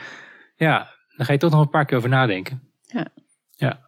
ja, 0.56 0.90
dan 1.16 1.26
ga 1.26 1.32
je 1.32 1.38
toch 1.38 1.50
nog 1.50 1.60
een 1.60 1.68
paar 1.70 1.84
keer 1.84 1.96
over 1.96 2.08
nadenken. 2.08 2.62
Ja. 2.82 3.06
Ja. 3.50 3.80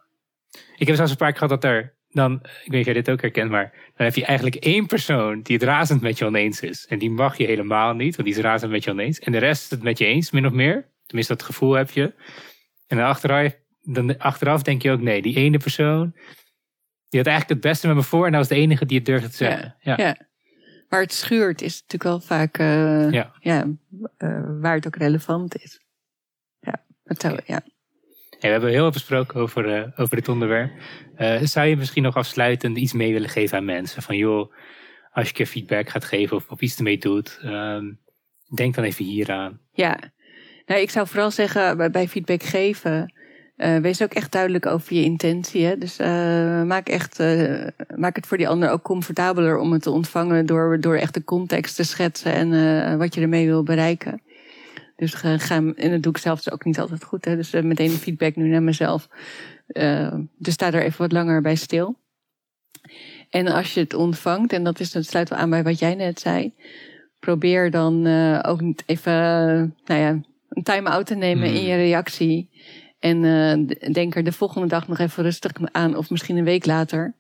Ik 0.77 0.87
heb 0.87 0.97
zelfs 0.97 1.11
een 1.11 1.17
paar 1.17 1.31
keer 1.33 1.39
gehad 1.39 1.61
dat 1.63 1.71
er 1.71 1.94
dan, 2.15 2.41
ik 2.65 2.73
weet 2.73 2.85
jij 2.85 2.95
dit 2.95 3.11
ook 3.11 3.21
herkent, 3.21 3.51
maar 3.51 3.73
dan 3.97 4.07
heb 4.07 4.15
je 4.15 4.25
eigenlijk 4.25 4.57
één 4.57 4.87
persoon 4.87 5.43
die 5.43 5.57
het 5.57 5.65
razend 5.65 6.01
met 6.01 6.19
je 6.19 6.25
oneens 6.25 6.61
is. 6.61 6.87
En 6.87 6.99
die 6.99 7.11
mag 7.11 7.37
je 7.37 7.47
helemaal 7.47 7.95
niet, 7.95 8.17
want 8.17 8.29
die 8.29 8.37
is 8.37 8.43
razend 8.45 8.71
met 8.71 8.85
je 8.85 8.91
oneens. 8.91 9.19
En 9.19 9.33
de 9.33 9.39
rest 9.39 9.63
is 9.65 9.71
het 9.71 9.83
met 9.83 9.99
je 9.99 10.05
eens, 10.05 10.31
min 10.31 10.47
of 10.47 10.53
meer. 10.53 10.89
Tenminste, 11.07 11.35
dat 11.35 11.43
gevoel 11.43 11.73
heb 11.73 11.91
je. 11.91 12.15
En 12.87 12.97
dan 12.97 13.07
achteraf, 13.07 13.57
dan 13.83 14.19
achteraf 14.19 14.63
denk 14.63 14.83
je 14.83 14.91
ook, 14.91 15.01
nee, 15.01 15.23
die 15.23 15.37
ene 15.37 15.59
persoon, 15.59 16.13
die 17.09 17.21
had 17.21 17.29
eigenlijk 17.29 17.49
het 17.49 17.61
beste 17.61 17.87
met 17.87 17.97
me 17.97 18.03
voor. 18.03 18.27
En 18.27 18.33
dat 18.33 18.41
was 18.41 18.49
de 18.59 18.63
enige 18.63 18.87
die 18.87 18.97
het 18.97 19.07
durfde 19.07 19.29
te 19.29 19.37
zeggen. 19.37 19.77
Ja. 19.81 19.97
Ja. 19.97 20.17
Waar 20.89 21.01
het 21.01 21.13
schuurt 21.13 21.63
is 21.63 21.73
natuurlijk 21.73 22.03
wel 22.03 22.21
vaak 22.21 22.59
eh, 22.59 23.11
Ja. 23.11 23.33
ja. 23.41 23.67
eh, 24.17 24.43
waar 24.61 24.75
het 24.75 24.87
ook 24.87 24.97
relevant 24.97 25.57
is. 25.57 25.81
Ja, 26.61 26.85
dat 27.05 27.21
zou, 27.21 27.39
ja. 27.47 27.63
We 28.45 28.51
hebben 28.51 28.71
heel 28.71 28.81
veel 28.81 28.91
besproken 28.91 29.41
over, 29.41 29.75
eh, 29.75 29.89
over 29.97 30.17
dit 30.17 30.29
onderwerp. 30.29 30.73
Eh, 31.17 31.43
zou 31.43 31.67
je 31.67 31.77
misschien 31.77 32.03
nog 32.03 32.17
afsluitend 32.17 32.77
iets 32.77 32.93
mee 32.93 33.13
willen 33.13 33.29
geven 33.29 33.59
aan 33.59 33.65
mensen? 33.65 34.03
Van 34.03 34.17
joh, 34.17 34.53
als 35.13 35.29
je 35.29 35.35
keer 35.35 35.47
feedback 35.47 35.89
gaat 35.89 36.05
geven 36.05 36.37
of, 36.37 36.49
of 36.49 36.61
iets 36.61 36.77
ermee 36.77 36.99
doet, 36.99 37.39
ehm, 37.43 37.85
denk 38.55 38.75
dan 38.75 38.85
even 38.85 39.05
hieraan. 39.05 39.61
ja. 39.73 39.99
Nou, 40.67 40.81
ik 40.81 40.91
zou 40.91 41.07
vooral 41.07 41.31
zeggen, 41.31 41.77
bij, 41.77 41.91
bij 41.91 42.09
feedback 42.09 42.43
geven, 42.43 43.13
eh, 43.57 43.77
wees 43.77 44.03
ook 44.03 44.15
echt 44.15 44.33
duidelijk 44.33 44.67
over 44.67 44.95
je 44.95 45.03
intentie. 45.03 45.65
Hè? 45.65 45.79
Dus 45.79 45.99
maak, 46.67 46.89
echt, 46.89 47.19
maak 47.97 48.17
het 48.17 48.27
voor 48.27 48.37
die 48.37 48.49
ander 48.49 48.71
ook 48.71 48.83
comfortabeler 48.83 49.59
om 49.59 49.73
het 49.73 49.83
te 49.83 49.91
ontvangen 49.91 50.47
door, 50.47 50.81
door 50.81 50.97
echt 50.97 51.15
de 51.15 51.25
context 51.25 51.77
te 51.77 51.85
schetsen 51.85 52.33
en 52.33 52.99
wat 52.99 53.15
je 53.15 53.21
ermee 53.21 53.47
wil 53.47 53.63
bereiken. 53.63 54.23
Dus 54.97 55.15
ga, 55.15 55.39
ga, 55.39 55.55
en 55.75 55.91
dat 55.91 56.03
doe 56.03 56.13
ik 56.13 56.19
zelf 56.19 56.43
dus 56.43 56.53
ook 56.53 56.65
niet 56.65 56.79
altijd 56.79 57.05
goed. 57.05 57.25
Hè? 57.25 57.37
Dus 57.37 57.53
eh, 57.53 57.63
meteen 57.63 57.91
feedback 57.91 58.37
nu 58.37 58.49
naar 58.49 58.63
mezelf. 58.63 59.09
Eh, 59.67 60.15
dus 60.39 60.55
sta 60.55 60.73
er 60.73 60.83
even 60.83 60.99
wat 60.99 61.13
langer 61.13 61.43
bij 61.43 61.55
stil. 61.55 61.99
En 63.31 63.47
als 63.47 63.75
je 63.75 63.81
het 63.81 63.95
ontvangt, 63.95 64.53
en 64.53 64.65
dat, 64.65 64.81
is, 64.81 64.93
dat 64.93 65.05
sluit 65.05 65.29
wel 65.29 65.39
aan 65.39 65.51
bij 65.51 65.63
wat 65.63 65.79
jij 65.79 65.95
net 65.95 66.21
zei. 66.21 66.55
Probeer 67.19 67.71
dan 67.71 68.07
eh, 68.07 68.39
ook 68.43 68.61
niet 68.61 68.83
even 68.87 69.13
nou 69.85 70.01
ja, 70.01 70.21
een 70.49 70.63
time-out 70.63 71.07
te 71.07 71.15
nemen 71.15 71.49
Hmm. 71.49 71.57
in 71.57 71.65
je 71.65 71.77
reactie. 71.77 72.51
En 72.99 73.67
denk 73.93 74.15
er 74.15 74.25
de 74.25 74.33
volgende 74.33 74.67
dag 74.69 74.89
nog 74.89 74.99
even 74.99 75.23
rustig 75.23 75.53
aan, 75.73 75.97
of 75.97 76.11
misschien 76.11 76.37
een 76.37 76.45
week 76.45 76.67
later. 76.67 77.15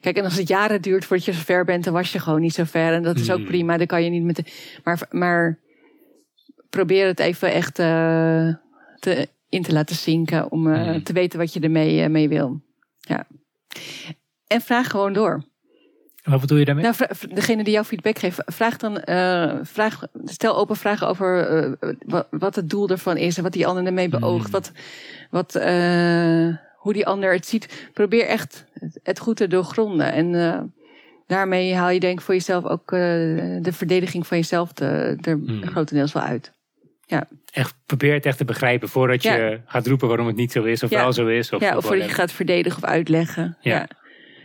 Kijk, 0.00 0.16
en 0.16 0.24
als 0.24 0.36
het 0.36 0.48
jaren 0.48 0.82
duurt 0.82 1.04
voordat 1.04 1.26
je 1.26 1.32
zover 1.32 1.64
bent, 1.64 1.84
dan 1.84 1.92
was 1.92 2.12
je 2.12 2.18
gewoon 2.18 2.40
niet 2.40 2.54
zo 2.54 2.64
ver. 2.64 2.92
En 2.92 3.02
dat 3.02 3.18
is 3.18 3.30
ook 3.30 3.36
Hmm. 3.38 3.46
prima, 3.46 3.76
dan 3.76 3.86
kan 3.86 4.04
je 4.04 4.10
niet 4.10 4.22
met 4.22 4.36
de. 4.36 4.44
Maar, 4.84 5.06
maar 5.10 5.58
probeer 6.70 7.06
het 7.06 7.18
even 7.20 7.52
echt 7.52 7.78
eh, 7.78 8.48
te, 8.98 9.28
in 9.48 9.62
te 9.62 9.72
laten 9.72 9.96
zinken 9.96 10.50
om 10.50 10.72
eh, 10.72 10.82
Hmm. 10.82 11.02
te 11.02 11.12
weten 11.12 11.38
wat 11.38 11.52
je 11.52 11.60
ermee 11.60 12.02
eh, 12.02 12.08
mee 12.10 12.28
wil. 12.28 12.60
Ja. 12.98 13.26
En 14.46 14.60
vraag 14.60 14.90
gewoon 14.90 15.12
door. 15.12 15.44
En 16.22 16.30
wat 16.30 16.40
bedoel 16.40 16.58
je 16.58 16.64
daarmee? 16.64 16.84
Nou, 16.84 16.94
degene 17.34 17.64
die 17.64 17.72
jouw 17.72 17.84
feedback 17.84 18.18
geeft, 18.18 18.42
vraag 18.46 18.76
dan, 18.76 19.00
vraag, 19.66 20.02
stel 20.24 20.56
open 20.56 20.76
vragen 20.76 21.08
over 21.08 21.76
wat, 22.06 22.26
wat 22.30 22.54
het 22.56 22.70
doel 22.70 22.88
ervan 22.88 23.16
is 23.16 23.36
en 23.36 23.42
wat 23.42 23.52
die 23.52 23.66
ander 23.66 23.86
ermee 23.86 24.08
beoogt, 24.08 24.42
Hmm. 24.42 24.52
wat, 24.52 24.72
wat, 25.30 25.52
hoe 26.76 26.92
die 26.92 27.06
ander 27.06 27.32
het 27.32 27.46
ziet. 27.46 27.88
Probeer 27.94 28.26
echt 28.26 28.64
het, 29.02 29.18
goed 29.18 29.36
te 29.36 29.46
doorgronden. 29.48 30.12
En 30.12 30.72
daarmee 31.26 31.74
haal 31.74 31.90
je 31.90 32.00
denk 32.00 32.18
ik 32.18 32.24
voor 32.24 32.34
jezelf 32.34 32.64
ook 32.64 32.90
de 32.90 33.70
verdediging 33.72 34.26
van 34.26 34.36
jezelf 34.36 34.78
er 34.78 35.16
Hmm. 35.24 35.66
grotendeels 35.66 36.12
wel 36.12 36.22
uit. 36.22 36.52
Echt, 37.52 37.74
probeer 37.86 38.14
het 38.14 38.26
echt 38.26 38.38
te 38.38 38.44
begrijpen 38.44 38.88
voordat 38.88 39.22
je 39.22 39.28
Ja. 39.30 39.56
gaat 39.66 39.86
roepen 39.86 40.08
waarom 40.08 40.26
het 40.26 40.36
niet 40.36 40.52
zo 40.52 40.62
is 40.62 40.82
of 40.82 40.90
Ja. 40.90 41.00
wel 41.02 41.12
zo 41.12 41.26
is. 41.26 41.52
Of, 41.52 41.60
ja, 41.60 41.76
of 41.76 41.84
voordat 41.84 42.08
je 42.08 42.14
gaat 42.14 42.32
verdedigen 42.32 42.82
of 42.82 42.88
uitleggen. 42.88 43.56
Ja. 43.60 43.74
Ja. 43.74 43.88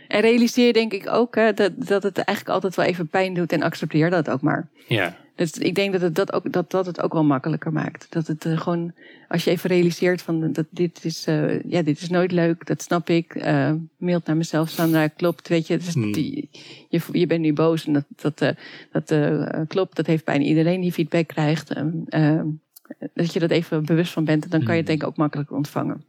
En 0.08 0.20
realiseer 0.20 0.72
denk 0.72 0.92
ik 0.92 1.08
ook 1.08 1.34
hè, 1.34 1.52
dat, 1.52 1.72
dat 1.76 2.02
het 2.02 2.18
eigenlijk 2.18 2.48
altijd 2.54 2.74
wel 2.76 2.84
even 2.84 3.08
pijn 3.08 3.34
doet 3.34 3.52
en 3.52 3.62
accepteer 3.62 4.10
dat 4.10 4.30
ook 4.30 4.40
maar. 4.40 4.68
Ja, 4.86 5.16
Dus 5.36 5.52
ik 5.52 5.74
denk 5.74 5.92
dat 5.92 6.00
het, 6.00 6.14
dat, 6.14 6.32
ook, 6.32 6.52
dat, 6.52 6.70
dat 6.70 6.86
het 6.86 7.02
ook 7.02 7.12
wel 7.12 7.24
makkelijker 7.24 7.72
maakt. 7.72 8.06
Dat 8.10 8.26
het 8.26 8.44
uh, 8.44 8.60
gewoon, 8.60 8.92
als 9.28 9.44
je 9.44 9.50
even 9.50 9.70
realiseert 9.70 10.22
van 10.22 10.52
dat 10.52 10.66
dit 10.70 11.04
is, 11.04 11.28
uh, 11.28 11.62
ja, 11.62 11.82
dit 11.82 12.00
is 12.00 12.08
nooit 12.08 12.32
leuk, 12.32 12.66
dat 12.66 12.82
snap 12.82 13.08
ik. 13.08 13.34
Uh, 13.34 13.72
mailt 13.96 14.26
naar 14.26 14.36
mezelf, 14.36 14.68
Sandra, 14.68 15.08
klopt, 15.08 15.48
weet 15.48 15.66
je. 15.66 15.76
Dus 15.76 15.94
hmm. 15.94 16.12
die, 16.12 16.48
je, 16.88 17.00
je 17.12 17.26
bent 17.26 17.40
nu 17.40 17.52
boos 17.52 17.86
en 17.86 17.92
dat, 17.92 18.38
dat, 18.38 18.54
dat 18.92 19.14
klopt. 19.68 19.96
Dat 19.96 20.06
heeft 20.06 20.24
bijna 20.24 20.44
iedereen 20.44 20.80
die 20.80 20.92
feedback 20.92 21.26
krijgt. 21.26 21.74
dat 23.14 23.32
je 23.32 23.38
dat 23.38 23.50
even 23.50 23.84
bewust 23.84 24.12
van 24.12 24.24
bent, 24.24 24.50
dan 24.50 24.64
kan 24.64 24.74
je 24.74 24.80
het 24.80 24.88
hmm. 24.88 24.98
denk 24.98 25.02
ik 25.02 25.08
ook 25.08 25.16
makkelijker 25.16 25.56
ontvangen. 25.56 26.04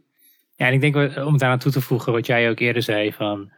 Ja, 0.56 0.68
en 0.68 0.74
ik 0.74 0.82
denk 0.82 0.96
om 1.26 1.38
daaraan 1.38 1.60
toe 1.60 1.72
te 1.72 1.82
voegen 1.82 2.12
wat 2.12 2.26
jij 2.26 2.50
ook 2.50 2.60
eerder 2.60 2.84
zei 2.84 3.14
van 3.14 3.52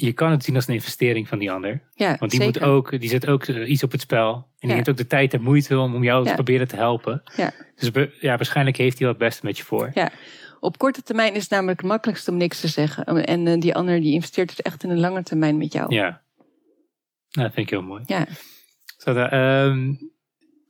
je 0.00 0.12
kan 0.12 0.30
het 0.30 0.44
zien 0.44 0.54
als 0.54 0.68
een 0.68 0.74
investering 0.74 1.28
van 1.28 1.38
die 1.38 1.50
ander. 1.50 1.82
Ja, 1.94 2.16
Want 2.18 2.30
die, 2.30 2.42
moet 2.42 2.60
ook, 2.60 3.00
die 3.00 3.08
zet 3.08 3.26
ook 3.26 3.44
eh, 3.44 3.70
iets 3.70 3.82
op 3.82 3.92
het 3.92 4.00
spel. 4.00 4.34
En 4.34 4.68
die 4.68 4.72
heeft 4.72 4.88
ook 4.88 4.96
de 4.96 5.06
tijd 5.06 5.34
en 5.34 5.42
moeite 5.42 5.78
om, 5.78 5.94
om 5.94 6.02
jou 6.02 6.26
te 6.26 6.34
proberen 6.34 6.68
te 6.68 6.76
helpen. 6.76 7.22
Ja. 7.36 7.52
Dus 7.76 8.08
ja, 8.20 8.36
waarschijnlijk 8.36 8.76
heeft 8.76 8.98
hij 8.98 9.06
wat 9.06 9.16
het 9.16 9.28
beste 9.28 9.46
met 9.46 9.56
je 9.56 9.64
voor. 9.64 9.90
Ja. 9.94 10.10
Op 10.60 10.78
korte 10.78 11.02
termijn 11.02 11.34
is 11.34 11.42
het 11.42 11.50
namelijk 11.50 11.80
het 11.80 11.88
makkelijkste 11.88 12.30
om 12.30 12.36
niks 12.36 12.60
te 12.60 12.68
zeggen. 12.68 13.04
En 13.04 13.46
uh, 13.46 13.60
die 13.60 13.74
ander 13.74 14.00
die 14.00 14.12
investeert 14.12 14.50
het 14.50 14.62
echt 14.62 14.84
in 14.84 14.90
een 14.90 15.00
lange 15.00 15.22
termijn 15.22 15.56
met 15.56 15.72
jou. 15.72 15.94
Ja. 15.94 16.22
Nou, 17.30 17.46
dat 17.46 17.52
vind 17.52 17.66
ik 17.66 17.70
heel 17.70 17.82
mooi. 17.82 18.02
Ja. 18.06 18.26
Zodat, 18.96 19.32
um, 19.32 20.12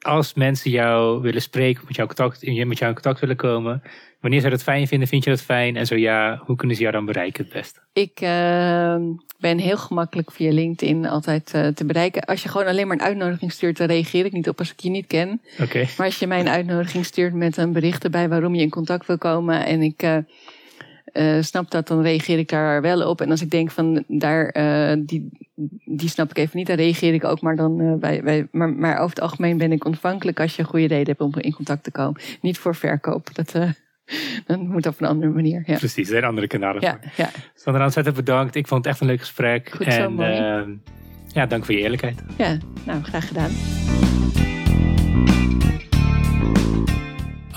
als 0.09 0.34
mensen 0.34 0.70
jou 0.70 1.20
willen 1.20 1.42
spreken, 1.42 1.82
met 1.86 1.96
jou, 1.96 2.09
contact, 2.09 2.46
met 2.46 2.78
jou 2.78 2.90
in 2.90 2.94
contact 2.94 3.20
willen 3.20 3.36
komen, 3.36 3.82
wanneer 4.20 4.40
zou 4.40 4.52
je 4.52 4.59
dat 4.59 4.66
fijn 4.66 4.86
vinden? 4.86 5.09
Vind 5.09 5.24
je 5.24 5.30
dat 5.30 5.40
fijn? 5.40 5.76
En 5.76 5.86
zo 5.86 5.94
ja, 5.94 6.42
hoe 6.44 6.56
kunnen 6.56 6.76
ze 6.76 6.82
jou 6.82 6.94
dan 6.94 7.04
bereiken 7.04 7.44
het 7.44 7.52
beste? 7.52 7.80
Ik 7.92 8.20
uh, 8.20 8.96
ben 9.38 9.59
heel 9.59 9.76
gemakkelijk 9.76 10.32
via 10.32 10.52
LinkedIn 10.52 11.06
altijd 11.06 11.52
uh, 11.54 11.66
te 11.66 11.84
bereiken. 11.84 12.24
Als 12.24 12.42
je 12.42 12.48
gewoon 12.48 12.66
alleen 12.66 12.86
maar 12.86 12.96
een 12.96 13.02
uitnodiging 13.02 13.52
stuurt, 13.52 13.76
dan 13.76 13.86
reageer 13.86 14.24
ik 14.24 14.32
niet 14.32 14.48
op 14.48 14.59
als 14.59 14.72
ik 14.72 14.80
je 14.80 14.90
niet 14.90 15.06
ken. 15.06 15.40
Oké. 15.61 15.86
Maar 15.96 16.06
als 16.06 16.18
je 16.18 16.26
mij 16.26 16.40
een 16.40 16.48
uitnodiging 16.48 17.04
stuurt 17.04 17.34
met 17.34 17.56
een 17.56 17.72
bericht 17.72 18.04
erbij 18.04 18.28
waarom 18.28 18.54
je 18.54 18.62
in 18.62 18.70
contact 18.70 19.06
wil 19.06 19.18
komen 19.18 19.66
en 19.66 19.82
ik 19.82 20.02
uh, 21.12 21.36
uh, 21.36 21.42
snap 21.42 21.70
dat, 21.70 21.88
dan 21.88 22.02
reageer 22.02 22.38
ik 22.38 22.48
daar 22.48 22.82
wel 22.82 23.09
op. 23.09 23.20
En 23.20 23.30
als 23.30 23.42
ik 23.42 23.50
denk 23.50 23.70
van 23.70 24.04
daar, 24.09 24.56
uh, 24.56 25.04
die, 25.06 25.28
die 25.84 26.09
snap 26.09 26.30
ik 26.30 26.38
even 26.38 26.59
niet, 26.59 26.66
dan 26.66 26.76
reageer 26.76 27.14
ik 27.14 27.24
ook. 27.24 27.40
Maar, 27.40 27.56
dan, 27.56 27.80
uh, 27.80 27.94
bij, 27.94 28.22
bij, 28.22 28.48
maar, 28.52 28.68
maar 28.68 28.96
over 28.96 29.09
het 29.09 29.20
algemeen 29.20 29.59
ben 29.59 29.72
ik 29.72 29.84
ontvankelijk 29.84 30.40
als 30.40 30.56
je 30.56 30.62
een 30.62 30.68
goede 30.68 30.86
reden 30.86 31.06
hebt 31.06 31.20
om 31.20 31.32
in 31.36 31.52
contact 31.52 31.84
te 31.84 31.90
komen. 31.90 32.20
Niet 32.40 32.59
voor 32.59 32.74
verkoop. 32.74 33.34
Dat, 33.34 33.52
dan 34.46 34.66
moet 34.68 34.82
dat 34.82 34.92
op 34.92 35.00
een 35.00 35.06
andere 35.06 35.32
manier. 35.32 35.62
Ja. 35.66 35.76
Precies, 35.76 36.06
er 36.06 36.12
zijn 36.12 36.24
andere 36.24 36.46
kanalen 36.46 36.82
ja, 36.82 36.98
voor. 37.00 37.11
Ja. 37.24 37.30
Sandra, 37.54 37.84
ontzettend 37.84 38.16
bedankt. 38.16 38.54
Ik 38.54 38.66
vond 38.66 38.84
het 38.84 38.92
echt 38.92 39.00
een 39.00 39.06
leuk 39.06 39.20
gesprek. 39.20 39.70
Goed 39.70 39.86
en, 39.86 40.12
mooi. 40.12 40.78
Ja, 41.26 41.46
dank 41.46 41.64
voor 41.64 41.74
je 41.74 41.80
eerlijkheid. 41.80 42.22
Ja, 42.36 42.56
nou, 42.84 43.02
graag 43.02 43.28
gedaan. 43.28 43.50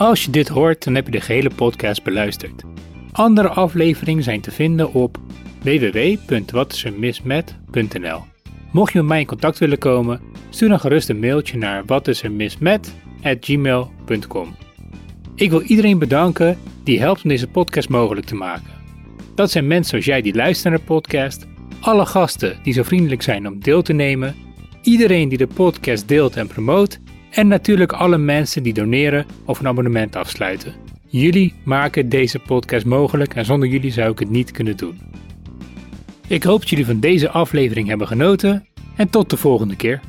Als 0.01 0.25
je 0.25 0.31
dit 0.31 0.47
hoort, 0.47 0.83
dan 0.83 0.95
heb 0.95 1.05
je 1.05 1.11
de 1.11 1.21
gehele 1.21 1.49
podcast 1.49 2.03
beluisterd. 2.03 2.63
Andere 3.11 3.47
afleveringen 3.47 4.23
zijn 4.23 4.41
te 4.41 4.51
vinden 4.51 4.93
op 4.93 5.17
www.watisermismet.nl. 5.61 8.23
Mocht 8.71 8.93
je 8.93 8.99
met 8.99 9.07
mij 9.07 9.19
in 9.19 9.25
contact 9.25 9.57
willen 9.57 9.77
komen, 9.77 10.21
stuur 10.49 10.69
dan 10.69 10.79
gerust 10.79 11.09
een 11.09 11.19
mailtje 11.19 11.57
naar 11.57 11.85
watisermismet@gmail.com. 11.85 14.55
Ik 15.35 15.49
wil 15.49 15.61
iedereen 15.61 15.99
bedanken 15.99 16.57
die 16.83 16.99
helpt 16.99 17.23
om 17.23 17.29
deze 17.29 17.47
podcast 17.47 17.89
mogelijk 17.89 18.25
te 18.25 18.35
maken. 18.35 18.79
Dat 19.35 19.51
zijn 19.51 19.67
mensen 19.67 19.89
zoals 19.89 20.05
jij 20.05 20.21
die 20.21 20.35
luisteren 20.35 20.71
naar 20.71 20.79
de 20.79 20.85
podcast, 20.85 21.47
alle 21.79 22.05
gasten 22.05 22.59
die 22.63 22.73
zo 22.73 22.83
vriendelijk 22.83 23.21
zijn 23.21 23.47
om 23.47 23.59
deel 23.59 23.81
te 23.81 23.93
nemen, 23.93 24.35
iedereen 24.81 25.29
die 25.29 25.37
de 25.37 25.47
podcast 25.47 26.07
deelt 26.07 26.35
en 26.35 26.47
promoot 26.47 26.99
en 27.29 27.47
natuurlijk 27.47 27.91
alle 27.91 28.17
mensen 28.17 28.63
die 28.63 28.73
doneren 28.73 29.25
of 29.45 29.59
een 29.59 29.67
abonnement 29.67 30.15
afsluiten. 30.15 30.90
Jullie 31.11 31.53
maken 31.63 32.09
deze 32.09 32.39
podcast 32.39 32.85
mogelijk 32.85 33.35
en 33.35 33.45
zonder 33.45 33.69
jullie 33.69 33.91
zou 33.91 34.11
ik 34.11 34.19
het 34.19 34.29
niet 34.29 34.51
kunnen 34.51 34.77
doen. 34.77 34.99
Ik 36.27 36.43
hoop 36.43 36.59
dat 36.59 36.69
jullie 36.69 36.85
van 36.85 36.99
deze 36.99 37.29
aflevering 37.29 37.87
hebben 37.87 38.07
genoten 38.07 38.67
en 38.95 39.09
tot 39.09 39.29
de 39.29 39.37
volgende 39.37 39.75
keer. 39.75 39.99